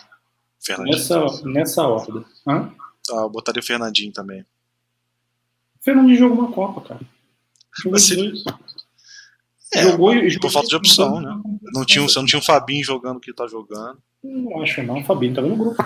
Fernandinho. 0.60 0.96
Nessa, 0.96 1.48
nessa 1.48 1.82
ordem. 1.86 2.24
Hã? 2.46 2.72
Ah, 3.10 3.22
eu 3.22 3.30
botaria 3.30 3.60
o 3.62 3.64
Fernandinho 3.64 4.12
também. 4.12 4.42
O 5.80 5.84
Fernandinho 5.84 6.18
jogou 6.18 6.38
uma 6.38 6.52
Copa, 6.52 6.80
cara. 6.80 7.00
Jogou 7.76 7.98
Você... 7.98 8.32
É, 9.74 9.82
jogou, 9.82 10.14
jogou 10.14 10.40
por 10.40 10.50
falta 10.50 10.68
de 10.68 10.76
opção, 10.76 11.20
né? 11.20 11.40
Não 11.74 11.84
tinha, 11.84 12.02
você 12.02 12.18
não 12.18 12.26
tinha 12.26 12.38
um 12.38 12.42
Fabinho 12.42 12.82
jogando 12.82 13.18
o 13.18 13.20
que 13.20 13.32
tá 13.34 13.46
jogando. 13.46 13.98
Não 14.24 14.62
acho 14.62 14.82
não, 14.82 15.00
o 15.00 15.04
Fabinho 15.04 15.34
tava 15.34 15.46
no 15.46 15.56
grupo. 15.56 15.84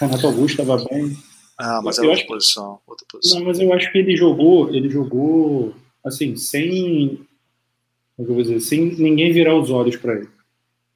Renato 0.00 0.26
Augusto 0.26 0.56
tava 0.56 0.82
bem. 0.84 1.16
Ah, 1.58 1.80
mas 1.84 1.98
eu, 1.98 2.04
é 2.04 2.08
outra, 2.08 2.26
posição, 2.26 2.80
outra 2.86 3.06
posição. 3.10 3.38
Não, 3.38 3.46
mas 3.46 3.60
eu 3.60 3.72
acho 3.72 3.92
que 3.92 3.98
ele 3.98 4.16
jogou, 4.16 4.74
ele 4.74 4.88
jogou 4.88 5.74
assim, 6.04 6.34
sem 6.34 7.20
como 8.16 8.28
eu 8.28 8.34
vou 8.34 8.42
dizer, 8.42 8.60
sem 8.60 8.94
ninguém 8.96 9.32
virar 9.32 9.56
os 9.56 9.70
olhos 9.70 9.96
para 9.96 10.14
ele. 10.14 10.28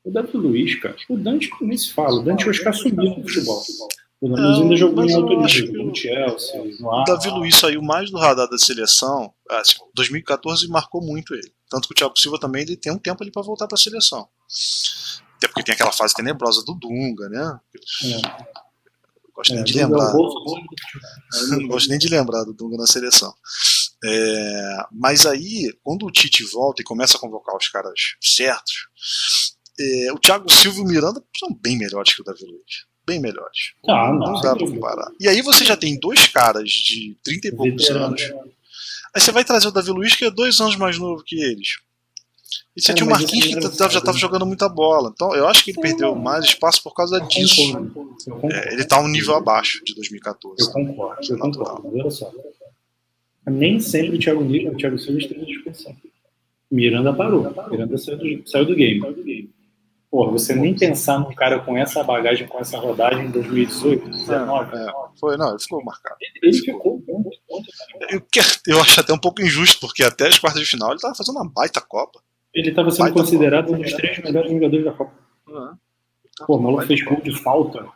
O 0.05 0.11
Davi 0.11 0.37
Luiz, 0.37 0.77
cara, 0.77 0.95
o 1.09 1.17
Dante 1.17 1.51
nem 1.61 1.77
se 1.77 1.93
fala. 1.93 2.21
O 2.21 2.23
Dante 2.23 2.49
hoje 2.49 2.59
está 2.59 2.73
subindo 2.73 3.17
no 3.17 3.29
futebol. 3.29 3.63
O 4.21 4.29
Dante 4.29 4.63
ainda 4.63 4.77
jogou 4.77 5.05
em 5.05 5.13
alto 5.13 5.37
nível, 5.41 5.85
no 5.85 5.95
Chelsea, 5.95 6.65
no 6.81 6.89
O 6.89 7.05
Davi 7.05 7.29
Luiz 7.31 7.57
saiu 7.57 7.83
mais 7.83 8.11
do 8.11 8.17
radar 8.17 8.49
da 8.49 8.57
seleção. 8.57 9.33
Assim, 9.51 9.79
2014 9.95 10.69
marcou 10.69 11.03
muito 11.03 11.35
ele. 11.35 11.53
Tanto 11.69 11.89
que 11.89 11.93
o 11.93 11.97
Thiago 11.97 12.17
Silva 12.17 12.39
também 12.39 12.63
ele 12.63 12.77
tem 12.77 12.93
um 12.93 12.99
tempo 12.99 13.23
ali 13.23 13.33
para 13.33 13.43
voltar 13.43 13.67
para 13.67 13.75
a 13.75 13.81
seleção. 13.81 14.29
Até 15.37 15.49
porque 15.49 15.65
tem 15.65 15.75
aquela 15.75 15.93
fase 15.93 16.15
tenebrosa 16.15 16.65
do 16.65 16.75
Dunga, 16.75 17.29
né? 17.29 17.61
É. 18.05 18.57
Gosto 19.35 19.53
é, 19.53 19.57
nem 19.57 19.65
de 19.65 19.75
lembrar. 19.75 20.15
Não 20.15 21.69
gosto 21.69 21.91
nem 21.91 21.99
de 21.99 22.09
lembrar 22.09 22.45
do 22.45 22.55
Dunga 22.55 22.79
na 22.79 22.87
seleção. 22.87 23.35
É, 24.09 24.87
mas 24.93 25.27
aí, 25.27 25.73
quando 25.83 26.07
o 26.07 26.11
Tite 26.11 26.45
volta 26.45 26.83
e 26.83 26.85
começa 26.85 27.17
a 27.17 27.21
convocar 27.21 27.57
os 27.57 27.69
caras 27.69 27.99
certos, 28.21 28.89
é, 29.79 30.13
o 30.13 30.19
Thiago 30.19 30.51
Silva 30.51 30.79
e 30.79 30.83
o 30.83 30.87
Miranda 30.87 31.23
são 31.39 31.53
bem 31.53 31.77
melhores 31.77 32.15
que 32.15 32.23
o 32.23 32.25
Davi 32.25 32.45
Luiz. 32.45 32.87
Bem 33.07 33.21
melhores. 33.21 33.73
Ah, 33.89 34.13
não, 34.13 34.33
não 34.33 34.41
dá 34.41 34.57
pra 34.57 34.67
comparar. 34.67 35.11
E 35.21 35.29
aí 35.29 35.41
você 35.41 35.65
já 35.65 35.77
tem 35.77 35.99
dois 35.99 36.27
caras 36.27 36.69
de 36.69 37.17
30 37.23 37.49
e 37.49 37.53
poucos 37.53 37.89
anos. 37.91 38.23
Aí 39.15 39.21
você 39.21 39.31
vai 39.31 39.45
trazer 39.45 39.69
o 39.69 39.73
Davi 39.73 39.91
Luiz, 39.91 40.15
que 40.15 40.25
é 40.25 40.31
dois 40.31 40.61
anos 40.61 40.77
mais 40.77 40.99
novo 40.99 41.23
que 41.25 41.37
eles. 41.37 41.79
E 42.77 42.83
você 42.83 42.93
é, 42.93 42.95
tinha 42.95 43.07
o 43.07 43.11
Marquinhos 43.11 43.47
que 43.47 43.61
já 43.61 43.99
estava 43.99 44.19
jogando 44.19 44.45
muita 44.45 44.69
bola. 44.69 45.11
Então 45.15 45.35
eu 45.35 45.47
acho 45.49 45.65
que 45.65 45.71
ele 45.71 45.81
perdeu 45.81 46.15
mais 46.15 46.45
espaço 46.45 46.83
por 46.83 46.95
causa 46.95 47.21
disso. 47.21 47.63
É, 48.53 48.73
ele 48.73 48.83
está 48.83 49.01
um 49.01 49.09
nível 49.09 49.35
abaixo 49.35 49.83
de 49.85 49.95
2014. 49.95 50.63
Eu 50.63 50.73
concordo, 50.73 51.33
eu 51.33 51.39
concordo. 51.39 51.91
Olha 51.95 52.11
só. 52.11 52.31
Nem 53.47 53.79
sempre 53.79 54.17
o 54.17 54.19
Thiago, 54.19 54.43
o 54.43 54.77
Thiago 54.77 54.99
Silva 54.99 55.19
esteve 55.19 55.43
à 55.43 55.45
disposição. 55.45 55.97
Miranda 56.71 57.13
parou. 57.13 57.55
Miranda 57.71 57.97
saiu 57.97 58.19
do, 58.19 58.49
saiu 58.49 58.65
do 58.67 58.75
game. 58.75 59.51
Porra, 60.11 60.33
você 60.33 60.55
nem 60.55 60.75
pensar 60.75 61.19
num 61.19 61.35
cara 61.35 61.61
com 61.61 61.77
essa 61.77 62.03
bagagem, 62.03 62.47
com 62.47 62.59
essa 62.59 62.79
rodagem 62.79 63.27
em 63.27 63.31
2018, 63.31 64.03
2019. 64.03 64.77
É, 64.77 64.87
foi, 65.19 65.37
não, 65.37 65.51
ele 65.51 65.59
ficou 65.59 65.85
marcado. 65.85 66.17
Ele, 66.21 66.55
ele 66.55 66.63
ficou. 66.63 67.03
Eu, 68.11 68.23
eu 68.67 68.81
acho 68.81 69.01
até 69.01 69.13
um 69.13 69.19
pouco 69.19 69.43
injusto, 69.43 69.81
porque 69.81 70.03
até 70.03 70.27
as 70.27 70.39
quartas 70.39 70.63
de 70.63 70.69
final 70.69 70.89
ele 70.89 70.97
estava 70.97 71.15
fazendo 71.15 71.37
uma 71.37 71.49
baita 71.49 71.81
Copa. 71.81 72.21
Ele 72.55 72.71
estava 72.71 72.91
sendo 72.91 73.05
baita 73.05 73.21
considerado 73.21 73.67
Copa. 73.67 73.79
um 73.79 73.83
dos 73.83 73.93
três 73.93 74.19
melhores 74.19 74.51
jogadores 74.51 74.85
da 74.85 74.93
Copa. 74.93 75.13
Uhum. 75.49 75.75
Pô, 76.47 76.57
o 76.57 76.63
maluco 76.63 76.87
fez 76.87 77.03
gol 77.03 77.21
de 77.21 77.33
falta. 77.43 77.87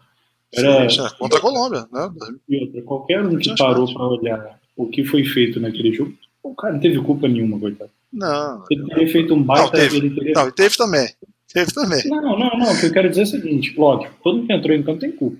Era... 0.53 0.89
Sim, 0.89 1.09
contra 1.19 1.39
a 1.39 1.41
Colômbia, 1.41 1.89
né? 1.93 2.11
E 2.49 2.65
outra, 2.65 2.83
qualquer 2.83 3.25
um 3.25 3.39
que 3.39 3.55
parou 3.57 3.93
para 3.93 4.07
olhar 4.07 4.60
o 4.83 4.89
que 4.89 5.05
foi 5.05 5.25
feito 5.25 5.61
naquele 5.61 5.93
jogo, 5.93 6.15
o 6.43 6.55
cara 6.55 6.75
não 6.75 6.81
teve 6.81 7.01
culpa 7.03 7.29
nenhuma, 7.29 7.59
coitado. 7.59 7.91
Não. 8.13 8.65
Ele 8.71 8.87
teria 8.87 9.09
feito 9.09 9.35
um 9.35 9.43
baita. 9.43 9.65
Não, 9.65 9.71
teve. 9.71 9.97
Ele 9.99 10.11
teria... 10.11 10.33
Não, 10.35 10.51
teve 10.51 10.77
também. 10.77 11.09
Teve 11.53 11.73
também. 11.73 12.03
Não, 12.07 12.39
não, 12.39 12.59
não. 12.59 12.73
O 12.73 12.81
que 12.81 12.87
eu 12.87 12.93
quero 12.93 13.09
dizer 13.09 13.21
é 13.21 13.25
o 13.25 13.27
seguinte: 13.27 13.75
lógico, 13.77 14.15
todo 14.23 14.37
mundo 14.37 14.47
que 14.47 14.53
entrou 14.53 14.75
em 14.75 14.83
campo 14.83 15.01
tem 15.01 15.13
culpa. 15.13 15.39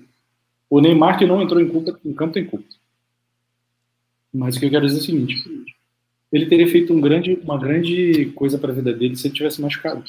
O 0.69 0.79
Neymar 0.79 1.17
que 1.17 1.25
não 1.25 1.41
entrou 1.41 1.59
em, 1.59 1.67
culpa, 1.67 1.99
em 2.05 2.13
campo 2.13 2.33
tem 2.33 2.45
culpa. 2.45 2.65
Mas 4.33 4.55
o 4.55 4.59
que 4.59 4.65
eu 4.67 4.69
quero 4.69 4.85
dizer 4.85 4.99
é 4.99 5.01
o 5.01 5.05
seguinte: 5.05 5.35
ele 6.31 6.45
teria 6.45 6.67
feito 6.67 6.93
um 6.93 7.01
grande, 7.01 7.33
uma 7.43 7.57
grande 7.57 8.25
coisa 8.35 8.57
para 8.57 8.71
a 8.71 8.75
vida 8.75 8.93
dele 8.93 9.15
se 9.15 9.27
ele 9.27 9.35
tivesse 9.35 9.61
machucado. 9.61 10.03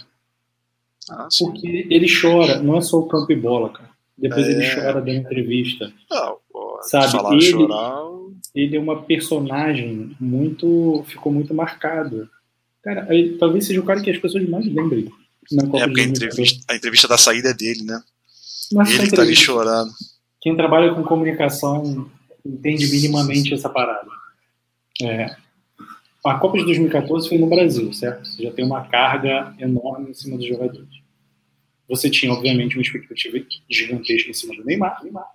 Ah, 1.10 1.26
Porque 1.36 1.86
ele 1.90 2.06
chora, 2.08 2.62
não 2.62 2.76
é 2.76 2.80
só 2.80 2.98
o 2.98 3.08
campo 3.08 3.32
e 3.32 3.36
bola, 3.36 3.70
cara. 3.70 3.90
Depois 4.16 4.46
é... 4.46 4.52
ele 4.52 4.74
chora 4.74 5.00
dando 5.00 5.16
entrevista. 5.16 5.92
Não, 6.08 6.36
sabe? 6.82 7.12
Falar, 7.12 7.34
ele, 7.34 7.42
chorar... 7.42 8.02
ele 8.54 8.76
é 8.76 8.80
uma 8.80 9.02
personagem 9.02 10.16
muito. 10.20 11.04
ficou 11.08 11.32
muito 11.32 11.54
marcado. 11.54 12.28
Cara, 12.82 13.06
ele, 13.14 13.36
talvez 13.38 13.66
seja 13.66 13.80
o 13.80 13.84
cara 13.84 14.00
que 14.00 14.10
as 14.10 14.18
pessoas 14.18 14.48
mais 14.48 14.66
lembrem. 14.66 15.08
é 15.52 15.86
porque 15.86 16.00
a 16.00 16.04
entrevista, 16.04 16.64
a 16.68 16.76
entrevista 16.76 17.08
da 17.08 17.16
saída 17.16 17.50
é 17.50 17.54
dele, 17.54 17.84
né? 17.84 18.02
Nossa, 18.72 18.92
ele 18.92 19.10
que 19.10 19.16
tá 19.16 19.22
ali 19.22 19.36
chorando. 19.36 19.90
Quem 20.40 20.56
trabalha 20.56 20.94
com 20.94 21.04
comunicação 21.04 22.10
entende 22.44 22.88
minimamente 22.88 23.54
essa 23.54 23.68
parada. 23.68 24.08
É, 25.00 25.36
a 26.24 26.34
Copa 26.34 26.58
de 26.58 26.64
2014 26.64 27.28
foi 27.28 27.38
no 27.38 27.48
Brasil, 27.48 27.92
certo? 27.92 28.26
Você 28.26 28.44
já 28.44 28.52
tem 28.52 28.64
uma 28.64 28.84
carga 28.86 29.54
enorme 29.58 30.10
em 30.10 30.14
cima 30.14 30.36
dos 30.36 30.46
jogadores. 30.46 31.02
Você 31.88 32.08
tinha, 32.08 32.32
obviamente, 32.32 32.76
uma 32.76 32.82
expectativa 32.82 33.38
gigantesca 33.68 34.30
em 34.30 34.34
cima 34.34 34.54
do 34.56 34.64
Neymar. 34.64 35.02
Neymar 35.02 35.26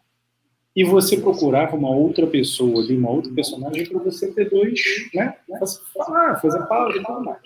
e 0.78 0.84
você 0.84 1.18
procurava 1.18 1.76
uma 1.76 1.90
outra 1.90 2.28
pessoa 2.28 2.84
ali, 2.84 2.96
uma 2.96 3.10
outra 3.10 3.34
personagem, 3.34 3.88
para 3.88 3.98
você 3.98 4.32
ter 4.32 4.48
dois, 4.48 4.80
né? 5.12 5.36
ah, 5.52 6.36
fazer 6.40 6.68
pausa 6.68 7.00
e 7.00 7.04
tudo 7.04 7.26
mais. 7.26 7.42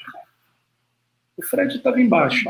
O 1.38 1.42
Fred 1.42 1.78
estava 1.78 2.02
embaixo. 2.02 2.44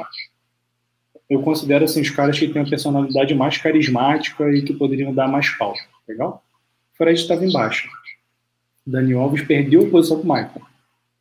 Eu 1.30 1.44
considero 1.44 1.86
assim, 1.86 2.02
os 2.02 2.10
caras 2.10 2.40
que 2.40 2.48
têm 2.48 2.64
a 2.64 2.68
personalidade 2.68 3.36
mais 3.36 3.60
carismática 3.60 4.52
e 4.52 4.64
que 4.64 4.74
poderiam 4.74 5.14
dar 5.14 5.28
mais 5.28 5.52
pau. 5.52 5.76
Legal? 6.08 6.44
O 6.96 6.98
Fred 6.98 7.22
estava 7.22 7.46
embaixo. 7.46 7.88
Dani 8.86 9.14
Alves 9.14 9.44
perdeu 9.44 9.86
a 9.86 9.90
posição 9.92 10.18
com 10.18 10.24
o 10.24 10.34
Michael. 10.34 10.66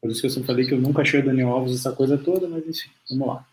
Por 0.00 0.10
isso 0.10 0.22
que 0.22 0.26
eu 0.26 0.30
sempre 0.30 0.46
falei 0.46 0.64
que 0.64 0.72
eu 0.72 0.80
nunca 0.80 1.02
achei 1.02 1.20
o 1.20 1.24
Dani 1.24 1.42
Alves 1.42 1.74
essa 1.74 1.92
coisa 1.92 2.16
toda, 2.16 2.48
mas 2.48 2.66
enfim, 2.66 2.88
vamos 3.10 3.28
lá. 3.28 3.46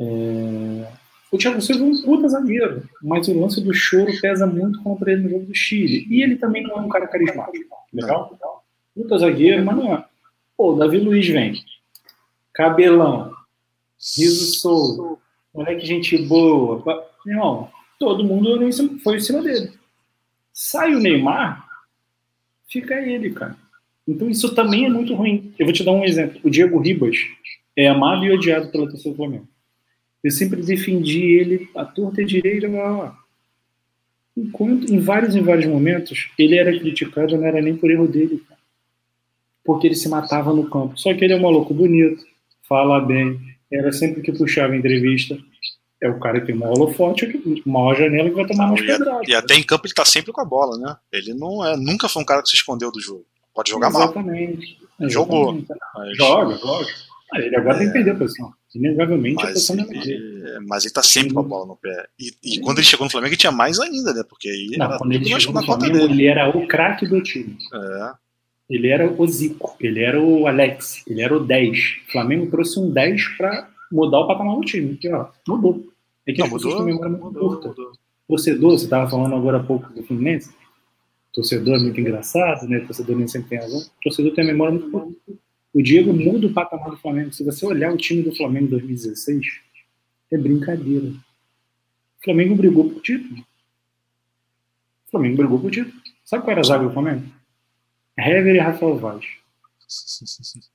É... 0.00 1.05
O 1.30 1.38
Thiago 1.38 1.60
Silva 1.60 1.84
é 1.84 1.86
um 1.86 2.02
puta 2.02 2.28
zagueiro, 2.28 2.88
mas 3.02 3.26
o 3.28 3.38
lance 3.38 3.60
do 3.60 3.74
choro 3.74 4.12
pesa 4.20 4.46
muito 4.46 4.82
contra 4.82 5.12
ele 5.12 5.22
no 5.22 5.30
jogo 5.30 5.46
do 5.46 5.54
Chile. 5.54 6.06
E 6.08 6.22
ele 6.22 6.36
também 6.36 6.62
não 6.62 6.76
é 6.76 6.80
um 6.80 6.88
cara 6.88 7.06
carismático. 7.08 7.76
Legal? 7.92 8.38
Puta 8.94 9.18
zagueiro, 9.18 9.64
mas 9.64 9.76
não 9.76 9.94
é. 9.94 10.04
Pô, 10.56 10.72
o 10.72 10.76
Davi 10.76 10.98
Luiz 10.98 11.26
vem. 11.26 11.62
Cabelão. 12.54 13.32
Riso 14.16 14.58
solto. 14.58 15.18
Moleque, 15.52 15.84
gente 15.84 16.16
boa. 16.18 16.82
Irmão, 17.26 17.70
todo 17.98 18.24
mundo 18.24 18.58
foi 19.02 19.16
em 19.16 19.20
cima 19.20 19.42
dele. 19.42 19.72
Sai 20.52 20.94
o 20.94 21.00
Neymar, 21.00 21.66
fica 22.68 22.94
ele, 22.94 23.30
cara. 23.30 23.56
Então 24.08 24.30
isso 24.30 24.54
também 24.54 24.86
é 24.86 24.88
muito 24.88 25.14
ruim. 25.14 25.52
Eu 25.58 25.66
vou 25.66 25.72
te 25.72 25.84
dar 25.84 25.92
um 25.92 26.04
exemplo. 26.04 26.40
O 26.44 26.50
Diego 26.50 26.78
Ribas 26.78 27.16
é 27.76 27.88
amado 27.88 28.24
e 28.24 28.32
odiado 28.32 28.68
pela 28.68 28.88
torcida 28.88 29.10
do 29.10 29.16
Flamengo. 29.16 29.48
Eu 30.26 30.32
sempre 30.32 30.60
defendi 30.60 31.22
ele 31.34 31.70
a 31.72 31.84
torta 31.84 32.20
e 32.20 32.24
direita. 32.24 32.66
Enquanto, 34.36 34.92
em 34.92 34.98
vários 34.98 35.36
e 35.36 35.40
vários 35.40 35.66
momentos, 35.66 36.30
ele 36.36 36.56
era 36.56 36.76
criticado, 36.76 37.38
não 37.38 37.46
era 37.46 37.62
nem 37.62 37.76
por 37.76 37.92
erro 37.92 38.08
dele, 38.08 38.42
cara. 38.48 38.60
porque 39.64 39.86
ele 39.86 39.94
se 39.94 40.08
matava 40.08 40.52
no 40.52 40.68
campo. 40.68 40.98
Só 40.98 41.14
que 41.14 41.24
ele 41.24 41.32
é 41.32 41.36
um 41.36 41.42
maluco 41.42 41.72
bonito, 41.72 42.24
fala 42.68 42.98
bem, 42.98 43.38
era 43.72 43.92
sempre 43.92 44.20
que 44.20 44.32
puxava 44.32 44.74
entrevista. 44.74 45.38
É 46.02 46.10
o 46.10 46.18
cara 46.18 46.40
que 46.40 46.46
tem 46.46 46.56
o 46.56 46.58
maior 46.58 46.72
holofote, 46.72 47.62
maior 47.64 47.94
janela 47.94 48.28
que 48.28 48.34
vai 48.34 48.46
tomar 48.46 48.66
mais 48.66 48.84
pedrada. 48.84 49.22
E 49.28 49.32
até 49.32 49.54
em 49.54 49.62
campo 49.62 49.86
ele 49.86 49.94
tá 49.94 50.04
sempre 50.04 50.32
com 50.32 50.40
a 50.40 50.44
bola, 50.44 50.76
né? 50.76 50.96
Ele 51.12 51.34
não 51.34 51.64
é, 51.64 51.76
nunca 51.76 52.08
foi 52.08 52.20
um 52.20 52.26
cara 52.26 52.42
que 52.42 52.48
se 52.48 52.56
escondeu 52.56 52.90
do 52.90 53.00
jogo. 53.00 53.24
Pode 53.54 53.70
jogar 53.70 53.90
exatamente, 53.90 54.76
mal. 54.98 55.08
Jogou. 55.08 55.64
Mas... 55.94 56.16
Joga, 56.16 56.56
joga. 56.56 56.86
Ele 57.36 57.54
agora 57.54 57.76
é... 57.76 57.78
tem 57.78 57.86
que 57.86 57.92
perder 57.92 58.10
a 58.10 58.16
posição. 58.16 58.52
Inegavelmente 58.74 59.36
mas 59.36 59.44
a 59.44 59.52
posição 59.52 59.76
ele, 59.78 60.60
Mas 60.66 60.84
ele 60.84 60.92
tá 60.92 61.02
sempre 61.02 61.32
com 61.32 61.40
a 61.40 61.42
bola 61.42 61.66
no 61.66 61.76
pé. 61.76 62.08
E, 62.18 62.32
e 62.42 62.60
quando 62.60 62.78
ele 62.78 62.86
chegou 62.86 63.06
no 63.06 63.10
Flamengo, 63.10 63.30
ele 63.30 63.40
tinha 63.40 63.52
mais 63.52 63.78
ainda, 63.78 64.12
né? 64.12 64.22
Porque 64.28 64.48
aí 64.48 64.76
Não, 64.76 64.86
era 64.86 64.98
quando 64.98 65.12
ele 65.12 65.40
chegou 65.40 65.54
no 65.54 65.66
Flamengo, 65.66 65.96
ele 65.96 66.26
era 66.26 66.48
o 66.56 66.66
craque 66.66 67.06
do 67.06 67.22
time. 67.22 67.56
É. 67.72 68.12
Ele 68.68 68.88
era 68.88 69.10
o 69.10 69.28
Zico, 69.28 69.76
ele 69.80 70.02
era 70.02 70.20
o 70.20 70.46
Alex, 70.46 71.04
ele 71.06 71.22
era 71.22 71.34
o 71.34 71.40
10. 71.40 71.78
O 72.08 72.12
Flamengo 72.12 72.50
trouxe 72.50 72.80
um 72.80 72.90
10 72.90 73.36
para 73.38 73.70
mudar 73.90 74.20
o 74.20 74.26
patamar 74.26 74.56
do 74.56 74.62
time. 74.62 74.88
Porque, 74.94 75.12
ó, 75.12 75.28
mudou. 75.46 75.84
É 76.26 76.32
que 76.32 76.40
Não, 76.40 76.48
mudou, 76.48 76.84
memória 76.84 77.10
muito 77.10 77.24
mudou, 77.24 77.48
curta. 77.50 77.68
Mudou. 77.68 77.92
Torcedor, 78.28 78.70
você 78.72 78.84
estava 78.84 79.08
falando 79.08 79.36
agora 79.36 79.58
há 79.58 79.62
pouco 79.62 79.92
do 79.92 80.02
Fluminense. 80.02 80.52
Torcedor 81.32 81.76
é 81.76 81.78
muito 81.78 82.00
engraçado, 82.00 82.66
né? 82.66 82.80
Torcedor 82.80 83.16
nem 83.16 83.28
sempre 83.28 83.50
tem 83.50 83.58
razão. 83.58 83.82
Torcedor 84.02 84.34
tem 84.34 84.42
a 84.42 84.46
memória 84.48 84.74
muito 84.74 84.90
curta. 84.90 85.14
O 85.76 85.82
Diego 85.82 86.10
muda 86.10 86.46
o 86.46 86.52
patamar 86.54 86.88
do 86.88 86.96
Flamengo. 86.96 87.34
Se 87.34 87.44
você 87.44 87.66
olhar 87.66 87.92
o 87.92 87.98
time 87.98 88.22
do 88.22 88.34
Flamengo 88.34 88.64
em 88.64 88.70
2016, 88.70 89.60
é 90.32 90.38
brincadeira. 90.38 91.08
O 91.08 92.24
Flamengo 92.24 92.56
brigou 92.56 92.88
por 92.88 93.02
título. 93.02 93.42
O 95.06 95.10
Flamengo 95.10 95.36
brigou 95.36 95.60
por 95.60 95.70
título. 95.70 95.92
Sabe 96.24 96.44
qual 96.44 96.52
era 96.52 96.60
a 96.62 96.64
zaga 96.64 96.84
do 96.84 96.94
Flamengo? 96.94 97.24
Hever 98.18 98.54
e 98.54 98.58
Rafael 98.58 98.96
Vaz. 98.96 99.24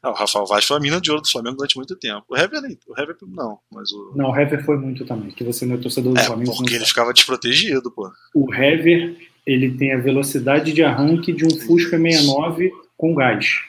Ah, 0.00 0.10
o 0.10 0.14
Rafael 0.14 0.46
Vaz 0.46 0.64
foi 0.64 0.76
a 0.76 0.80
mina 0.80 1.00
de 1.00 1.10
ouro 1.10 1.22
do 1.22 1.28
Flamengo 1.28 1.56
durante 1.56 1.76
muito 1.76 1.96
tempo. 1.96 2.24
O 2.28 2.36
Hever, 2.36 2.60
o 2.86 3.00
Hever 3.00 3.16
não, 3.26 3.58
mas 3.68 3.90
o. 3.90 4.12
Não, 4.14 4.30
o 4.30 4.36
Hever 4.36 4.64
foi 4.64 4.76
muito 4.76 5.04
também, 5.04 5.30
que 5.32 5.42
você 5.42 5.66
não 5.66 5.74
é 5.74 5.78
torcedor 5.78 6.14
do 6.14 6.20
é, 6.20 6.22
Flamengo. 6.22 6.54
Porque 6.54 6.76
ele 6.76 6.86
ficava 6.86 7.12
desprotegido, 7.12 7.90
pô. 7.90 8.08
O 8.32 8.54
Hever, 8.54 9.16
ele 9.44 9.76
tem 9.76 9.92
a 9.92 9.98
velocidade 9.98 10.72
de 10.72 10.84
arranque 10.84 11.32
de 11.32 11.44
um 11.44 11.50
Fusca 11.50 11.98
69 11.98 12.70
com 12.96 13.12
gás. 13.12 13.60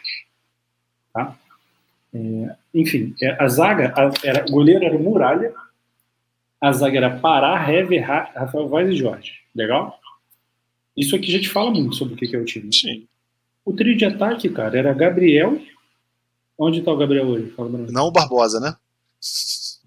Tá? 2.12 2.20
É, 2.20 2.56
enfim, 2.74 3.16
é, 3.22 3.44
a 3.44 3.48
zaga, 3.48 3.94
a, 3.96 4.12
era, 4.24 4.46
o 4.46 4.52
goleiro 4.52 4.84
era 4.84 4.96
o 4.96 5.02
Muralha, 5.02 5.54
a 6.62 6.72
zaga 6.72 6.98
era 6.98 7.20
Pará, 7.20 7.72
Hever, 7.72 8.06
Rafael 8.06 8.68
Vaz 8.68 8.90
e 8.90 8.96
Jorge. 8.96 9.34
Legal? 9.56 10.00
Isso 10.96 11.16
aqui 11.16 11.32
já 11.32 11.40
te 11.40 11.50
fala 11.50 11.72
muito 11.72 11.96
sobre 11.96 12.14
o 12.14 12.18
que 12.18 12.36
é 12.36 12.40
o 12.40 12.46
time. 12.46 12.74
Sim. 12.74 13.08
O 13.64 13.74
trio 13.74 13.96
de 13.96 14.06
ataque, 14.06 14.50
cara, 14.50 14.78
era 14.78 14.94
Gabriel. 14.94 15.60
Onde 16.58 16.82
tá 16.82 16.92
o 16.92 16.98
Gabriel 16.98 17.28
hoje? 17.28 17.52
Fala 17.52 17.70
Não 17.70 18.08
o 18.08 18.12
Barbosa, 18.12 18.60
né? 18.60 18.76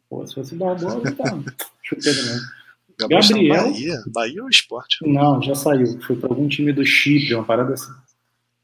Pô, 0.08 0.26
se 0.26 0.34
fosse 0.34 0.54
Barbosa, 0.54 1.00
tá. 1.14 1.38
Chuteiro 1.82 2.18
mesmo. 2.22 2.40
Gabriel. 2.98 3.20
Gabriel 3.20 3.62
Bahia? 3.64 4.02
Bahia 4.06 4.42
ou 4.42 4.48
esporte? 4.48 4.98
Não, 5.02 5.42
já 5.42 5.54
saiu. 5.54 6.00
Foi 6.02 6.16
para 6.16 6.30
algum 6.30 6.48
time 6.48 6.72
do 6.72 6.84
Chipre, 6.84 7.34
uma 7.34 7.44
parada 7.44 7.74
assim. 7.74 7.92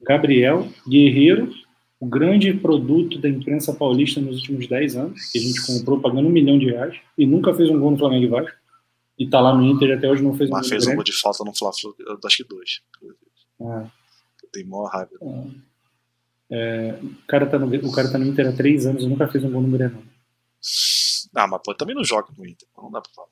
Gabriel, 0.03 0.69
Guerreiro, 0.89 1.53
o 2.01 2.07
grande 2.07 2.55
produto 2.55 3.19
da 3.19 3.29
imprensa 3.29 3.73
paulista 3.73 4.21
nos 4.21 4.37
últimos 4.37 4.69
10 4.69 4.97
anos, 4.97 5.33
que 5.33 5.39
a 5.39 5.43
gente 5.43 5.67
comprou 5.67 6.01
pagando 6.01 6.29
um 6.29 6.33
milhão 6.33 6.59
de 6.59 6.67
reais 6.67 6.97
e 7.17 7.27
nunca 7.27 7.53
fez 7.53 7.69
um 7.71 7.79
gol 7.79 7.91
no 7.91 7.99
Flamengo 7.99 8.25
e 8.25 8.29
Vasco. 8.29 8.57
E 9.19 9.27
tá 9.27 9.41
lá 9.41 9.53
no 9.53 9.65
Inter 9.65 9.99
até 9.99 10.09
hoje 10.09 10.23
não 10.23 10.35
fez 10.35 10.49
Mas 10.49 10.67
um 10.67 10.69
gol. 10.69 10.77
Mas 10.77 10.85
fez 10.85 10.87
um 10.87 10.95
gol 10.95 11.05
de 11.05 11.13
falta 11.13 11.45
no 11.45 11.53
Fla-Flu, 11.53 11.97
acho 12.25 12.37
que 12.37 12.45
dois. 12.45 12.81
Ah. 13.61 13.87
Eu 14.43 14.49
tenho 14.53 14.69
maior 14.69 14.87
raiva. 14.87 15.11
Ah. 15.21 15.45
É, 16.51 16.99
o, 17.03 17.27
cara 17.27 17.47
tá 17.47 17.59
no, 17.59 17.67
o 17.67 17.93
cara 17.93 18.11
tá 18.11 18.17
no 18.17 18.27
Inter 18.27 18.49
há 18.49 18.53
3 18.53 18.87
anos 18.87 19.03
e 19.03 19.07
nunca 19.09 19.27
fez 19.27 19.43
um 19.45 19.51
gol 19.51 19.63
no 19.63 19.77
Grenal. 19.77 20.03
Ah, 21.35 21.47
mas 21.47 21.61
pô, 21.65 21.75
também 21.75 21.97
não 21.97 22.05
joga 22.05 22.29
no 22.39 22.47
Inter, 22.47 22.69
não 22.77 22.91
dá 22.91 23.01
pra 23.01 23.11
falar. 23.13 23.29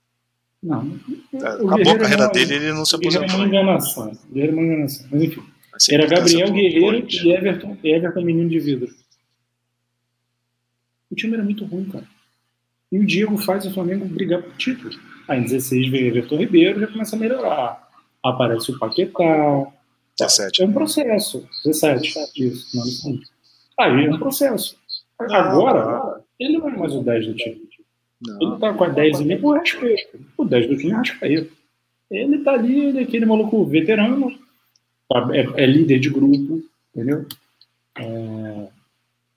Não. 0.62 0.98
É, 1.34 1.48
acabou 1.48 1.92
a 1.92 1.98
carreira 1.98 2.28
dele 2.28 2.54
ele 2.54 2.72
não 2.72 2.84
se 2.84 2.96
aposentou. 2.96 3.36
Uma 3.36 3.46
enganação. 3.46 4.18
Era 4.34 4.52
uma 4.52 4.62
enganação. 4.62 5.06
Mas 5.10 5.22
enfim. 5.22 5.42
Era 5.90 6.06
Gabriel 6.06 6.52
Guerreiro 6.52 7.06
e 7.08 7.32
Everton, 7.32 7.76
Everton 7.82 8.22
Menino 8.22 8.48
de 8.48 8.58
Vidro. 8.58 8.94
O 11.10 11.14
time 11.14 11.34
era 11.34 11.44
muito 11.44 11.64
ruim, 11.64 11.84
cara. 11.86 12.06
E 12.90 12.98
o 12.98 13.06
Diego 13.06 13.36
faz 13.38 13.66
o 13.66 13.72
Flamengo 13.72 14.04
brigar 14.06 14.42
por 14.42 14.56
título. 14.56 14.90
Aí 15.28 15.40
em 15.40 15.44
16 15.44 15.88
vem 15.88 16.06
Everton 16.06 16.36
Ribeiro 16.36 16.80
já 16.80 16.86
começa 16.86 17.16
a 17.16 17.18
melhorar. 17.18 17.88
Aparece 18.22 18.72
o 18.72 18.78
Paquetá. 18.78 19.72
17. 20.18 20.62
É 20.62 20.66
um 20.66 20.72
processo. 20.72 21.46
17. 21.64 22.18
Isso, 22.36 22.76
não, 22.76 22.86
isso. 22.86 23.20
Aí 23.78 24.06
é 24.06 24.10
um 24.10 24.18
processo. 24.18 24.78
Agora, 25.18 26.22
ele 26.38 26.58
não 26.58 26.68
é 26.68 26.76
mais 26.76 26.94
o 26.94 27.02
10 27.02 27.26
do 27.26 27.34
time. 27.34 27.62
Não. 28.20 28.38
Ele 28.40 28.60
tá 28.60 28.72
com 28.72 28.84
a 28.84 28.88
10 28.88 29.20
ali 29.20 29.36
por 29.38 29.58
respeito. 29.58 30.20
O 30.36 30.44
10 30.44 30.68
do 30.68 30.76
time 30.76 30.92
é 30.92 30.94
Rascaeta. 30.94 31.50
Ele 32.10 32.38
tá 32.38 32.52
ali, 32.52 32.86
ele 32.86 32.98
é 33.00 33.02
aquele 33.02 33.26
maluco 33.26 33.64
veterano, 33.64 34.30
tá, 34.30 34.45
é, 35.32 35.62
é 35.62 35.66
líder 35.66 35.98
de 35.98 36.10
grupo, 36.10 36.62
entendeu? 36.94 37.26
É... 37.98 38.68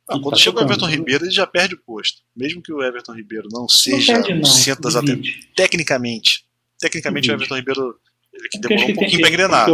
Ah, 0.09 0.19
quando 0.19 0.31
tá 0.31 0.37
chega 0.37 0.59
o 0.59 0.63
Everton 0.63 0.87
Ribeiro, 0.87 1.25
ele 1.25 1.31
já 1.31 1.45
perde 1.45 1.75
o 1.75 1.79
posto. 1.79 2.21
Mesmo 2.35 2.63
que 2.63 2.73
o 2.73 2.81
Everton 2.81 3.13
Ribeiro 3.13 3.47
não 3.51 3.69
seja 3.69 4.13
não 4.13 4.23
perde, 4.23 4.39
não. 4.39 4.45
centro 4.45 4.81
das 4.81 4.95
atentadas. 4.95 5.35
Tecnicamente. 5.55 6.45
Tecnicamente, 6.79 7.29
o 7.29 7.33
Everton 7.33 7.55
Ribeiro 7.55 7.99
ele 8.33 8.49
que 8.49 8.59
demorou 8.59 8.89
um 8.89 8.95
pouquinho 8.95 9.21
para 9.21 9.29
engrenar. 9.29 9.69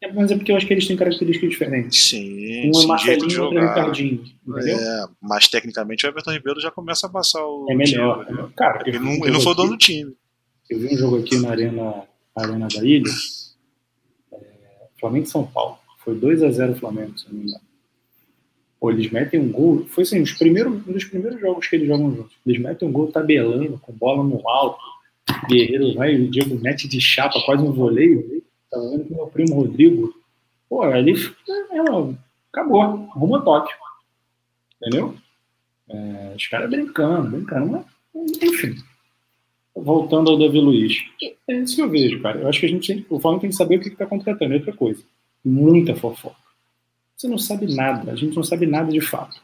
É, 0.00 0.12
mas 0.12 0.30
é 0.30 0.36
porque 0.36 0.52
eu 0.52 0.56
acho 0.56 0.66
que 0.66 0.72
eles 0.72 0.86
têm 0.86 0.96
características 0.96 1.50
diferentes. 1.50 2.06
Sim, 2.06 2.70
um 2.70 2.82
é 2.82 2.86
Marcelinho 2.86 3.42
outro 3.42 3.58
é 3.58 3.68
Ricardinho. 3.68 4.24
Entendeu? 4.46 4.78
É, 4.78 5.06
mas 5.20 5.48
tecnicamente 5.48 6.06
o 6.06 6.08
Everton 6.08 6.32
Ribeiro 6.32 6.60
já 6.60 6.70
começa 6.70 7.08
a 7.08 7.10
passar 7.10 7.44
o. 7.44 7.66
É 7.68 7.74
melhor. 7.74 8.24
Time, 8.24 8.42
né? 8.42 8.48
Cara, 8.56 8.82
ele 8.86 8.98
não, 9.00 9.12
ele 9.14 9.32
não 9.32 9.40
foi 9.40 9.54
dono 9.56 9.70
do 9.70 9.76
time. 9.76 10.14
Eu 10.70 10.78
vi 10.78 10.94
um 10.94 10.96
jogo 10.96 11.18
aqui 11.18 11.36
na 11.38 11.50
Arena, 11.50 12.04
Arena 12.36 12.68
da 12.68 12.84
Ilha, 12.84 13.10
é, 13.10 13.12
Flamengo 14.98 15.26
e 15.26 15.30
São 15.30 15.46
Paulo. 15.46 15.78
Foi 15.98 16.18
2x0 16.18 16.76
Flamengo, 16.76 17.18
se 17.18 17.26
não 17.28 17.38
me 17.38 17.44
engano. 17.46 17.60
Pô, 18.80 18.90
eles 18.90 19.10
metem 19.10 19.40
um 19.40 19.50
gol. 19.50 19.84
Foi 19.88 20.04
assim, 20.04 20.22
os 20.22 20.32
primeiros, 20.32 20.72
um 20.86 20.92
dos 20.92 21.04
primeiros 21.04 21.40
jogos 21.40 21.66
que 21.66 21.76
eles 21.76 21.88
jogam 21.88 22.14
juntos. 22.14 22.36
Eles 22.46 22.60
metem 22.60 22.88
um 22.88 22.92
gol 22.92 23.10
tabelando, 23.10 23.78
com 23.78 23.92
bola 23.92 24.22
no 24.22 24.48
alto. 24.48 24.80
Guerreiro 25.48 25.94
vai, 25.94 26.14
o 26.14 26.30
Diego 26.30 26.58
mete 26.60 26.88
de 26.88 27.00
chapa, 27.00 27.40
quase 27.44 27.62
um 27.62 27.72
voleio. 27.72 28.42
Tava 28.70 28.90
vendo 28.90 29.04
com 29.04 29.14
meu 29.14 29.26
primo 29.26 29.54
Rodrigo. 29.56 30.14
Pô, 30.68 30.82
ali 30.82 31.12
é, 31.12 32.14
acabou, 32.52 32.82
arruma 32.82 33.42
toque. 33.42 33.72
Entendeu? 34.80 35.14
É, 35.88 36.34
os 36.36 36.46
caras 36.46 36.70
brincando, 36.70 37.30
brincando, 37.30 37.84
mas, 38.14 38.42
enfim. 38.42 38.76
Voltando 39.74 40.30
ao 40.30 40.38
Davi 40.38 40.60
Luiz. 40.60 41.04
É 41.48 41.54
isso 41.54 41.76
que 41.76 41.82
eu 41.82 41.90
vejo, 41.90 42.20
cara. 42.20 42.40
Eu 42.40 42.48
acho 42.48 42.60
que 42.60 42.66
a 42.66 42.68
gente 42.68 42.94
tem, 42.94 43.06
o 43.08 43.20
Flamengo 43.20 43.42
tem 43.42 43.50
que 43.50 43.56
saber 43.56 43.76
o 43.76 43.80
que 43.80 43.88
está 43.88 44.06
contratando. 44.06 44.54
É 44.54 44.56
outra 44.56 44.72
coisa. 44.72 45.02
Muita 45.44 45.94
fofoca. 45.94 46.36
Você 47.16 47.28
não 47.28 47.38
sabe 47.38 47.74
nada. 47.74 48.12
A 48.12 48.16
gente 48.16 48.34
não 48.34 48.42
sabe 48.42 48.66
nada 48.66 48.90
de 48.90 49.00
fato. 49.00 49.40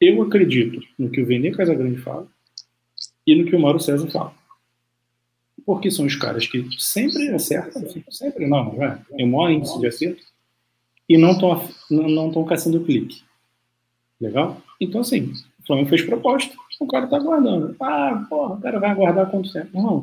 Eu 0.00 0.22
acredito 0.22 0.80
no 0.98 1.08
que 1.08 1.20
o 1.20 1.26
Vene 1.26 1.50
Casagrande 1.50 1.98
fala 1.98 2.26
e 3.26 3.34
no 3.34 3.46
que 3.46 3.56
o 3.56 3.60
Mauro 3.60 3.80
César 3.80 4.10
fala 4.10 4.34
porque 5.64 5.90
são 5.90 6.06
os 6.06 6.16
caras 6.16 6.46
que 6.46 6.66
sempre 6.78 7.30
acertam, 7.30 7.82
sempre 8.10 8.46
não, 8.46 8.74
não 8.74 8.84
é? 8.84 9.00
tem 9.16 9.24
o 9.24 9.28
maior 9.28 9.50
índice 9.50 9.78
de 9.78 9.86
acerto, 9.86 10.22
e 11.08 11.18
não 11.18 11.32
estão 11.32 11.68
não, 11.90 12.30
não 12.30 12.44
caçando 12.44 12.84
clique. 12.84 13.22
Legal? 14.20 14.60
Então, 14.80 15.00
assim, 15.00 15.32
o 15.60 15.66
Flamengo 15.66 15.88
fez 15.88 16.02
proposta, 16.02 16.54
o 16.80 16.86
cara 16.86 17.06
tá 17.06 17.16
aguardando. 17.16 17.76
Ah, 17.80 18.26
porra, 18.28 18.54
o 18.54 18.60
cara 18.60 18.80
vai 18.80 18.90
aguardar 18.90 19.30
quanto 19.30 19.52
tempo? 19.52 19.80
Não, 19.80 19.96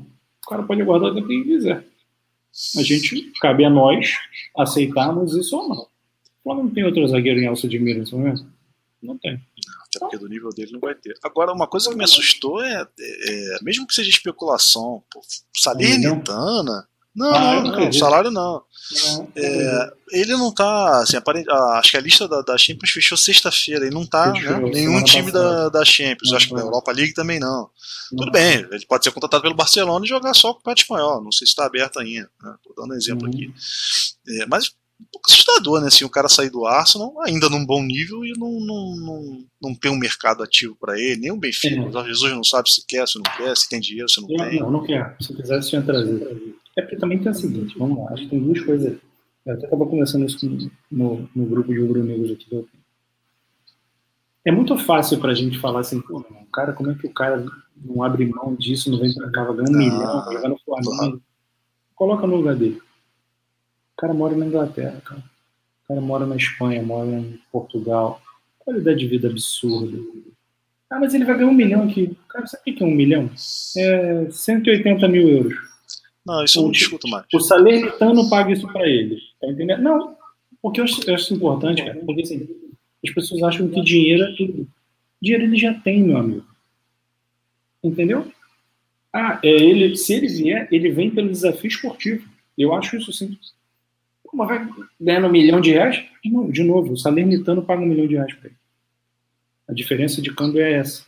o 0.45 0.49
cara 0.49 0.63
pode 0.63 0.81
aguardar 0.81 1.11
o 1.11 1.15
tempo 1.15 1.27
que 1.27 1.43
quiser. 1.43 1.85
A 2.77 2.83
gente, 2.83 3.31
cabe 3.39 3.63
a 3.63 3.69
nós 3.69 4.13
aceitarmos 4.57 5.35
isso 5.35 5.55
ou 5.57 5.69
não. 5.69 5.81
O 5.81 6.43
Flamengo 6.43 6.73
tem 6.73 6.83
outro 6.83 7.07
zagueiro 7.07 7.39
em 7.39 7.47
alça 7.47 7.67
de 7.67 7.79
mira 7.79 7.99
nesse 7.99 8.13
momento? 8.13 8.45
Não 9.01 9.17
tem. 9.17 9.41
Até 9.87 9.99
porque 9.99 10.17
do 10.17 10.27
nível 10.27 10.49
dele 10.49 10.71
não 10.73 10.79
vai 10.79 10.95
ter. 10.95 11.17
Agora, 11.23 11.53
uma 11.53 11.67
coisa 11.67 11.89
que 11.89 11.95
me 11.95 12.03
assustou 12.03 12.63
é, 12.63 12.87
é 12.99 13.57
mesmo 13.61 13.87
que 13.87 13.93
seja 13.93 14.09
especulação, 14.09 15.03
pô, 15.11 15.21
Salernitana. 15.55 16.87
Não, 17.13 17.33
ah, 17.33 17.61
não, 17.61 17.71
não, 17.71 17.91
salário 17.91 18.31
não. 18.31 18.63
É, 19.35 19.93
ele 20.13 20.31
não 20.31 20.53
tá. 20.53 21.01
Assim, 21.01 21.17
aparente, 21.17 21.49
acho 21.49 21.91
que 21.91 21.97
a 21.97 22.01
lista 22.01 22.27
da, 22.27 22.41
da 22.41 22.57
Champions 22.57 22.91
fechou 22.91 23.17
sexta-feira. 23.17 23.85
Ele 23.85 23.93
não 23.93 24.05
tá 24.05 24.31
né, 24.31 24.59
nenhum 24.73 25.03
time 25.03 25.29
da, 25.29 25.67
da 25.67 25.83
Champions. 25.83 26.29
Não, 26.29 26.37
acho 26.37 26.47
que 26.47 26.55
da 26.55 26.61
Europa 26.61 26.91
League 26.91 27.13
também 27.13 27.39
não. 27.39 27.69
não. 28.11 28.17
Tudo 28.17 28.31
bem, 28.31 28.65
ele 28.71 28.85
pode 28.87 29.03
ser 29.03 29.11
contratado 29.11 29.43
pelo 29.43 29.55
Barcelona 29.55 30.05
e 30.05 30.09
jogar 30.09 30.33
só 30.33 30.53
com 30.53 30.61
o 30.61 30.63
Pet 30.63 30.81
Espanhol. 30.81 31.21
Não 31.21 31.31
sei 31.31 31.45
se 31.45 31.51
está 31.51 31.65
aberto 31.65 31.99
ainda. 31.99 32.29
Né? 32.41 32.55
Tô 32.63 32.73
dando 32.81 32.93
um 32.93 32.97
exemplo 32.97 33.27
uhum. 33.27 33.33
aqui. 33.33 33.53
É, 34.29 34.45
mas 34.45 34.71
um 35.01 35.05
pouco 35.11 35.31
assustador, 35.31 35.81
né? 35.81 35.87
Assim, 35.87 36.05
o 36.05 36.09
cara 36.09 36.29
sair 36.29 36.49
do 36.49 36.65
Arsenal 36.65 37.13
ainda 37.21 37.49
num 37.49 37.65
bom 37.65 37.83
nível 37.83 38.23
e 38.23 38.33
não, 38.37 38.51
não, 38.59 38.95
não, 38.95 39.45
não 39.61 39.75
tem 39.75 39.91
um 39.91 39.97
mercado 39.97 40.43
ativo 40.43 40.77
para 40.79 40.99
ele, 40.99 41.21
nem 41.21 41.31
o 41.31 41.37
Benfica. 41.37 41.75
É. 41.75 41.79
O 41.81 42.05
Jesus 42.05 42.31
não 42.31 42.43
sabe 42.43 42.69
se 42.69 42.85
quer, 42.87 43.07
se 43.07 43.17
não 43.17 43.23
quer, 43.23 43.57
se 43.57 43.67
tem 43.67 43.79
dinheiro, 43.79 44.07
se 44.07 44.21
não, 44.21 44.27
não 44.29 44.49
tem. 44.49 44.59
Não, 44.59 44.71
não 44.71 44.83
quer. 44.83 45.15
Se 45.19 45.33
quisesse, 45.33 45.69
tinha 45.69 45.81
trazido. 45.81 46.55
É 46.77 46.81
porque 46.81 46.97
também 46.97 47.19
tem 47.19 47.31
o 47.31 47.35
seguinte, 47.35 47.77
vamos 47.77 47.97
lá, 47.97 48.11
acho 48.11 48.23
que 48.23 48.29
tem 48.29 48.39
duas 48.39 48.61
coisas. 48.61 48.97
Eu 49.45 49.53
até 49.53 49.65
estava 49.65 49.85
conversando 49.85 50.25
isso 50.25 50.69
no, 50.89 51.29
no 51.35 51.45
grupo 51.45 51.73
de 51.73 51.79
rubro-negros 51.79 52.31
aqui 52.31 52.49
do 52.49 52.69
É 54.45 54.51
muito 54.51 54.77
fácil 54.77 55.19
para 55.19 55.31
a 55.31 55.35
gente 55.35 55.59
falar 55.59 55.81
assim, 55.81 55.99
pô, 56.01 56.23
cara, 56.53 56.73
como 56.73 56.91
é 56.91 56.95
que 56.95 57.07
o 57.07 57.13
cara 57.13 57.43
não 57.83 58.03
abre 58.03 58.25
mão 58.25 58.55
disso, 58.55 58.91
não 58.91 58.99
vem 58.99 59.13
para 59.13 59.31
cá, 59.31 59.43
vai 59.43 59.57
ganhar 59.57 59.69
um 59.69 59.77
milhão, 59.77 60.25
vai 60.25 60.35
jogar 60.35 60.49
no 60.49 60.59
Flamengo. 60.59 61.21
Coloca 61.95 62.27
no 62.27 62.35
lugar 62.37 62.55
dele. 62.55 62.79
O 63.93 64.01
cara 64.01 64.13
mora 64.13 64.35
na 64.35 64.45
Inglaterra, 64.45 65.01
cara. 65.03 65.23
O 65.83 65.87
cara 65.87 66.01
mora 66.01 66.25
na 66.25 66.35
Espanha, 66.35 66.81
mora 66.81 67.09
em 67.09 67.39
Portugal. 67.51 68.21
Qualidade 68.59 68.99
de 68.99 69.07
vida 69.07 69.27
absurda. 69.27 69.97
Ah, 70.89 70.99
mas 70.99 71.13
ele 71.13 71.25
vai 71.25 71.37
ganhar 71.37 71.49
um 71.49 71.53
milhão 71.53 71.83
aqui. 71.83 72.17
Cara, 72.29 72.45
sabe 72.47 72.71
o 72.71 72.75
que 72.75 72.83
é 72.83 72.85
um 72.85 72.95
milhão? 72.95 73.29
É 73.77 74.27
180 74.29 75.07
mil 75.07 75.27
euros. 75.27 75.70
Não, 76.25 76.43
isso 76.43 76.59
eu 76.59 76.63
não 76.63 76.71
discuto 76.71 77.07
mais. 77.07 77.25
O 77.33 77.39
Salernitano 77.39 78.29
paga 78.29 78.51
isso 78.51 78.67
para 78.71 78.87
ele. 78.87 79.19
Tá 79.39 79.47
entendendo? 79.47 79.81
Não. 79.81 80.15
Porque 80.61 80.79
eu 80.79 80.83
acho, 80.83 81.09
eu 81.09 81.15
acho 81.15 81.33
importante, 81.33 81.83
cara. 81.83 81.99
Porque 82.05 82.21
assim, 82.21 82.47
as 83.03 83.13
pessoas 83.13 83.41
acham 83.43 83.67
que 83.67 83.81
dinheiro 83.81 84.23
é 84.23 84.35
tudo. 84.35 84.67
Dinheiro 85.21 85.43
ele 85.45 85.57
já 85.57 85.73
tem, 85.73 86.03
meu 86.03 86.17
amigo. 86.17 86.45
Entendeu? 87.83 88.31
Ah, 89.11 89.39
é 89.43 89.49
ele, 89.49 89.95
se 89.97 90.13
ele 90.13 90.27
vier, 90.27 90.67
ele 90.71 90.91
vem 90.91 91.09
pelo 91.09 91.29
desafio 91.29 91.67
esportivo. 91.67 92.27
Eu 92.57 92.73
acho 92.73 92.95
isso 92.95 93.11
sim. 93.11 93.37
Mas 94.33 94.47
vai 94.47 94.69
ganhando 94.99 95.27
um 95.27 95.31
milhão 95.31 95.59
de 95.59 95.71
reais? 95.71 96.01
De 96.23 96.51
de 96.51 96.63
novo 96.63 96.93
o 96.93 96.97
Salernitano 96.97 97.63
paga 97.63 97.81
um 97.81 97.87
milhão 97.87 98.07
de 98.07 98.15
reais 98.15 98.33
para 98.35 98.47
ele. 98.47 98.57
A 99.67 99.73
diferença 99.73 100.21
de 100.21 100.33
câmbio 100.33 100.61
é 100.61 100.73
essa. 100.73 101.05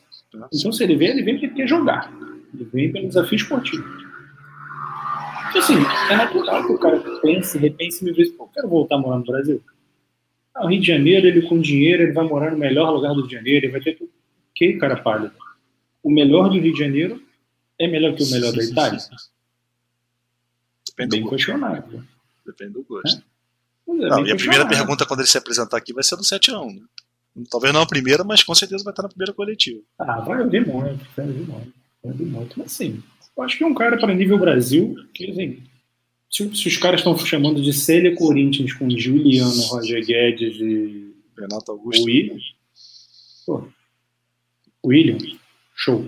Então, 0.54 0.72
se 0.72 0.84
ele 0.84 0.96
vem, 0.96 1.10
ele 1.10 1.24
vem 1.24 1.40
porque 1.40 1.56
quer 1.56 1.68
jogar. 1.68 2.12
Ele 2.54 2.66
vem 2.66 2.92
pelo 2.92 3.08
desafio 3.08 3.36
esportivo. 3.36 3.84
Assim, 5.56 5.76
é 6.10 6.16
natural 6.16 6.66
que 6.66 6.74
o 6.74 6.80
cara 6.80 7.00
pense, 7.22 7.58
repense 7.58 8.04
mil 8.04 8.16
vezes, 8.16 8.34
pô, 8.34 8.48
quero 8.48 8.68
voltar 8.68 8.96
a 8.96 8.98
morar 8.98 9.20
no 9.20 9.26
Brasil. 9.26 9.62
Ah, 10.54 10.66
o 10.66 10.70
Rio 10.70 10.82
de 10.82 10.88
Janeiro, 10.88 11.28
ele 11.28 11.42
com 11.44 11.60
dinheiro, 11.60 12.04
ele 12.04 12.12
vai 12.12 12.26
morar 12.26 12.52
no 12.52 12.58
melhor 12.58 12.92
lugar 12.92 13.10
do 13.14 13.22
Rio 13.22 13.28
de 13.28 13.36
Janeiro, 13.36 13.66
ele 13.66 13.72
vai 13.72 13.82
ter 13.82 13.98
tudo. 13.98 14.12
Que 14.56 14.74
cara 14.74 14.98
pálido. 14.98 15.34
O 16.02 16.12
melhor 16.12 16.50
do 16.50 16.60
Rio 16.60 16.74
de 16.74 16.80
Janeiro 16.80 17.22
é 17.80 17.88
melhor 17.88 18.16
que 18.16 18.24
o 18.24 18.30
melhor 18.30 18.52
da 18.54 18.64
Itália? 18.64 19.00
Depende 20.88 21.18
bem 21.18 21.24
do 21.24 21.30
questionável. 21.30 22.04
Depende 22.46 22.74
do 22.74 22.84
gosto. 22.84 23.18
É? 23.18 23.34
É 23.90 24.10
não, 24.10 24.26
e 24.26 24.32
a 24.32 24.36
primeira 24.36 24.68
pergunta 24.68 25.06
quando 25.06 25.22
ele 25.22 25.28
se 25.28 25.38
apresentar 25.38 25.78
aqui 25.78 25.94
vai 25.94 26.04
ser 26.04 26.16
do 26.16 26.24
7 26.24 26.52
a 26.52 26.60
1, 26.60 26.74
né? 26.74 26.82
Talvez 27.50 27.74
não 27.74 27.82
a 27.82 27.88
primeira, 27.88 28.24
mas 28.24 28.44
com 28.44 28.54
certeza 28.54 28.84
vai 28.84 28.92
estar 28.92 29.04
na 29.04 29.10
primeira 29.10 29.34
coletiva. 29.34 29.82
Ah, 29.98 30.22
vai 30.22 30.42
ouvir 30.42 30.66
muito, 30.68 31.04
vai 31.16 31.26
ouvir 31.26 31.48
muito. 31.48 31.74
Vai 32.04 32.12
ouvir 32.12 32.26
muito, 32.26 32.60
mas 32.60 32.72
sim. 32.72 33.02
Eu 33.36 33.44
acho 33.44 33.58
que 33.58 33.64
é 33.64 33.68
um 33.68 33.74
cara 33.74 33.98
para 33.98 34.14
nível 34.14 34.38
Brasil, 34.38 34.96
que 35.14 35.30
assim, 35.32 35.64
se, 36.30 36.56
se 36.56 36.68
os 36.68 36.78
caras 36.78 37.00
estão 37.00 37.18
chamando 37.18 37.62
de 37.62 37.74
Célia 37.74 38.16
Corinthians 38.16 38.74
com 38.74 38.90
Juliano, 38.90 39.62
Roger 39.64 40.06
Guedes 40.06 40.56
e 40.60 41.14
Renato 41.38 41.72
Augusto. 41.72 42.04
William, 42.04 42.38
pô, 43.46 43.68
William, 44.86 45.18
show. 45.76 46.06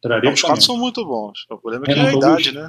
Traria 0.00 0.30
não, 0.30 0.34
os 0.34 0.42
quatro 0.42 0.62
são 0.62 0.76
muito 0.76 1.04
bons. 1.04 1.44
O 1.48 1.58
problema 1.58 1.84
é 1.86 1.94
que 1.94 2.00
é 2.00 2.08
a 2.08 2.14
idade, 2.14 2.52
né? 2.52 2.66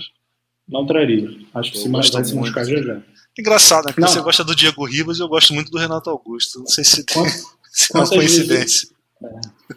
Não 0.68 0.86
traria. 0.86 1.30
Acho 1.54 1.72
que 1.72 1.78
se 1.80 1.90
mais 1.90 2.10
vai 2.10 2.24
se 2.24 2.36
machucar 2.36 2.66
já 2.66 2.82
já. 2.82 3.02
Engraçado, 3.38 3.86
né? 3.86 3.94
Porque 3.94 4.08
você 4.08 4.22
gosta 4.22 4.44
do 4.44 4.56
Diego 4.56 4.86
Ribas 4.86 5.18
e 5.18 5.22
eu 5.22 5.28
gosto 5.28 5.54
muito 5.54 5.72
do 5.72 5.78
Renato 5.78 6.10
Augusto. 6.10 6.60
Não 6.60 6.68
sei 6.68 6.84
se, 6.84 7.04
tem, 7.04 7.26
se 7.72 7.96
é 7.96 7.98
uma 7.98 8.08
coincidência. 8.08 8.88
Vezes, 9.20 9.52
é. 9.70 9.76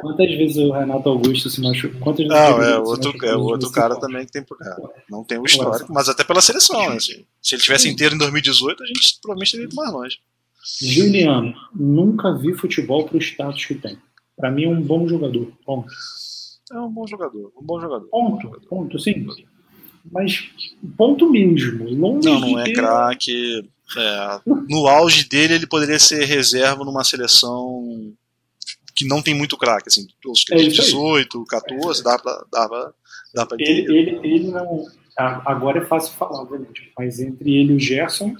Quantas 0.00 0.28
vezes 0.36 0.56
o 0.56 0.72
Renato 0.72 1.08
Augusto 1.08 1.50
se 1.50 1.60
machucou? 1.60 2.00
Quantas 2.00 2.26
não, 2.26 2.62
é 2.62 2.78
outro, 2.78 3.26
é 3.26 3.36
outro 3.36 3.70
cara 3.70 3.96
também 3.96 4.24
que 4.24 4.32
tem. 4.32 4.42
É, 4.42 4.76
não 5.10 5.24
tem 5.24 5.38
o 5.38 5.44
histórico, 5.44 5.92
mas 5.92 6.08
até 6.08 6.24
pela 6.24 6.40
seleção. 6.40 6.90
Né, 6.90 6.96
assim. 6.96 7.24
Se 7.42 7.54
ele 7.54 7.62
tivesse 7.62 7.88
inteiro 7.88 8.14
em 8.14 8.18
2018, 8.18 8.82
a 8.82 8.86
gente 8.86 9.18
provavelmente 9.22 9.52
teria 9.52 9.66
ido 9.66 9.76
mais 9.76 9.92
longe. 9.92 10.18
Juliano, 10.82 11.54
nunca 11.74 12.36
vi 12.36 12.54
futebol 12.54 13.06
pro 13.06 13.18
status 13.18 13.64
que 13.64 13.74
tem. 13.74 13.98
Para 14.36 14.50
mim 14.50 14.64
é 14.64 14.68
um 14.68 14.80
bom 14.80 15.06
jogador. 15.06 15.52
Ponto. 15.64 15.88
É 16.72 16.78
um 16.78 16.90
bom 16.90 17.06
jogador. 17.06 17.52
Um 17.60 17.64
bom 17.64 17.80
jogador. 17.80 18.06
Ponto. 18.08 18.36
Bom 18.36 18.42
jogador. 18.42 18.68
Ponto, 18.68 18.98
sim. 18.98 19.26
Mas 20.10 20.48
ponto 20.96 21.30
mesmo. 21.30 21.84
Longe 21.90 22.28
não, 22.28 22.40
não 22.40 22.58
é 22.58 22.64
ter... 22.64 22.72
craque. 22.72 23.68
É, 23.96 24.40
no 24.46 24.86
auge 24.86 25.28
dele, 25.28 25.54
ele 25.54 25.66
poderia 25.66 25.98
ser 25.98 26.24
reserva 26.24 26.84
numa 26.84 27.02
seleção 27.02 28.14
que 29.00 29.06
não 29.06 29.22
tem 29.22 29.34
muito 29.34 29.56
craque, 29.56 29.88
assim, 29.88 30.06
os 30.26 30.44
é 30.50 30.56
18, 30.56 31.44
14, 31.46 32.04
dá 32.04 32.18
pra, 32.18 32.44
dá 32.52 32.68
pra, 32.68 32.92
dá 33.34 33.46
pra 33.46 33.56
ele, 33.58 33.98
ele, 33.98 34.20
ele 34.22 34.50
não. 34.50 34.86
Agora 35.16 35.78
é 35.78 35.86
fácil 35.86 36.14
falar, 36.16 36.42
obviamente, 36.42 36.92
mas 36.98 37.18
entre 37.18 37.54
ele 37.54 37.72
e 37.72 37.76
o 37.76 37.80
Gerson, 37.80 38.34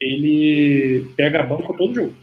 ele 0.00 1.10
pega 1.14 1.40
a 1.40 1.46
banca 1.46 1.74
todo 1.74 1.94
jogo. 1.94 2.14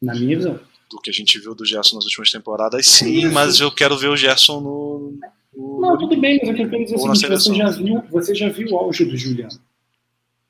Na 0.00 0.14
minha 0.14 0.36
visão. 0.36 0.58
Do 0.90 1.00
que 1.00 1.10
a 1.10 1.12
gente 1.12 1.38
viu 1.38 1.54
do 1.54 1.64
Gerson 1.64 1.96
nas 1.96 2.04
últimas 2.04 2.30
temporadas, 2.30 2.86
sim, 2.86 3.26
mas 3.26 3.60
eu 3.60 3.70
quero 3.70 3.96
ver 3.96 4.08
o 4.08 4.16
Gerson 4.16 4.60
no. 4.60 5.18
no 5.54 5.80
não, 5.80 5.98
tudo 5.98 6.18
bem, 6.18 6.40
mas 6.42 6.58
eu 6.58 6.68
quero 6.68 6.84
dizer 6.84 6.96
assim, 6.96 7.08
você 7.08 7.54
já, 7.54 7.70
viu, 7.70 8.02
você 8.10 8.34
já 8.34 8.48
viu 8.48 8.68
o 8.70 8.78
auge 8.78 9.04
do 9.04 9.16
Juliano. 9.16 9.58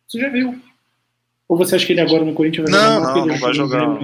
Você 0.06 0.20
já 0.20 0.28
viu. 0.28 0.60
Ou 1.48 1.56
você 1.56 1.74
acha 1.74 1.86
que 1.86 1.92
ele 1.92 2.00
agora 2.00 2.24
no 2.24 2.32
Corinthians 2.32 2.70
vai 2.70 2.80
jogar? 2.80 3.00
Não, 3.00 3.14
não, 3.14 3.26
não 3.26 3.38
vai 3.38 3.54
jogar. 3.54 3.98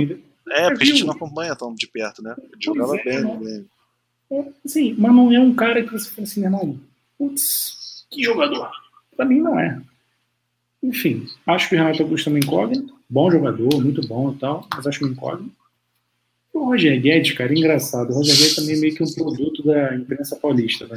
É, 0.51 0.69
porque 0.69 0.85
a 0.85 0.87
gente 0.87 1.05
não 1.05 1.15
acompanha 1.15 1.57
tão 1.57 1.75
de 1.75 1.87
perto, 1.87 2.23
né? 2.23 2.35
Ele 2.39 2.53
jogava 2.61 2.97
é, 2.97 3.05
bem, 3.05 3.39
bem. 3.39 3.67
É, 4.31 4.45
sim, 4.67 4.95
mas 4.99 5.15
não 5.15 5.33
é 5.33 5.41
um 5.41 5.55
cara 5.55 5.83
que 5.83 5.93
você 5.93 6.11
fala 6.11 6.23
assim, 6.27 6.45
irmão, 6.45 6.79
putz, 7.17 8.07
que 8.11 8.23
jogador. 8.23 8.71
Pra 9.17 9.25
mim 9.25 9.41
não 9.41 9.59
é. 9.59 9.81
Enfim, 10.83 11.27
acho 11.47 11.69
que 11.69 11.75
o 11.75 11.79
Renato 11.79 12.03
Augusto 12.03 12.29
é 12.29 12.33
uma 12.33 12.39
incógnita. 12.39 12.93
Bom 13.11 13.31
jogador, 13.31 13.83
muito 13.83 14.07
bom 14.07 14.33
e 14.33 14.39
tal, 14.39 14.67
mas 14.75 14.87
acho 14.87 15.05
uma 15.05 15.13
incógnita. 15.13 15.57
O 16.53 16.65
Roger 16.67 17.01
Guedes, 17.01 17.33
cara, 17.33 17.53
engraçado. 17.53 18.11
O 18.11 18.15
Roger 18.15 18.37
Guedes 18.37 18.57
também 18.57 18.77
é 18.77 18.81
meio 18.81 18.95
que 18.95 19.03
um 19.03 19.13
produto 19.13 19.63
da 19.65 19.95
imprensa 19.95 20.37
paulista, 20.37 20.87
tá? 20.87 20.97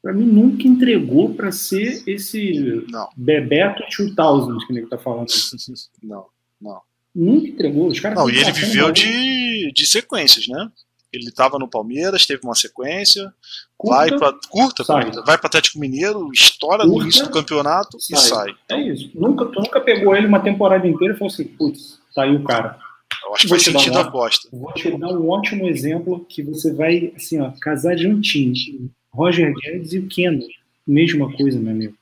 Pra 0.00 0.12
mim, 0.12 0.24
nunca 0.24 0.66
entregou 0.66 1.34
para 1.34 1.50
ser 1.50 2.02
esse 2.06 2.86
não. 2.88 3.08
Bebeto 3.16 3.82
2000 3.96 4.58
que 4.66 4.72
ele 4.72 4.86
tá 4.86 4.96
falando. 4.96 5.28
Não, 6.02 6.26
não 6.60 6.80
nunca 7.18 7.48
entregou. 7.48 7.88
Os 7.88 7.98
caras 7.98 8.16
não, 8.16 8.30
e 8.30 8.38
ele 8.38 8.52
viveu 8.52 8.92
de, 8.92 9.72
de 9.72 9.86
sequências, 9.86 10.46
né? 10.46 10.70
Ele 11.12 11.28
estava 11.28 11.58
no 11.58 11.68
Palmeiras, 11.68 12.26
teve 12.26 12.42
uma 12.44 12.54
sequência, 12.54 13.32
curta, 13.76 13.96
vai 13.96 14.08
para 14.10 14.32
curta, 14.50 14.84
curta, 14.84 15.22
vai 15.22 15.38
para 15.38 15.46
Atlético 15.46 15.78
Mineiro, 15.78 16.30
estoura 16.32 16.84
curta, 16.84 16.94
no 16.94 17.02
início 17.02 17.24
do 17.24 17.30
campeonato 17.30 17.98
sai. 17.98 18.18
e 18.18 18.20
sai. 18.20 18.54
É 18.70 18.80
isso. 18.92 19.10
Nunca, 19.14 19.46
tu 19.46 19.60
nunca 19.60 19.80
pegou 19.80 20.14
ele 20.14 20.26
uma 20.26 20.40
temporada 20.40 20.86
inteira 20.86 21.14
e 21.14 21.16
falou 21.16 21.32
assim, 21.32 21.44
putz, 21.44 21.98
tá 22.14 22.24
aí 22.24 22.36
o 22.36 22.44
cara. 22.44 22.78
Eu 23.24 23.34
acho 23.34 23.42
que 23.42 23.48
faz 23.48 23.62
sentido 23.62 23.96
um, 23.96 23.98
a 23.98 24.02
aposta. 24.02 24.48
Vou 24.52 24.72
te 24.74 24.90
dar 24.98 25.08
um 25.08 25.30
ótimo 25.30 25.66
exemplo 25.66 26.26
que 26.28 26.42
você 26.42 26.74
vai, 26.74 27.12
assim, 27.16 27.40
ó, 27.40 27.50
casar 27.58 27.96
juntinho. 27.96 28.90
Roger 29.10 29.52
Guedes 29.54 29.94
e 29.94 29.98
o 29.98 30.06
Keno. 30.06 30.44
Mesma 30.86 31.32
coisa, 31.34 31.58
meu 31.58 31.72
amigo. 31.72 31.94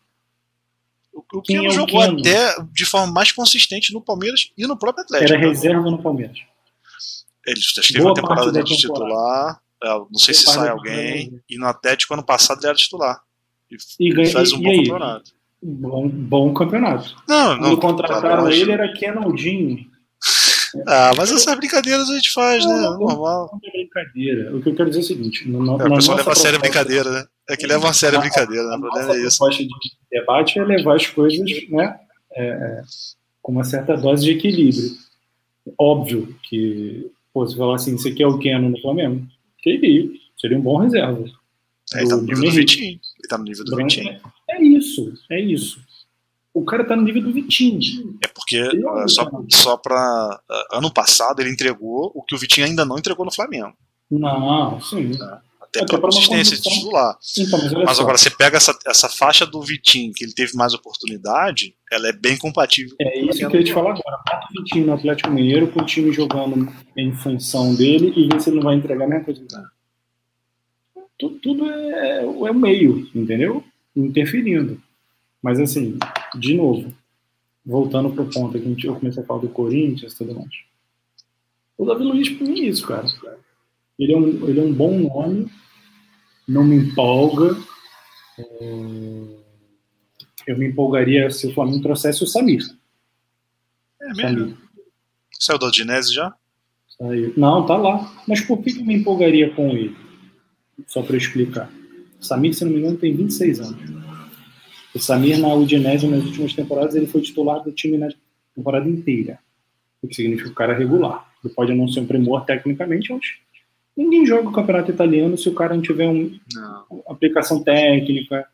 O 1.32 1.42
Keno 1.42 1.66
é 1.66 1.70
jogou 1.70 2.00
Keno? 2.00 2.20
até 2.20 2.56
de 2.72 2.84
forma 2.84 3.12
mais 3.12 3.32
consistente 3.32 3.92
no 3.92 4.00
Palmeiras 4.00 4.50
e 4.56 4.66
no 4.66 4.76
próprio 4.76 5.04
Atlético. 5.04 5.32
Era 5.32 5.40
né? 5.40 5.48
reserva 5.48 5.90
no 5.90 6.02
Palmeiras. 6.02 6.38
Ele 7.46 7.60
teve 7.86 8.00
uma 8.02 8.14
temporada 8.14 8.62
de 8.62 8.76
titular. 8.76 9.60
É, 9.82 9.88
não 9.88 10.08
sei 10.14 10.34
Boa 10.34 10.44
se 10.44 10.44
sai 10.44 10.68
alguém. 10.68 11.40
E 11.48 11.58
no 11.58 11.66
Atlético, 11.66 12.14
ano 12.14 12.24
passado, 12.24 12.58
ele 12.60 12.68
era 12.68 12.76
titular. 12.76 13.20
E, 13.70 13.76
e 14.08 14.12
ganha, 14.12 14.30
faz 14.30 14.52
um 14.52 14.58
e 14.58 14.62
bom 14.62 14.70
aí? 14.70 14.76
campeonato. 14.78 15.30
Bom, 15.62 16.08
bom 16.08 16.54
campeonato. 16.54 17.16
Não, 17.28 17.56
não. 17.56 17.76
Quando 17.76 17.80
contrataram 17.80 18.50
ele, 18.50 18.72
era 18.72 18.92
Kenaldinho. 18.92 19.86
Ah, 20.86 21.12
mas 21.16 21.30
essas 21.32 21.54
brincadeiras 21.54 22.10
a 22.10 22.14
gente 22.16 22.30
faz, 22.32 22.66
né? 22.66 22.74
Não, 22.74 22.98
Normal. 22.98 23.48
Não 23.50 23.60
é 23.66 23.70
brincadeira. 23.70 24.54
O 24.54 24.60
que 24.60 24.68
eu 24.68 24.74
quero 24.74 24.90
dizer 24.90 25.00
é 25.00 25.04
o 25.04 25.06
seguinte: 25.06 25.48
no, 25.48 25.58
É, 25.58 25.60
o 25.60 25.88
na 25.88 25.96
pessoal 25.96 25.96
nossa 25.96 26.14
leva 26.16 26.32
a 26.32 26.34
sério 26.34 26.58
a 26.58 26.60
brincadeira, 26.60 27.10
né? 27.10 27.24
É 27.48 27.56
que 27.56 27.66
leva 27.66 27.88
a 27.88 27.92
sério 27.92 28.18
a 28.18 28.20
brincadeira, 28.20 28.64
né? 28.68 28.74
A 28.74 28.78
nossa 28.78 29.12
é 29.16 29.22
isso. 29.22 29.38
proposta 29.38 29.62
de 29.62 29.70
debate 30.10 30.58
é 30.58 30.64
levar 30.64 30.96
as 30.96 31.06
coisas 31.06 31.48
né, 31.68 31.98
é, 32.34 32.82
com 33.40 33.52
uma 33.52 33.64
certa 33.64 33.96
dose 33.96 34.24
de 34.24 34.32
equilíbrio. 34.32 34.90
Óbvio 35.78 36.34
que, 36.42 37.10
pô, 37.32 37.46
se 37.46 37.56
falar 37.56 37.76
assim, 37.76 37.96
você 37.96 38.12
quer 38.12 38.26
o 38.26 38.38
Keno 38.38 38.68
no 38.70 38.80
Flamengo? 38.80 39.26
Queria. 39.58 40.08
Seria 40.40 40.58
um 40.58 40.62
bom 40.62 40.78
reserva. 40.78 41.24
É, 41.94 42.00
ele 42.00 42.08
tá 42.08 42.16
no 42.16 42.22
nível 42.22 42.42
do. 42.44 42.50
Vitinho. 42.50 43.00
Ele 43.18 43.28
tá 43.28 43.38
no 43.38 43.44
nível 43.44 43.64
do 43.64 43.70
Durante- 43.70 44.00
Vitinho. 44.00 44.20
É 44.50 44.62
isso, 44.62 45.12
é 45.30 45.40
isso. 45.40 45.80
O 46.52 46.64
cara 46.64 46.84
tá 46.84 46.96
no 46.96 47.02
nível 47.02 47.22
do 47.22 47.32
Vitinho. 47.32 48.18
É 48.24 48.28
porque, 48.28 48.58
ah, 48.88 49.08
só, 49.08 49.28
só 49.50 49.76
pra. 49.76 50.40
ah, 50.48 50.66
ano 50.72 50.92
passado 50.92 51.40
ele 51.40 51.50
entregou 51.50 52.10
o 52.14 52.22
que 52.22 52.34
o 52.34 52.38
Vitinho 52.38 52.66
ainda 52.66 52.84
não 52.84 52.98
entregou 52.98 53.24
no 53.24 53.32
Flamengo. 53.32 53.74
Não, 54.10 54.80
sim. 54.80 55.12
Até 55.76 55.84
Até 55.84 55.96
pela 55.96 56.00
pra 56.00 56.10
uma 56.10 56.26
consistência 56.26 56.56
de 56.56 56.62
titular. 56.62 57.18
Então, 57.38 57.58
mas 57.62 57.72
Mas 57.72 58.00
agora, 58.00 58.18
você 58.18 58.30
pega 58.30 58.56
essa, 58.56 58.76
essa 58.86 59.08
faixa 59.08 59.46
do 59.46 59.60
Vitinho, 59.62 60.12
que 60.12 60.24
ele 60.24 60.32
teve 60.32 60.54
mais 60.56 60.74
oportunidade, 60.74 61.74
ela 61.92 62.08
é 62.08 62.12
bem 62.12 62.36
compatível. 62.36 62.94
É 63.00 63.20
isso 63.20 63.38
que 63.38 63.44
eu 63.44 63.60
ia 63.60 63.64
te 63.64 63.72
falar 63.72 63.90
agora. 63.90 64.16
Bota 64.26 64.46
o 64.50 64.62
Vitinho 64.62 64.86
no 64.86 64.92
Atlético 64.94 65.30
Mineiro 65.30 65.68
com 65.68 65.80
o 65.80 65.86
time 65.86 66.12
jogando 66.12 66.72
em 66.96 67.12
função 67.12 67.74
dele 67.74 68.12
e 68.16 68.28
ver 68.28 68.40
se 68.40 68.50
ele 68.50 68.56
não 68.56 68.64
vai 68.64 68.76
entregar 68.76 69.04
a 69.04 69.08
mesma 69.08 69.24
coisa. 69.24 69.40
que. 69.40 69.76
Tudo, 71.18 71.38
tudo 71.38 71.70
é, 71.70 72.18
é 72.24 72.24
o 72.26 72.54
meio, 72.54 73.08
entendeu? 73.14 73.64
Interferindo. 73.94 74.80
Mas 75.42 75.58
assim, 75.58 75.98
de 76.38 76.54
novo, 76.54 76.92
voltando 77.64 78.10
pro 78.10 78.26
ponto 78.26 78.52
que 78.52 78.58
a 78.58 78.68
gente- 78.68 78.86
eu 78.86 78.94
comecei 78.96 79.22
a 79.22 79.26
falar 79.26 79.40
do 79.40 79.48
Corinthians 79.48 80.12
e 80.12 80.16
tudo 80.18 80.34
mais. 80.34 80.50
O 81.78 81.84
Davi 81.86 82.04
Luiz, 82.04 82.28
pra 82.30 82.46
mim, 82.46 82.60
é 82.60 82.64
isso, 82.68 82.86
cara. 82.86 83.06
Ele 83.98 84.12
é 84.12 84.16
um, 84.16 84.48
ele 84.48 84.60
é 84.60 84.62
um 84.62 84.72
bom 84.72 84.98
nome, 84.98 85.50
não 86.46 86.64
me 86.64 86.76
empolga. 86.76 87.56
É, 88.38 88.44
Eu 90.46 90.56
me 90.58 90.68
empolgaria 90.68 91.30
se 91.30 91.46
o 91.48 91.54
Flamengo 91.54 91.82
trouxesse 91.82 92.22
o 92.22 92.26
Samir. 92.26 92.62
É 94.00 94.06
mesmo? 94.08 94.22
Samir. 94.22 94.56
Saiu 95.38 95.58
da 95.58 95.66
Odinese 95.66 96.14
já? 96.14 96.34
Saiu. 96.98 97.32
Não, 97.36 97.66
tá 97.66 97.76
lá. 97.76 98.22
Mas 98.26 98.40
por 98.40 98.62
que 98.62 98.78
eu 98.78 98.84
me 98.84 98.94
empolgaria 98.94 99.50
com 99.54 99.70
ele? 99.70 99.96
Só 100.86 101.02
para 101.02 101.16
explicar. 101.16 101.70
O 102.20 102.24
Samir, 102.24 102.54
se 102.54 102.64
não 102.64 102.72
me 102.72 102.78
engano, 102.78 102.96
tem 102.96 103.14
26 103.14 103.60
anos. 103.60 103.90
O 104.94 104.98
Samir, 104.98 105.38
na 105.38 105.52
Udinese, 105.54 106.06
nas 106.06 106.24
últimas 106.24 106.54
temporadas, 106.54 106.94
ele 106.94 107.06
foi 107.06 107.20
titular 107.20 107.62
do 107.62 107.72
time 107.72 107.98
na 107.98 108.08
temporada 108.54 108.88
inteira. 108.88 109.38
O 110.00 110.08
que 110.08 110.14
significa 110.14 110.44
que 110.48 110.52
o 110.52 110.54
cara 110.54 110.72
é 110.74 110.78
regular. 110.78 111.30
Ele 111.44 111.52
pode 111.52 111.74
não 111.74 111.88
ser 111.88 112.00
um 112.00 112.06
primor 112.06 112.44
tecnicamente, 112.44 113.12
mas 113.12 113.24
ninguém 113.96 114.26
joga 114.26 114.48
o 114.48 114.52
campeonato 114.52 114.90
italiano 114.90 115.38
se 115.38 115.48
o 115.48 115.54
cara 115.54 115.74
não 115.74 115.82
tiver 115.82 116.08
um, 116.08 116.38
Não. 116.54 117.02
aplicação 117.08 117.62
técnica, 117.62 118.46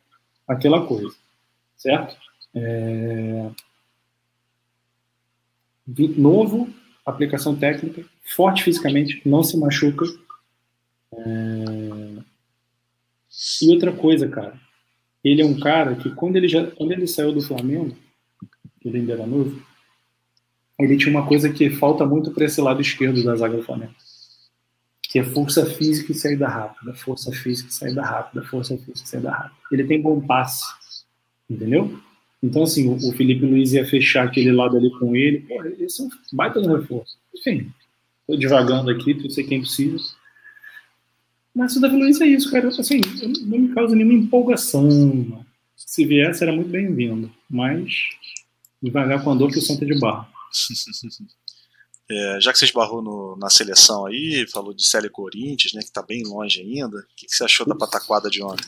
aquela 0.47 0.85
coisa. 0.85 1.13
Certo? 1.75 2.15
É... 2.55 3.49
Novo, 6.15 6.69
aplicação 7.05 7.55
técnica, 7.55 8.05
forte 8.23 8.63
fisicamente, 8.63 9.21
não 9.25 9.43
se 9.43 9.57
machuca. 9.57 10.05
É... 11.11 12.23
E 13.61 13.69
outra 13.69 13.91
coisa, 13.91 14.27
cara, 14.29 14.59
ele 15.23 15.41
é 15.41 15.45
um 15.45 15.59
cara 15.59 15.95
que 15.95 16.09
quando 16.11 16.35
ele 16.35 16.47
já, 16.47 16.65
quando 16.67 16.91
ele 16.91 17.07
saiu 17.07 17.33
do 17.33 17.41
Flamengo, 17.41 17.95
ele 18.83 18.99
ainda 18.99 19.13
era 19.13 19.25
novo, 19.25 19.61
ele 20.77 20.97
tinha 20.97 21.09
uma 21.09 21.25
coisa 21.25 21.51
que 21.51 21.69
falta 21.69 22.05
muito 22.05 22.31
para 22.31 22.45
esse 22.45 22.61
lado 22.61 22.81
esquerdo 22.81 23.23
da 23.23 23.35
zaga 23.35 23.57
do 23.57 23.63
Flamengo, 23.63 23.93
que 25.13 25.19
é 25.19 25.23
força 25.23 25.63
física 25.63 26.11
e 26.11 26.15
saída 26.15 26.47
rápida, 26.47 26.91
força 26.95 27.31
física 27.31 27.69
e 27.69 27.73
saída 27.73 28.01
rápida, 28.01 28.43
força 28.45 28.75
física 28.75 29.05
e 29.05 29.07
saída 29.07 29.29
rápida. 29.29 29.55
Ele 29.71 29.83
tem 29.83 30.01
bom 30.01 30.19
passe, 30.19 30.65
entendeu? 31.47 31.99
Então, 32.41 32.63
assim, 32.63 32.89
o, 32.89 33.11
Felipe 33.11 33.45
Luiz 33.45 33.73
ia 33.73 33.85
fechar 33.85 34.25
aquele 34.25 34.51
lado 34.51 34.75
ali 34.75 34.89
com 34.97 35.15
ele. 35.15 35.41
Pô, 35.41 35.63
esse 35.79 36.01
é 36.01 36.05
um 36.05 36.09
baita 36.33 36.59
no 36.59 36.75
reforço. 36.75 37.15
Enfim, 37.31 37.71
tô 38.25 38.35
devagando 38.35 38.89
aqui, 38.89 39.13
tu 39.13 39.29
sei 39.29 39.43
quem 39.43 39.61
precisa. 39.61 40.03
Mas 41.53 41.75
o 41.75 41.79
Davi 41.79 41.95
Luiz 41.95 42.19
é 42.19 42.25
isso, 42.25 42.49
cara. 42.49 42.69
Assim, 42.69 42.99
não 43.45 43.59
me 43.59 43.67
causa 43.69 43.95
nenhuma 43.95 44.15
empolgação. 44.15 45.45
Se 45.75 46.07
viesse, 46.07 46.41
era 46.41 46.51
muito 46.51 46.71
bem-vindo. 46.71 47.31
Mas, 47.47 48.09
devagar 48.81 49.23
com 49.23 49.31
a 49.31 49.35
dor 49.35 49.51
que 49.51 49.59
o 49.59 49.61
Santa 49.61 49.85
de 49.85 49.99
barro. 49.99 50.25
É, 52.09 52.37
já 52.41 52.51
que 52.51 52.59
você 52.59 52.65
esbarrou 52.65 53.01
no- 53.01 53.35
na 53.37 53.49
seleção 53.49 54.05
aí, 54.05 54.45
falou 54.51 54.73
de 54.73 54.85
Célio 54.85 55.09
Corinthians, 55.09 55.73
né, 55.73 55.81
que 55.81 55.91
tá 55.91 56.01
bem 56.01 56.23
longe 56.23 56.59
ainda, 56.61 56.97
o 56.97 57.03
que, 57.15 57.25
que 57.27 57.35
você 57.35 57.43
achou 57.45 57.65
da 57.65 57.75
pataquada 57.75 58.29
de 58.29 58.43
ontem? 58.43 58.65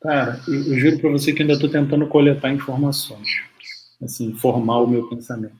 Cara, 0.00 0.40
eu, 0.46 0.54
eu 0.72 0.78
juro 0.78 0.98
pra 1.00 1.10
você 1.10 1.32
que 1.32 1.42
ainda 1.42 1.58
tô 1.58 1.68
tentando 1.68 2.06
coletar 2.06 2.52
informações. 2.52 3.28
Assim, 4.00 4.32
formar 4.34 4.78
o 4.80 4.86
meu 4.86 5.08
pensamento. 5.08 5.56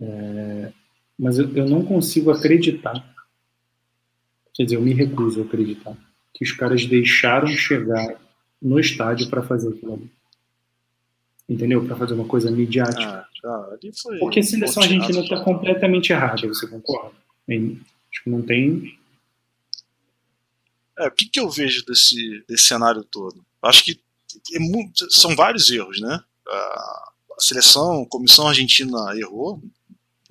É, 0.00 0.72
mas 1.18 1.38
eu, 1.38 1.54
eu 1.54 1.68
não 1.68 1.84
consigo 1.84 2.30
acreditar. 2.30 2.94
Quer 4.54 4.64
dizer, 4.64 4.76
eu 4.76 4.82
me 4.82 4.92
recuso 4.92 5.42
a 5.42 5.44
acreditar 5.44 5.96
que 6.34 6.42
os 6.44 6.52
caras 6.52 6.84
deixaram 6.86 7.46
chegar 7.48 8.20
no 8.60 8.80
estádio 8.80 9.28
para 9.28 9.42
fazer 9.42 9.68
aquilo 9.68 9.94
ali. 9.94 10.10
Entendeu? 11.48 11.84
Para 11.84 11.96
fazer 11.96 12.14
uma 12.14 12.24
coisa 12.26 12.50
midiática. 12.50 13.02
Ah, 13.02 13.26
ali 13.44 13.90
foi. 14.00 14.18
Porque 14.18 14.40
a 14.40 14.42
seleção 14.42 14.82
argentina 14.82 15.20
está 15.20 15.40
completamente 15.42 16.12
errada, 16.12 16.46
você 16.46 16.66
concorda? 16.66 17.12
Acho 17.48 18.24
que 18.24 18.30
não 18.30 18.42
tem. 18.42 18.98
É, 20.98 21.08
o 21.08 21.10
que, 21.10 21.26
que 21.26 21.40
eu 21.40 21.50
vejo 21.50 21.84
desse, 21.84 22.44
desse 22.48 22.64
cenário 22.64 23.02
todo? 23.04 23.44
Acho 23.62 23.84
que 23.84 24.00
é 24.54 24.58
são 25.10 25.34
vários 25.34 25.70
erros, 25.70 26.00
né? 26.00 26.20
A 26.48 27.12
seleção, 27.38 28.02
a 28.02 28.06
comissão 28.06 28.46
argentina 28.48 28.98
errou. 29.16 29.60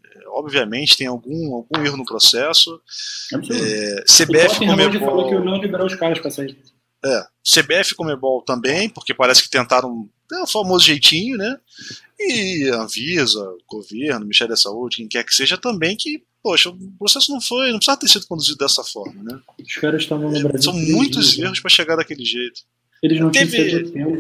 É, 0.03 0.27
obviamente 0.27 0.97
tem 0.97 1.07
algum, 1.07 1.55
algum 1.55 1.83
erro 1.85 1.97
no 1.97 2.05
processo. 2.05 2.81
É, 3.33 3.35
O 3.37 3.47
CBF 4.03 4.47
Tottenham 4.47 4.89
hoje 4.89 4.99
falou 4.99 5.23
que 5.25 5.35
Comebol, 5.35 5.45
não 5.45 5.61
liberou 5.61 5.87
os 5.87 5.95
caras 5.95 6.19
para 6.19 6.31
sair. 6.31 6.57
É, 7.03 7.23
CBF 7.43 7.95
Comebol 7.95 8.41
também, 8.43 8.89
porque 8.89 9.13
parece 9.13 9.43
que 9.43 9.49
tentaram 9.49 10.09
é, 10.31 10.43
o 10.43 10.47
famoso 10.47 10.85
jeitinho, 10.85 11.37
né? 11.37 11.57
E 12.19 12.69
Anvisa, 12.73 13.43
governo, 13.67 14.21
Ministério 14.21 14.53
da 14.53 14.57
Saúde, 14.57 14.97
quem 14.97 15.07
quer 15.07 15.23
que 15.23 15.33
seja 15.33 15.57
também 15.57 15.95
que, 15.97 16.23
poxa, 16.43 16.69
o 16.69 16.77
processo 16.99 17.31
não 17.31 17.41
foi, 17.41 17.71
não 17.71 17.77
precisava 17.79 17.99
ter 17.99 18.07
sido 18.07 18.27
conduzido 18.27 18.57
dessa 18.57 18.83
forma, 18.83 19.23
né? 19.23 19.39
Os 19.59 19.75
caras 19.77 20.03
estavam 20.03 20.29
no 20.31 20.39
Brasil. 20.43 20.61
São 20.61 20.73
muitos 20.73 21.31
dias, 21.33 21.45
erros 21.45 21.59
para 21.59 21.69
chegar 21.69 21.95
daquele 21.95 22.23
jeito. 22.23 22.61
Eles 23.01 23.19
não 23.19 23.31
Teve- 23.31 23.89
tempo. 23.91 24.19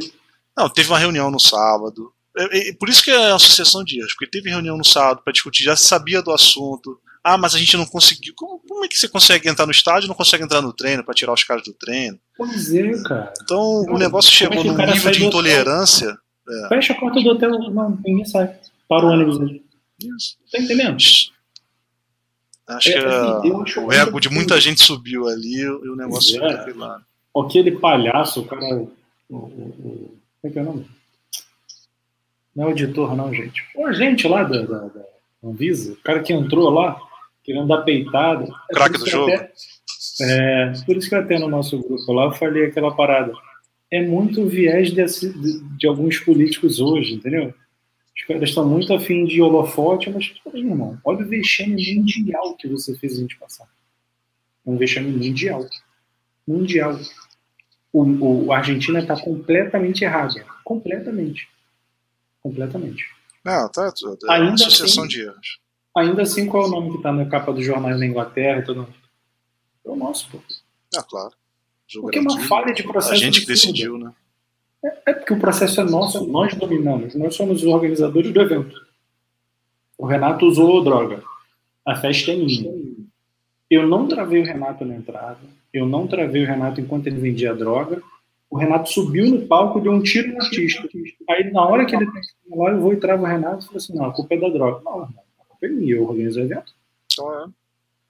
Não, 0.57 0.67
teve 0.67 0.89
uma 0.89 0.97
reunião 0.99 1.29
no 1.29 1.39
sábado. 1.39 2.11
É, 2.35 2.69
é, 2.69 2.73
por 2.73 2.89
isso 2.89 3.03
que 3.03 3.11
é 3.11 3.29
uma 3.29 3.39
sucessão 3.39 3.83
de 3.83 3.99
erros, 3.99 4.13
porque 4.13 4.27
teve 4.31 4.49
reunião 4.49 4.77
no 4.77 4.83
sábado 4.85 5.21
para 5.23 5.31
discutir, 5.33 5.63
já 5.63 5.75
se 5.75 5.85
sabia 5.85 6.21
do 6.21 6.31
assunto. 6.31 6.99
Ah, 7.23 7.37
mas 7.37 7.53
a 7.53 7.59
gente 7.59 7.77
não 7.77 7.85
conseguiu. 7.85 8.33
Como, 8.35 8.59
como 8.67 8.83
é 8.83 8.87
que 8.87 8.97
você 8.97 9.07
consegue 9.07 9.47
entrar 9.47 9.65
no 9.65 9.71
estádio 9.71 10.07
e 10.07 10.09
não 10.09 10.15
consegue 10.15 10.43
entrar 10.43 10.61
no 10.61 10.73
treino 10.73 11.03
para 11.03 11.13
tirar 11.13 11.33
os 11.33 11.43
caras 11.43 11.63
do 11.63 11.73
treino? 11.73 12.19
Pois 12.35 12.73
é, 12.73 12.91
cara. 13.03 13.31
Então 13.43 13.83
o 13.83 13.97
negócio 13.97 14.29
é 14.29 14.31
chegou 14.31 14.61
que 14.63 14.67
num 14.69 14.77
nível 14.85 15.11
de 15.11 15.25
intolerância. 15.25 16.17
Fecha 16.67 16.93
a 16.93 16.99
porta 16.99 17.21
do 17.21 17.29
hotel. 17.29 17.51
Não, 17.71 17.99
ninguém 18.03 18.25
sai. 18.25 18.55
Para 18.89 19.05
o 19.05 19.09
ônibus 19.09 19.39
ali. 19.39 19.63
Isso. 19.99 20.35
Tá 20.51 20.59
entendendo? 20.59 20.97
Acho 22.67 22.89
É, 22.89 22.93
que 22.93 22.97
assim, 22.97 23.51
ah, 23.53 23.61
acho 23.63 23.81
o 23.81 23.91
ego 23.93 24.19
de 24.19 24.29
muita 24.29 24.59
gente 24.59 24.81
subiu 24.81 25.27
ali 25.27 25.61
e 25.61 25.67
o 25.67 25.95
negócio 25.95 26.39
Pois 26.39 26.53
é. 26.53 26.65
ficou 26.65 26.81
lado. 26.81 27.05
Aquele 27.37 27.71
palhaço, 27.71 28.41
o 28.41 28.45
cara. 28.45 28.87
Como 29.29 30.11
é 30.43 30.49
que 30.49 30.57
é 30.57 30.61
o 30.61 30.65
nome? 30.65 30.87
Não 32.55 32.65
é 32.65 32.67
o 32.67 32.71
editor, 32.71 33.15
não, 33.15 33.33
gente. 33.33 33.63
O 33.75 33.85
agente 33.85 34.27
lá 34.27 34.43
da, 34.43 34.61
da, 34.63 34.79
da 34.87 35.01
Anvisa, 35.43 35.93
o 35.93 35.97
cara 35.97 36.21
que 36.21 36.33
entrou 36.33 36.69
lá, 36.69 36.99
querendo 37.51 37.67
dar 37.67 37.81
peitada. 37.83 38.45
É 38.69 38.73
Craque 38.73 38.91
por 38.93 38.99
do 38.99 39.05
isso 39.05 39.05
que 39.05 39.11
jogo. 39.11 39.33
até- 39.33 39.51
é, 40.21 40.73
por 40.85 40.97
isso 40.97 41.09
que 41.09 41.15
até 41.15 41.39
no 41.39 41.47
nosso 41.47 41.77
grupo 41.79 42.11
lá 42.13 42.25
eu 42.25 42.31
falei 42.33 42.65
aquela 42.65 42.95
parada. 42.95 43.33
É 43.91 44.01
muito 44.01 44.45
viés 44.47 44.91
desse- 44.91 45.33
de, 45.33 45.59
de 45.77 45.87
alguns 45.87 46.17
políticos 46.19 46.79
hoje, 46.79 47.15
entendeu? 47.15 47.53
Os 48.15 48.23
caras 48.27 48.49
estão 48.49 48.67
muito 48.67 48.93
afim 48.93 49.25
de 49.25 49.41
holofote, 49.41 50.09
mas, 50.09 50.29
peraí, 50.43 50.61
irmão, 50.61 50.97
olha 51.03 51.25
o 51.25 51.27
vexame 51.27 51.95
mundial 51.95 52.55
que 52.55 52.67
você 52.67 52.95
fez 52.97 53.17
a 53.17 53.21
gente 53.21 53.37
passar. 53.37 53.65
É 54.65 54.69
um 54.69 54.77
vexame 54.77 55.11
mundial. 55.11 55.65
Mundial. 56.47 56.99
O, 57.91 58.03
o, 58.45 58.51
a 58.53 58.57
Argentina 58.57 58.99
está 58.99 59.19
completamente 59.19 60.03
errada. 60.03 60.45
Completamente. 60.63 61.47
Completamente. 62.41 63.05
Não, 63.43 63.69
tá 63.69 63.91
tudo. 63.91 64.17
É 64.29 64.33
Ainda 64.35 64.49
uma 64.51 64.57
sucessão 64.57 65.03
assim- 65.03 65.07
de 65.13 65.21
erros. 65.23 65.59
Ainda 65.95 66.21
assim, 66.21 66.47
qual 66.47 66.63
é 66.63 66.67
o 66.67 66.71
nome 66.71 66.91
que 66.91 66.97
está 66.97 67.11
na 67.11 67.25
capa 67.25 67.51
dos 67.51 67.65
jornais 67.65 67.99
na 67.99 68.05
Inglaterra 68.05 68.59
e 68.59 68.63
tudo? 68.63 68.87
É 69.85 69.89
o 69.89 69.95
nosso, 69.95 70.29
pô. 70.29 70.39
Ah, 70.95 71.03
claro. 71.03 71.31
Jogo 71.87 72.07
Porque 72.07 72.19
é 72.19 72.21
uma 72.21 72.39
falha 72.41 72.73
de 72.73 72.83
processo. 72.83 73.13
A 73.13 73.17
gente 73.17 73.41
que 73.41 73.47
decidiu, 73.47 73.97
né? 73.97 74.13
É 75.05 75.13
porque 75.13 75.33
o 75.33 75.39
processo 75.39 75.81
é 75.81 75.83
nosso, 75.83 76.25
nós 76.25 76.55
dominamos, 76.55 77.13
nós 77.13 77.35
somos 77.35 77.61
os 77.61 77.67
organizadores 77.67 78.31
do 78.31 78.41
evento. 78.41 78.81
O 79.97 80.05
Renato 80.05 80.45
usou 80.47 80.83
droga. 80.83 81.21
A 81.85 81.95
festa 81.95 82.31
é 82.31 82.35
minha. 82.35 82.71
Eu 83.69 83.87
não 83.87 84.07
travei 84.07 84.41
o 84.41 84.45
Renato 84.45 84.83
na 84.83 84.95
entrada. 84.95 85.39
Eu 85.71 85.85
não 85.85 86.07
travei 86.07 86.43
o 86.43 86.47
Renato 86.47 86.81
enquanto 86.81 87.07
ele 87.07 87.19
vendia 87.19 87.53
droga. 87.53 88.01
O 88.49 88.57
Renato 88.57 88.89
subiu 88.89 89.29
no 89.29 89.47
palco 89.47 89.79
e 89.79 89.83
deu 89.83 89.91
um 89.91 90.01
tiro 90.01 90.33
no 90.33 90.41
artista. 90.41 90.87
Aí, 91.29 91.51
na 91.51 91.65
hora 91.65 91.85
que 91.85 91.95
ele 91.95 92.11
tem 92.11 92.21
que 92.21 92.55
lá, 92.55 92.71
eu 92.71 92.81
vou 92.81 92.93
e 92.93 92.97
travo 92.97 93.23
o 93.23 93.27
Renato 93.27 93.63
e 93.63 93.65
falo 93.65 93.77
assim: 93.77 93.95
não, 93.95 94.05
a 94.05 94.11
culpa 94.11 94.33
é 94.33 94.39
da 94.39 94.49
droga. 94.49 94.81
Não, 94.83 95.03
a 95.03 95.07
é 95.61 95.67
minha, 95.67 95.95
eu 95.95 96.07
organizo 96.07 96.39
o 96.39 96.43
evento. 96.43 96.73
Então, 97.11 97.53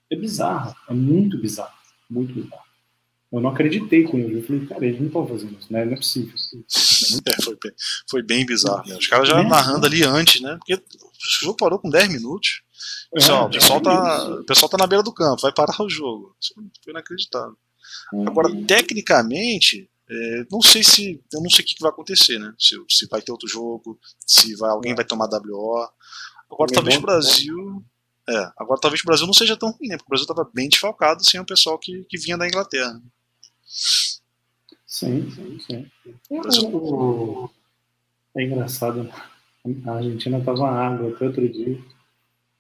É 0.09 0.15
bizarro, 0.15 0.75
é 0.89 0.93
muito 0.93 1.39
bizarro. 1.39 1.73
Muito 2.09 2.33
bizarro. 2.33 2.71
Eu 3.31 3.39
não 3.39 3.49
acreditei 3.49 4.03
com 4.03 4.17
ele. 4.17 4.39
Eu 4.39 4.43
falei, 4.43 4.65
cara, 4.65 4.85
eles 4.85 4.99
não 4.99 5.07
estão 5.07 5.25
fazendo 5.25 5.57
isso, 5.57 5.71
né? 5.71 5.85
Não 5.85 5.93
é 5.93 5.95
possível. 5.95 6.33
É, 7.25 7.41
foi, 7.41 7.57
bem, 7.61 7.71
foi 8.09 8.21
bem 8.21 8.45
bizarro. 8.45 8.87
Né? 8.87 8.97
Os 8.97 9.07
caras 9.07 9.27
já 9.29 9.41
narrando 9.41 9.85
ali 9.85 10.03
antes, 10.03 10.41
né? 10.41 10.57
Porque 10.57 10.73
o 10.73 11.45
jogo 11.45 11.55
parou 11.55 11.79
com 11.79 11.89
10 11.89 12.09
minutos. 12.09 12.61
Pessoal, 13.13 13.47
o, 13.47 13.49
pessoal 13.49 13.81
tá, 13.81 14.29
o 14.29 14.43
pessoal 14.43 14.69
tá 14.69 14.77
na 14.77 14.87
beira 14.87 15.03
do 15.03 15.13
campo, 15.13 15.41
vai 15.41 15.53
parar 15.53 15.81
o 15.81 15.89
jogo. 15.89 16.35
Isso 16.41 16.53
foi 16.83 16.91
inacreditável. 16.91 17.55
Agora, 18.27 18.49
tecnicamente, 18.65 19.89
é, 20.09 20.45
não 20.51 20.61
sei 20.61 20.83
se. 20.83 21.21
Eu 21.33 21.41
não 21.41 21.49
sei 21.49 21.63
o 21.63 21.67
que, 21.67 21.75
que 21.75 21.81
vai 21.81 21.91
acontecer, 21.91 22.37
né? 22.37 22.53
Se, 22.59 22.75
se 22.89 23.07
vai 23.07 23.21
ter 23.21 23.31
outro 23.31 23.47
jogo, 23.47 23.97
se 24.25 24.55
vai, 24.55 24.69
alguém 24.69 24.93
vai 24.93 25.05
tomar 25.05 25.29
WO. 25.29 25.87
Agora 26.51 26.71
talvez 26.71 26.97
o 26.97 27.01
Brasil. 27.01 27.83
É, 28.29 28.51
agora 28.57 28.79
talvez 28.79 29.01
o 29.01 29.05
Brasil 29.05 29.25
não 29.25 29.33
seja 29.33 29.57
tão 29.57 29.71
ruim, 29.71 29.87
né? 29.87 29.97
Porque 29.97 30.07
o 30.07 30.11
Brasil 30.11 30.23
estava 30.29 30.49
bem 30.53 30.69
desfalcado 30.69 31.23
sem 31.23 31.39
o 31.39 31.45
pessoal 31.45 31.79
que, 31.79 32.03
que 32.09 32.17
vinha 32.17 32.37
da 32.37 32.47
Inglaterra. 32.47 33.01
Sim, 34.85 35.31
sim, 35.31 35.59
sim. 35.59 35.91
É, 38.35 38.41
é 38.41 38.43
engraçado. 38.45 39.09
A 39.85 39.91
Argentina 39.91 40.37
estava 40.37 40.69
água 40.69 41.09
até 41.09 41.25
outro 41.25 41.47
dia. 41.47 41.79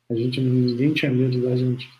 A 0.09 0.15
gente, 0.15 0.39
ninguém 0.41 0.93
tinha 0.93 1.11
medo 1.11 1.41
da 1.41 1.51
Argentina. 1.51 1.91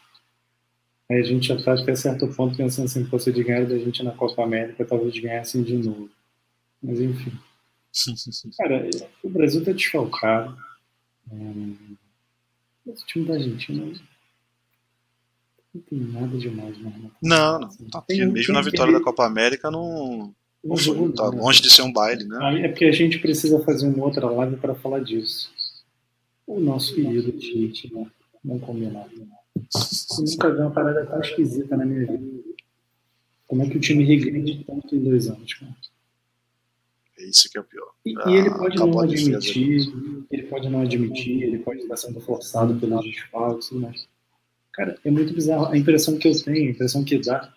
Aí 1.10 1.20
a 1.20 1.24
gente 1.24 1.48
já 1.48 1.56
está 1.56 1.74
até 1.74 1.94
certo 1.94 2.28
ponto 2.30 2.56
pensando 2.56 2.86
assim, 2.86 3.06
fosse 3.06 3.34
de 3.34 3.44
ganhar 3.44 3.66
da 3.66 3.78
gente 3.78 4.02
na 4.02 4.12
Copa 4.12 4.44
América, 4.44 4.86
talvez 4.86 5.18
ganhassem 5.20 5.62
de 5.62 5.76
novo. 5.76 6.10
Mas 6.82 7.02
enfim. 7.02 7.34
Cara, 8.58 8.90
o 9.22 9.30
Brasil 9.30 9.60
está 9.60 9.74
desfalcado. 9.74 10.58
É... 11.30 12.92
Esse 12.92 13.06
time 13.06 13.26
da 13.26 13.36
Argentina 13.36 13.86
não 15.74 15.82
tem 15.82 16.00
nada 16.00 16.38
demais, 16.38 16.78
né? 16.80 16.94
Não, 17.22 17.60
não. 17.60 17.70
Tá, 17.90 18.02
tem, 18.02 18.20
mesmo 18.20 18.34
tem 18.34 18.56
na 18.56 18.62
vitória 18.62 18.94
da 18.94 19.02
Copa 19.02 19.26
América 19.26 19.72
não. 19.72 20.34
Não, 20.64 20.78
foi, 20.78 21.12
tá 21.14 21.28
longe 21.28 21.62
de 21.62 21.72
ser 21.72 21.82
um 21.82 21.92
baile, 21.94 22.26
né? 22.26 22.66
É 22.66 22.68
porque 22.68 22.86
a 22.86 22.92
gente 22.92 23.20
precisa 23.20 23.64
fazer 23.64 23.88
uma 23.88 24.04
outra 24.04 24.30
live 24.30 24.58
para 24.58 24.76
falar 24.76 25.00
disso. 25.00 25.52
O 26.46 26.60
nosso 26.60 26.94
querido 26.94 27.32
Tite, 27.32 27.92
né? 27.94 28.06
Não 28.44 28.60
combinar. 28.60 29.08
Né? 29.16 29.26
Eu 29.56 30.26
nunca 30.26 30.54
vi 30.54 30.60
uma 30.60 30.72
parada 30.72 31.06
tão 31.06 31.20
esquisita 31.22 31.78
na 31.78 31.86
minha 31.86 32.06
vida. 32.06 32.42
Como 33.48 33.64
é 33.64 33.70
que 33.70 33.78
o 33.78 33.82
time 33.82 34.04
regride 34.04 34.64
tanto 34.66 34.96
em 34.96 35.04
dois 35.04 35.28
anos, 35.28 35.54
cara? 35.54 35.76
É 37.22 37.26
isso 37.26 37.50
que 37.50 37.58
é 37.58 37.62
o 37.62 37.64
pior. 37.64 37.92
E, 38.06 38.16
ah, 38.18 38.32
ele 38.32 38.50
pode 38.50 38.78
não 38.78 39.00
admitir, 39.00 39.94
ele 40.32 40.44
pode 40.44 40.70
não 40.70 40.82
admitir, 40.82 41.44
ele 41.44 41.60
pode 41.60 41.82
estar 41.82 41.98
sendo 41.98 42.20
forçado 42.20 42.76
pelos 42.80 43.04
desfalques, 43.04 43.70
mas. 43.72 44.08
Cara, 44.74 44.98
é 45.06 45.12
muito 45.12 45.34
bizarro. 45.34 45.68
A 45.68 45.78
impressão 45.78 46.18
que 46.18 46.28
eu 46.28 46.44
tenho, 46.44 46.70
a 46.70 46.72
impressão 46.72 47.04
que 47.04 47.20
dá, 47.20 47.54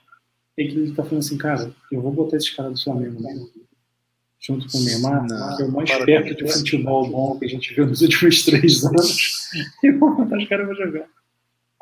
é 0.58 0.64
que 0.64 0.72
ele 0.72 0.92
tá 0.92 1.02
falando 1.02 1.20
assim, 1.20 1.38
cara, 1.38 1.74
eu 1.90 2.02
vou 2.02 2.12
botar 2.12 2.36
esse 2.36 2.54
cara 2.54 2.70
do 2.70 2.80
Flamengo 2.80 3.22
né? 3.22 3.46
junto 4.40 4.68
com 4.68 4.78
o 4.78 4.82
Neymar, 4.82 5.26
não, 5.26 5.56
que 5.56 5.62
é 5.62 5.66
o 5.66 5.72
mais 5.72 5.90
perto 6.04 6.34
de 6.34 6.52
futebol 6.52 7.08
bom 7.08 7.38
que 7.38 7.46
a 7.46 7.48
gente 7.48 7.72
viu 7.72 7.86
nos 7.86 8.02
últimos 8.02 8.42
três 8.44 8.84
anos, 8.84 9.48
e 9.82 9.90
vou 9.92 10.14
botar 10.14 10.36
os 10.36 10.48
caras 10.48 10.66
pra 10.66 10.86
jogar. 10.86 11.08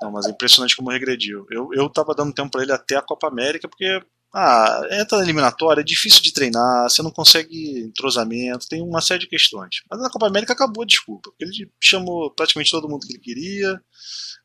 Não, 0.00 0.12
mas 0.12 0.26
é 0.26 0.30
impressionante 0.30 0.76
como 0.76 0.90
regrediu. 0.90 1.46
Eu, 1.50 1.70
eu 1.72 1.88
tava 1.88 2.14
dando 2.14 2.32
tempo 2.32 2.50
para 2.50 2.62
ele 2.62 2.72
até 2.72 2.96
a 2.96 3.02
Copa 3.02 3.28
América, 3.28 3.68
porque 3.68 4.00
ah, 4.34 4.80
entra 4.92 5.18
na 5.18 5.24
eliminatória, 5.24 5.82
é 5.82 5.84
difícil 5.84 6.22
de 6.22 6.32
treinar, 6.32 6.88
você 6.88 7.02
não 7.02 7.10
consegue 7.10 7.80
entrosamento, 7.80 8.66
tem 8.66 8.82
uma 8.82 9.02
série 9.02 9.20
de 9.20 9.28
questões. 9.28 9.82
Mas 9.90 10.00
na 10.00 10.08
Copa 10.08 10.26
América 10.26 10.54
acabou 10.54 10.82
a 10.82 10.86
desculpa, 10.86 11.30
porque 11.30 11.44
ele 11.44 11.70
chamou 11.78 12.30
praticamente 12.30 12.70
todo 12.70 12.88
mundo 12.88 13.06
que 13.06 13.12
ele 13.12 13.20
queria, 13.20 13.80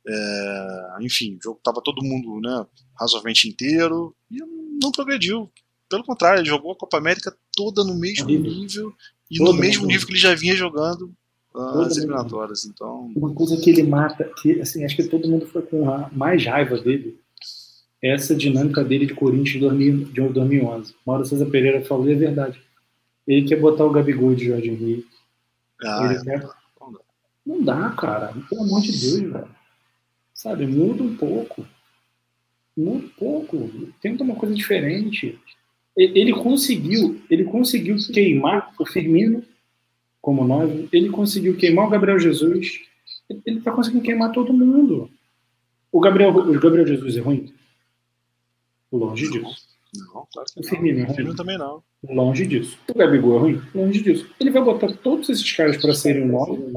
é, 0.05 0.97
enfim, 1.01 1.35
o 1.35 1.43
jogo 1.43 1.61
tava 1.63 1.81
todo 1.81 2.03
mundo 2.03 2.41
né, 2.41 2.65
razoavelmente 2.99 3.47
inteiro, 3.47 4.13
e 4.29 4.37
não 4.81 4.91
progrediu. 4.91 5.49
Pelo 5.89 6.03
contrário, 6.03 6.41
ele 6.41 6.49
jogou 6.49 6.73
a 6.73 6.77
Copa 6.77 6.97
América 6.97 7.33
toda 7.55 7.81
no 7.83 7.97
mesmo 7.97 8.27
nível, 8.27 8.93
e 9.31 9.37
todo 9.37 9.53
no 9.53 9.59
mesmo 9.59 9.85
nível 9.85 10.05
que 10.05 10.11
ele 10.11 10.19
já 10.19 10.35
vinha 10.35 10.55
jogando 10.55 11.13
as 11.55 11.95
eliminatórias. 11.95 12.65
Então... 12.65 13.11
Uma 13.15 13.33
coisa 13.33 13.55
que 13.57 13.69
ele 13.69 13.83
mata, 13.83 14.29
que 14.41 14.59
assim, 14.59 14.83
acho 14.83 14.97
que 14.97 15.07
todo 15.07 15.29
mundo 15.29 15.47
foi 15.47 15.61
com 15.61 15.85
mais 16.11 16.45
raiva 16.45 16.77
dele, 16.77 17.19
é 17.19 17.26
essa 18.01 18.35
dinâmica 18.35 18.83
dele 18.83 19.05
de 19.05 19.13
Corinthians 19.13 20.11
de 20.13 20.29
2011. 20.29 20.95
Mauro 21.05 21.25
César 21.25 21.45
Pereira 21.47 21.83
falou, 21.83 22.07
e 22.09 22.13
é 22.13 22.15
verdade. 22.15 22.61
Ele 23.27 23.47
quer 23.47 23.59
botar 23.59 23.85
o 23.85 23.91
Gabigol 23.91 24.35
de 24.35 24.45
Jorge 24.45 24.69
Henrique. 24.69 25.07
Ah, 25.83 26.13
é. 26.13 26.23
quer... 26.23 26.47
Não 27.45 27.63
dá, 27.63 27.89
cara. 27.89 28.33
Pelo 28.49 28.63
amor 28.63 28.81
de 28.81 28.91
Deus, 28.91 29.31
velho. 29.31 29.47
Sabe, 30.33 30.67
muda 30.67 31.03
um 31.03 31.15
pouco. 31.15 31.65
Muda 32.75 33.05
um 33.05 33.09
pouco. 33.09 33.69
Tenta 34.01 34.23
uma 34.23 34.35
coisa 34.35 34.53
diferente. 34.53 35.39
Ele 35.97 36.31
conseguiu, 36.31 37.19
ele 37.29 37.43
conseguiu 37.45 37.97
queimar 38.13 38.71
o 38.79 38.85
Firmino 38.85 39.43
como 40.21 40.45
nove, 40.45 40.89
ele 40.91 41.09
conseguiu 41.09 41.55
queimar 41.55 41.87
o 41.87 41.89
Gabriel 41.89 42.19
Jesus, 42.19 42.81
ele 43.45 43.59
está 43.59 43.71
conseguindo 43.71 44.03
queimar 44.03 44.31
todo 44.31 44.53
mundo. 44.53 45.09
O 45.89 45.99
Gabriel, 46.01 46.35
o 46.35 46.59
Gabriel 46.59 46.85
Jesus 46.85 47.15
é 47.15 47.21
ruim? 47.21 47.53
Longe 48.97 49.29
disso. 49.29 49.67
Não, 49.95 50.27
claro 50.31 50.47
que 50.53 50.59
o 50.59 50.63
Firmino 50.63 50.97
não. 50.97 51.03
é 51.03 51.07
ruim? 51.07 51.15
Firmino 51.15 51.35
também 51.35 51.57
não. 51.57 51.83
Longe 52.03 52.45
disso. 52.45 52.77
O 52.89 52.97
Gabigol 52.97 53.37
é 53.37 53.39
ruim? 53.39 53.61
Longe 53.73 54.01
disso. 54.01 54.29
Ele 54.39 54.51
vai 54.51 54.63
botar 54.63 54.91
todos 54.97 55.29
esses 55.29 55.51
caras 55.53 55.77
para 55.77 55.93
serem 55.93 56.25
nove. 56.25 56.73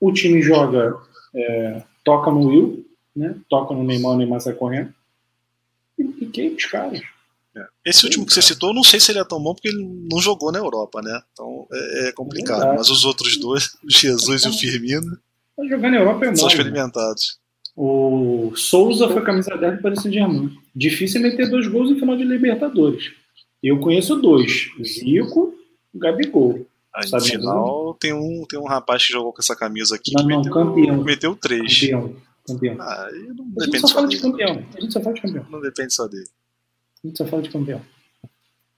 O 0.00 0.12
time 0.12 0.42
joga, 0.42 0.96
é, 1.34 1.82
toca 2.04 2.30
no 2.30 2.46
Will, 2.46 2.86
né? 3.14 3.36
toca 3.48 3.74
no 3.74 3.84
Neymar, 3.84 4.12
o 4.12 4.16
Neymar 4.16 4.40
sai 4.40 4.54
correndo. 4.54 4.92
E, 5.98 6.02
e 6.02 6.26
queima 6.26 6.56
os 6.56 6.66
caras. 6.66 7.00
É. 7.56 7.66
Esse 7.84 8.04
último 8.04 8.26
que 8.26 8.32
você 8.32 8.42
citou, 8.42 8.74
não 8.74 8.82
sei 8.82 8.98
se 8.98 9.12
ele 9.12 9.18
é 9.18 9.24
tão 9.24 9.42
bom 9.42 9.54
porque 9.54 9.68
ele 9.68 9.84
não 10.10 10.20
jogou 10.20 10.50
na 10.50 10.58
Europa, 10.58 11.00
né? 11.02 11.20
Então 11.32 11.66
é, 11.72 12.08
é 12.08 12.12
complicado. 12.12 12.64
É 12.64 12.76
mas 12.76 12.88
os 12.88 13.04
outros 13.04 13.38
dois, 13.38 13.76
o 13.84 13.90
Jesus 13.90 14.44
e 14.44 14.48
o 14.48 14.52
Firmino, 14.52 15.18
Vai 15.56 15.68
jogar 15.68 15.90
na 15.90 15.98
Europa 15.98 16.26
é 16.26 16.34
são 16.34 16.48
experimentados. 16.48 17.38
O 17.74 18.52
Souza 18.54 19.08
foi 19.08 19.22
camisa 19.24 19.56
10 19.56 19.76
do 19.76 19.82
Paris 19.82 20.02
Saint-Germain. 20.02 20.56
Difícil 20.74 21.20
é 21.20 21.22
meter 21.24 21.48
dois 21.48 21.66
gols 21.66 21.90
em 21.90 21.98
final 21.98 22.16
de 22.16 22.24
Libertadores. 22.24 23.12
Eu 23.62 23.78
conheço 23.80 24.16
dois: 24.16 24.70
Zico 24.82 25.54
e 25.94 25.98
Gabigol. 25.98 26.66
Aí 26.94 27.10
no 27.10 27.20
final 27.20 27.94
tem 27.94 28.12
um, 28.12 28.44
tem 28.46 28.58
um 28.58 28.66
rapaz 28.66 29.06
que 29.06 29.12
jogou 29.14 29.32
com 29.32 29.40
essa 29.40 29.56
camisa 29.56 29.96
aqui 29.96 30.12
não, 30.12 30.22
que 30.22 30.28
não, 30.28 30.36
meteu, 30.38 30.52
campeão. 30.52 31.02
meteu 31.04 31.34
três. 31.36 31.80
Campeão. 31.80 32.16
campeão. 32.46 32.76
Ah, 32.80 33.08
não 33.10 33.46
a 33.60 33.64
gente 33.64 33.70
depende 33.70 33.80
só 33.80 33.86
só 33.88 33.94
fala 33.94 34.06
dele. 34.08 34.16
de 34.20 34.22
campeão. 34.22 34.66
A 34.76 34.80
gente 34.80 34.92
só 34.92 35.00
fala 35.00 35.14
de 35.14 35.22
campeão. 35.22 35.46
Não 35.48 35.60
depende 35.60 35.94
só 35.94 36.06
dele. 36.06 36.28
A 37.02 37.06
gente 37.06 37.16
só 37.18 37.26
fala 37.26 37.42
de 37.42 37.48
campeão. 37.50 37.80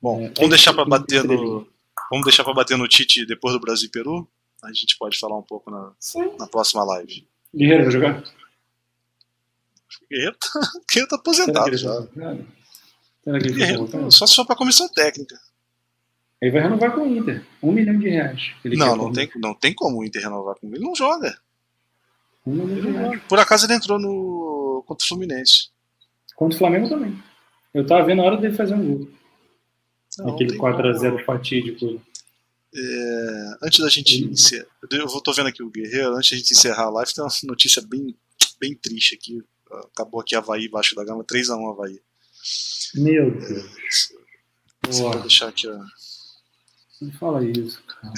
Bom, 0.00 0.20
É, 0.20 0.32
vamos 0.36 0.50
deixar 0.50 0.70
é 0.70 0.74
para 0.74 0.84
bater 0.84 1.16
estrelinha. 1.22 1.42
no. 1.50 1.66
Vamos 2.10 2.24
deixar 2.26 2.44
para 2.44 2.54
bater 2.54 2.76
no 2.78 2.86
Tite 2.86 3.26
depois 3.26 3.52
do 3.54 3.60
Brasil 3.60 3.88
e 3.88 3.90
Peru. 3.90 4.28
A 4.62 4.72
gente 4.72 4.96
pode 4.98 5.18
falar 5.18 5.36
um 5.36 5.42
pouco 5.42 5.70
na, 5.70 5.92
Sim. 5.98 6.30
na 6.38 6.46
próxima 6.46 6.84
live. 6.84 7.26
Guerreiro 7.54 7.82
vai 7.84 7.92
jogar? 7.92 8.24
Guerreiro 10.14 10.36
tá, 10.38 10.60
Guerreiro 10.90 11.08
tá 11.08 11.16
aposentado 11.16 11.76
já. 11.76 11.92
Será 13.22 13.38
que 13.38 13.46
ele 13.46 13.54
Guerreiro, 13.54 13.86
voltar? 13.86 14.10
só 14.10 14.26
se 14.26 14.34
for 14.36 14.46
para 14.46 14.56
comissão 14.56 14.88
técnica. 14.88 15.36
Ele 16.40 16.50
vai 16.52 16.62
renovar 16.62 16.92
com 16.94 17.00
o 17.02 17.06
Inter. 17.16 17.44
Um 17.62 17.72
milhão 17.72 17.98
de 17.98 18.08
reais. 18.08 18.52
Não, 18.64 18.96
não 18.96 19.12
tem, 19.12 19.30
não 19.36 19.54
tem 19.54 19.74
como 19.74 19.98
o 19.98 20.04
Inter 20.04 20.22
renovar 20.22 20.56
com 20.56 20.66
ele. 20.66 20.76
Ele 20.76 20.84
não 20.84 20.94
joga. 20.94 21.36
Um 22.46 22.52
milhão 22.52 22.92
de 22.92 22.98
reais. 22.98 23.22
Por 23.28 23.38
acaso 23.38 23.66
ele 23.66 23.74
entrou 23.74 23.98
no 23.98 24.84
contra 24.86 25.04
o 25.04 25.08
Fluminense. 25.08 25.68
Contra 26.36 26.54
o 26.54 26.58
Flamengo 26.58 26.88
também. 26.88 27.18
Eu 27.72 27.86
tava 27.86 28.04
vendo 28.04 28.20
a 28.22 28.24
hora 28.26 28.36
dele 28.36 28.54
fazer 28.54 28.74
um 28.74 28.98
gol. 28.98 29.08
Não, 30.18 30.34
Aquele 30.34 30.50
tem 30.50 30.58
4x0 30.58 31.10
como. 31.12 31.24
fatídico. 31.24 32.02
É, 32.76 33.54
antes 33.62 33.78
da 33.78 33.88
gente 33.88 34.18
Sim. 34.18 34.24
encerrar, 34.26 34.66
eu 34.90 35.20
tô 35.20 35.32
vendo 35.32 35.46
aqui 35.48 35.62
o 35.62 35.70
Guerreiro, 35.70 36.14
antes 36.16 36.30
da 36.30 36.36
gente 36.36 36.52
encerrar 36.52 36.84
a 36.84 36.90
live, 36.90 37.14
tem 37.14 37.22
uma 37.24 37.30
notícia 37.44 37.80
bem, 37.82 38.14
bem 38.60 38.74
triste 38.74 39.14
aqui. 39.14 39.42
Acabou 39.92 40.20
aqui 40.20 40.34
Havaí, 40.34 40.68
baixo 40.68 40.94
da 40.94 41.04
gama, 41.04 41.24
3x1 41.24 41.70
Havaí. 41.70 42.00
Meu 42.94 43.30
Deus. 43.30 44.12
Você 44.86 45.00
Boa. 45.00 45.12
vai 45.12 45.22
deixar 45.22 45.48
aqui, 45.48 45.68
ó. 45.68 45.78
Não 47.00 47.12
fala 47.12 47.44
isso, 47.44 47.82
cara. 47.84 48.12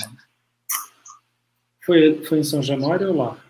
Foi, 1.84 2.24
foi 2.24 2.38
em 2.40 2.44
São 2.44 2.62
Januário 2.62 3.09
ou 3.09 3.16
lá? 3.16 3.44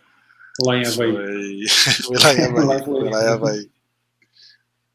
Lá 0.62 0.76
em 0.76 0.86
Havaí? 0.86 1.68
Foi, 1.68 1.92
foi 2.04 2.18
lá 2.18 2.34
em 2.34 2.44
Havaí. 2.44 2.84
Foi 2.84 3.10
lá 3.10 3.22
em 3.22 3.28
Havaí. 3.28 3.70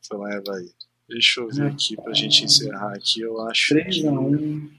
Foi 0.07 0.17
lá 0.17 0.31
em 0.31 0.37
Havaí. 0.37 0.73
Deixa 1.09 1.41
eu 1.41 1.49
ver 1.49 1.67
aqui 1.67 1.95
pra 1.95 2.13
gente 2.13 2.45
encerrar 2.45 2.93
aqui. 2.93 3.21
Eu 3.21 3.41
acho 3.41 3.73
que 3.75 3.81
3x1. 3.81 4.71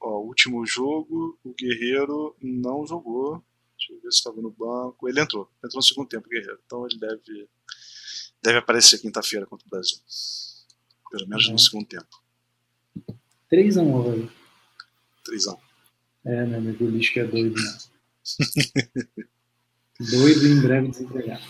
ó, 0.00 0.20
último 0.20 0.64
jogo, 0.64 1.38
o 1.42 1.52
Guerreiro 1.54 2.36
não 2.40 2.86
jogou. 2.86 3.42
Deixa 3.86 3.92
eu 3.92 4.02
ver 4.02 4.12
se 4.12 4.18
estava 4.18 4.40
no 4.40 4.50
banco. 4.50 5.08
Ele 5.08 5.20
entrou. 5.20 5.48
Entrou 5.58 5.76
no 5.76 5.82
segundo 5.82 6.08
tempo, 6.08 6.28
Guerreiro. 6.28 6.58
Então 6.66 6.86
ele 6.86 6.98
deve, 6.98 7.48
deve 8.42 8.58
aparecer 8.58 8.98
quinta-feira 8.98 9.46
contra 9.46 9.66
o 9.66 9.70
Brasil. 9.70 9.98
Pelo 11.10 11.28
menos 11.28 11.48
é. 11.48 11.52
no 11.52 11.58
segundo 11.58 11.86
tempo. 11.86 12.22
3x1, 13.52 14.04
velho. 14.04 14.32
3x1. 15.28 15.58
É, 16.24 16.44
meu 16.44 16.58
amigo, 16.58 16.84
o 16.84 16.90
lixo 16.90 17.12
que 17.12 17.20
é 17.20 17.24
doido, 17.24 17.54
né? 17.54 17.78
doido 20.00 20.46
e 20.46 20.50
em 20.50 20.60
breve 20.60 20.88
desempregado. 20.88 21.44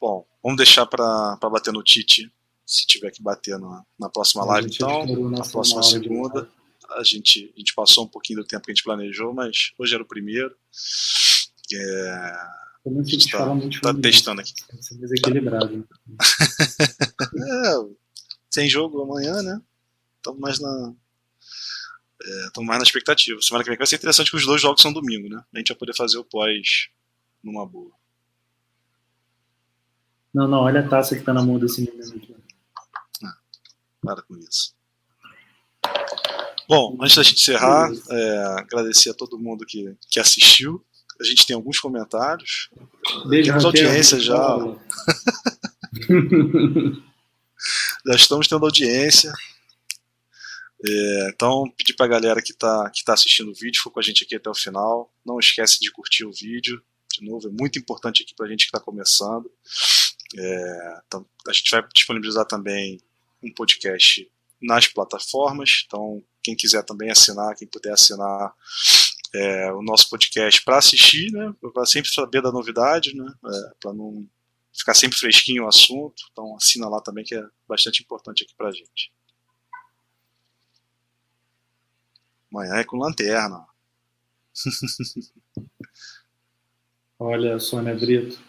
Bom, 0.00 0.24
vamos 0.40 0.56
deixar 0.56 0.86
para 0.86 1.36
bater 1.50 1.72
no 1.72 1.82
Tite, 1.82 2.32
se 2.64 2.86
tiver 2.86 3.10
que 3.10 3.20
bater 3.20 3.58
na, 3.58 3.84
na 3.98 4.08
próxima 4.08 4.44
live, 4.44 4.70
então, 4.72 5.04
na 5.28 5.42
próxima 5.42 5.82
segunda. 5.82 6.48
A 6.92 7.04
gente, 7.04 7.52
a 7.54 7.58
gente 7.58 7.74
passou 7.74 8.04
um 8.04 8.08
pouquinho 8.08 8.40
do 8.40 8.46
tempo 8.46 8.64
que 8.64 8.70
a 8.70 8.74
gente 8.74 8.84
planejou, 8.84 9.32
mas 9.32 9.72
hoje 9.78 9.94
era 9.94 10.02
o 10.02 10.06
primeiro. 10.06 10.54
É, 11.72 12.60
a 12.86 13.02
gente 13.02 13.26
está 13.26 13.46
tá 13.82 13.94
testando 13.94 14.40
aqui. 14.40 14.52
Ser 14.80 14.96
desequilibrado. 14.96 15.86
é, 17.36 17.94
sem 18.50 18.68
jogo 18.68 19.02
amanhã, 19.02 19.42
né? 19.42 19.60
Estamos 20.16 20.40
mais 20.40 20.58
na, 20.60 20.94
estamos 22.46 22.66
é, 22.66 22.68
mais 22.68 22.78
na 22.78 22.84
expectativa. 22.84 23.40
Semana 23.40 23.64
que 23.64 23.70
vem 23.70 23.78
vai 23.78 23.86
ser 23.86 23.96
interessante 23.96 24.30
que 24.30 24.36
os 24.36 24.46
dois 24.46 24.60
jogos 24.60 24.82
são 24.82 24.92
domingo, 24.92 25.28
né? 25.28 25.42
A 25.54 25.58
gente 25.58 25.68
vai 25.68 25.78
poder 25.78 25.94
fazer 25.94 26.18
o 26.18 26.24
pós 26.24 26.88
numa 27.42 27.66
boa. 27.66 27.92
Não, 30.32 30.46
não, 30.46 30.60
olha 30.60 30.80
a 30.80 30.88
taça 30.88 31.16
que 31.16 31.22
tá 31.22 31.32
na 31.32 31.42
mão 31.42 31.58
desse 31.58 31.80
menino 31.80 32.16
aqui. 32.16 32.36
Ah, 33.24 33.36
para 34.00 34.22
com 34.22 34.36
isso. 34.36 34.74
Bom, 36.70 36.96
antes 37.00 37.16
da 37.16 37.24
gente 37.24 37.40
encerrar, 37.40 37.90
é, 38.10 38.36
agradecer 38.60 39.10
a 39.10 39.14
todo 39.14 39.36
mundo 39.36 39.66
que, 39.66 39.92
que 40.08 40.20
assistiu. 40.20 40.80
A 41.20 41.24
gente 41.24 41.44
tem 41.44 41.56
alguns 41.56 41.80
comentários. 41.80 42.70
Beijo, 43.28 43.48
Temos 43.48 43.64
audiência 43.64 44.20
já. 44.20 44.38
já 48.06 48.14
estamos 48.14 48.46
tendo 48.46 48.64
audiência. 48.64 49.32
É, 50.86 51.30
então, 51.34 51.68
pedir 51.76 51.94
para 51.94 52.06
a 52.06 52.08
galera 52.08 52.40
que 52.40 52.52
está 52.52 52.88
que 52.90 53.02
tá 53.02 53.14
assistindo 53.14 53.50
o 53.50 53.54
vídeo, 53.54 53.78
ficou 53.78 53.90
com 53.90 53.98
a 53.98 54.04
gente 54.04 54.22
aqui 54.22 54.36
até 54.36 54.48
o 54.48 54.54
final. 54.54 55.12
Não 55.26 55.40
esquece 55.40 55.80
de 55.80 55.90
curtir 55.90 56.24
o 56.24 56.30
vídeo. 56.32 56.80
De 57.12 57.28
novo, 57.28 57.48
é 57.48 57.50
muito 57.50 57.80
importante 57.80 58.22
aqui 58.22 58.32
para 58.32 58.46
a 58.46 58.48
gente 58.48 58.60
que 58.60 58.68
está 58.68 58.78
começando. 58.78 59.50
É, 60.38 61.00
então, 61.04 61.26
a 61.48 61.52
gente 61.52 61.68
vai 61.68 61.84
disponibilizar 61.92 62.46
também 62.46 63.00
um 63.42 63.52
podcast 63.52 64.30
nas 64.62 64.86
plataformas. 64.86 65.82
Então, 65.84 66.22
quem 66.42 66.56
quiser 66.56 66.82
também 66.84 67.10
assinar, 67.10 67.54
quem 67.54 67.68
puder 67.68 67.92
assinar 67.92 68.54
é, 69.34 69.72
o 69.72 69.82
nosso 69.82 70.08
podcast 70.10 70.62
para 70.64 70.78
assistir, 70.78 71.30
né, 71.32 71.54
para 71.72 71.86
sempre 71.86 72.10
saber 72.10 72.42
da 72.42 72.50
novidade, 72.52 73.14
né, 73.14 73.32
é, 73.44 73.72
para 73.80 73.92
não 73.92 74.26
ficar 74.72 74.94
sempre 74.94 75.18
fresquinho 75.18 75.64
o 75.64 75.68
assunto. 75.68 76.22
Então, 76.32 76.56
assina 76.56 76.88
lá 76.88 77.00
também, 77.00 77.24
que 77.24 77.34
é 77.34 77.44
bastante 77.68 78.02
importante 78.02 78.44
aqui 78.44 78.54
para 78.56 78.72
gente. 78.72 79.12
Amanhã 82.52 82.74
é 82.74 82.84
com 82.84 82.96
lanterna. 82.96 83.64
Olha, 87.18 87.58
Sônia 87.60 87.94
Brito, 87.94 88.40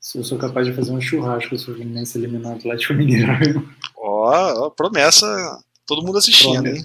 se 0.00 0.18
eu 0.18 0.24
sou 0.24 0.38
capaz 0.38 0.66
de 0.66 0.72
fazer 0.72 0.90
um 0.90 1.00
churrasco 1.00 1.56
se 1.56 1.70
o 1.70 1.74
Fluminense 1.76 2.18
eliminar 2.18 2.52
o 2.52 2.56
Atlético 2.56 2.94
Mineiro. 2.94 3.30
Ó, 3.96 4.66
oh, 4.66 4.70
promessa, 4.70 5.26
todo 5.86 6.02
mundo 6.02 6.18
assistindo, 6.18 6.66
hein? 6.66 6.84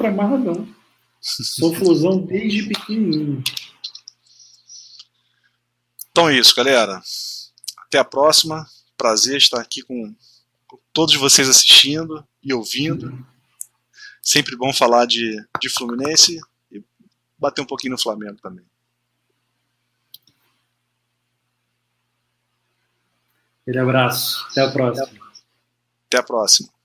E 0.00 0.02
cumpra 0.02 0.08
amarradão. 0.08 0.74
Sou 1.20 1.74
fusão 1.74 2.18
desde 2.24 2.66
pequenininho. 2.66 3.44
Então 6.10 6.28
é 6.28 6.38
isso, 6.38 6.56
galera. 6.56 7.00
Até 7.86 7.98
a 7.98 8.04
próxima. 8.04 8.66
Prazer 8.96 9.36
estar 9.36 9.60
aqui 9.60 9.82
com, 9.82 10.14
todos 10.92 11.14
vocês 11.16 11.48
assistindo 11.48 12.26
e 12.42 12.52
ouvindo. 12.52 13.26
Sempre 14.22 14.56
bom 14.56 14.72
falar 14.72 15.06
de, 15.06 15.36
de 15.60 15.68
Fluminense 15.68 16.38
e 16.70 16.82
bater 17.38 17.62
um 17.62 17.66
pouquinho 17.66 17.92
no 17.92 18.00
Flamengo 18.00 18.38
também. 18.42 18.64
Aquele 23.62 23.78
abraço. 23.78 24.46
Até 24.50 24.62
a 24.62 24.70
próxima. 24.70 25.32
Até 26.06 26.18
a 26.18 26.22
próxima. 26.22 26.79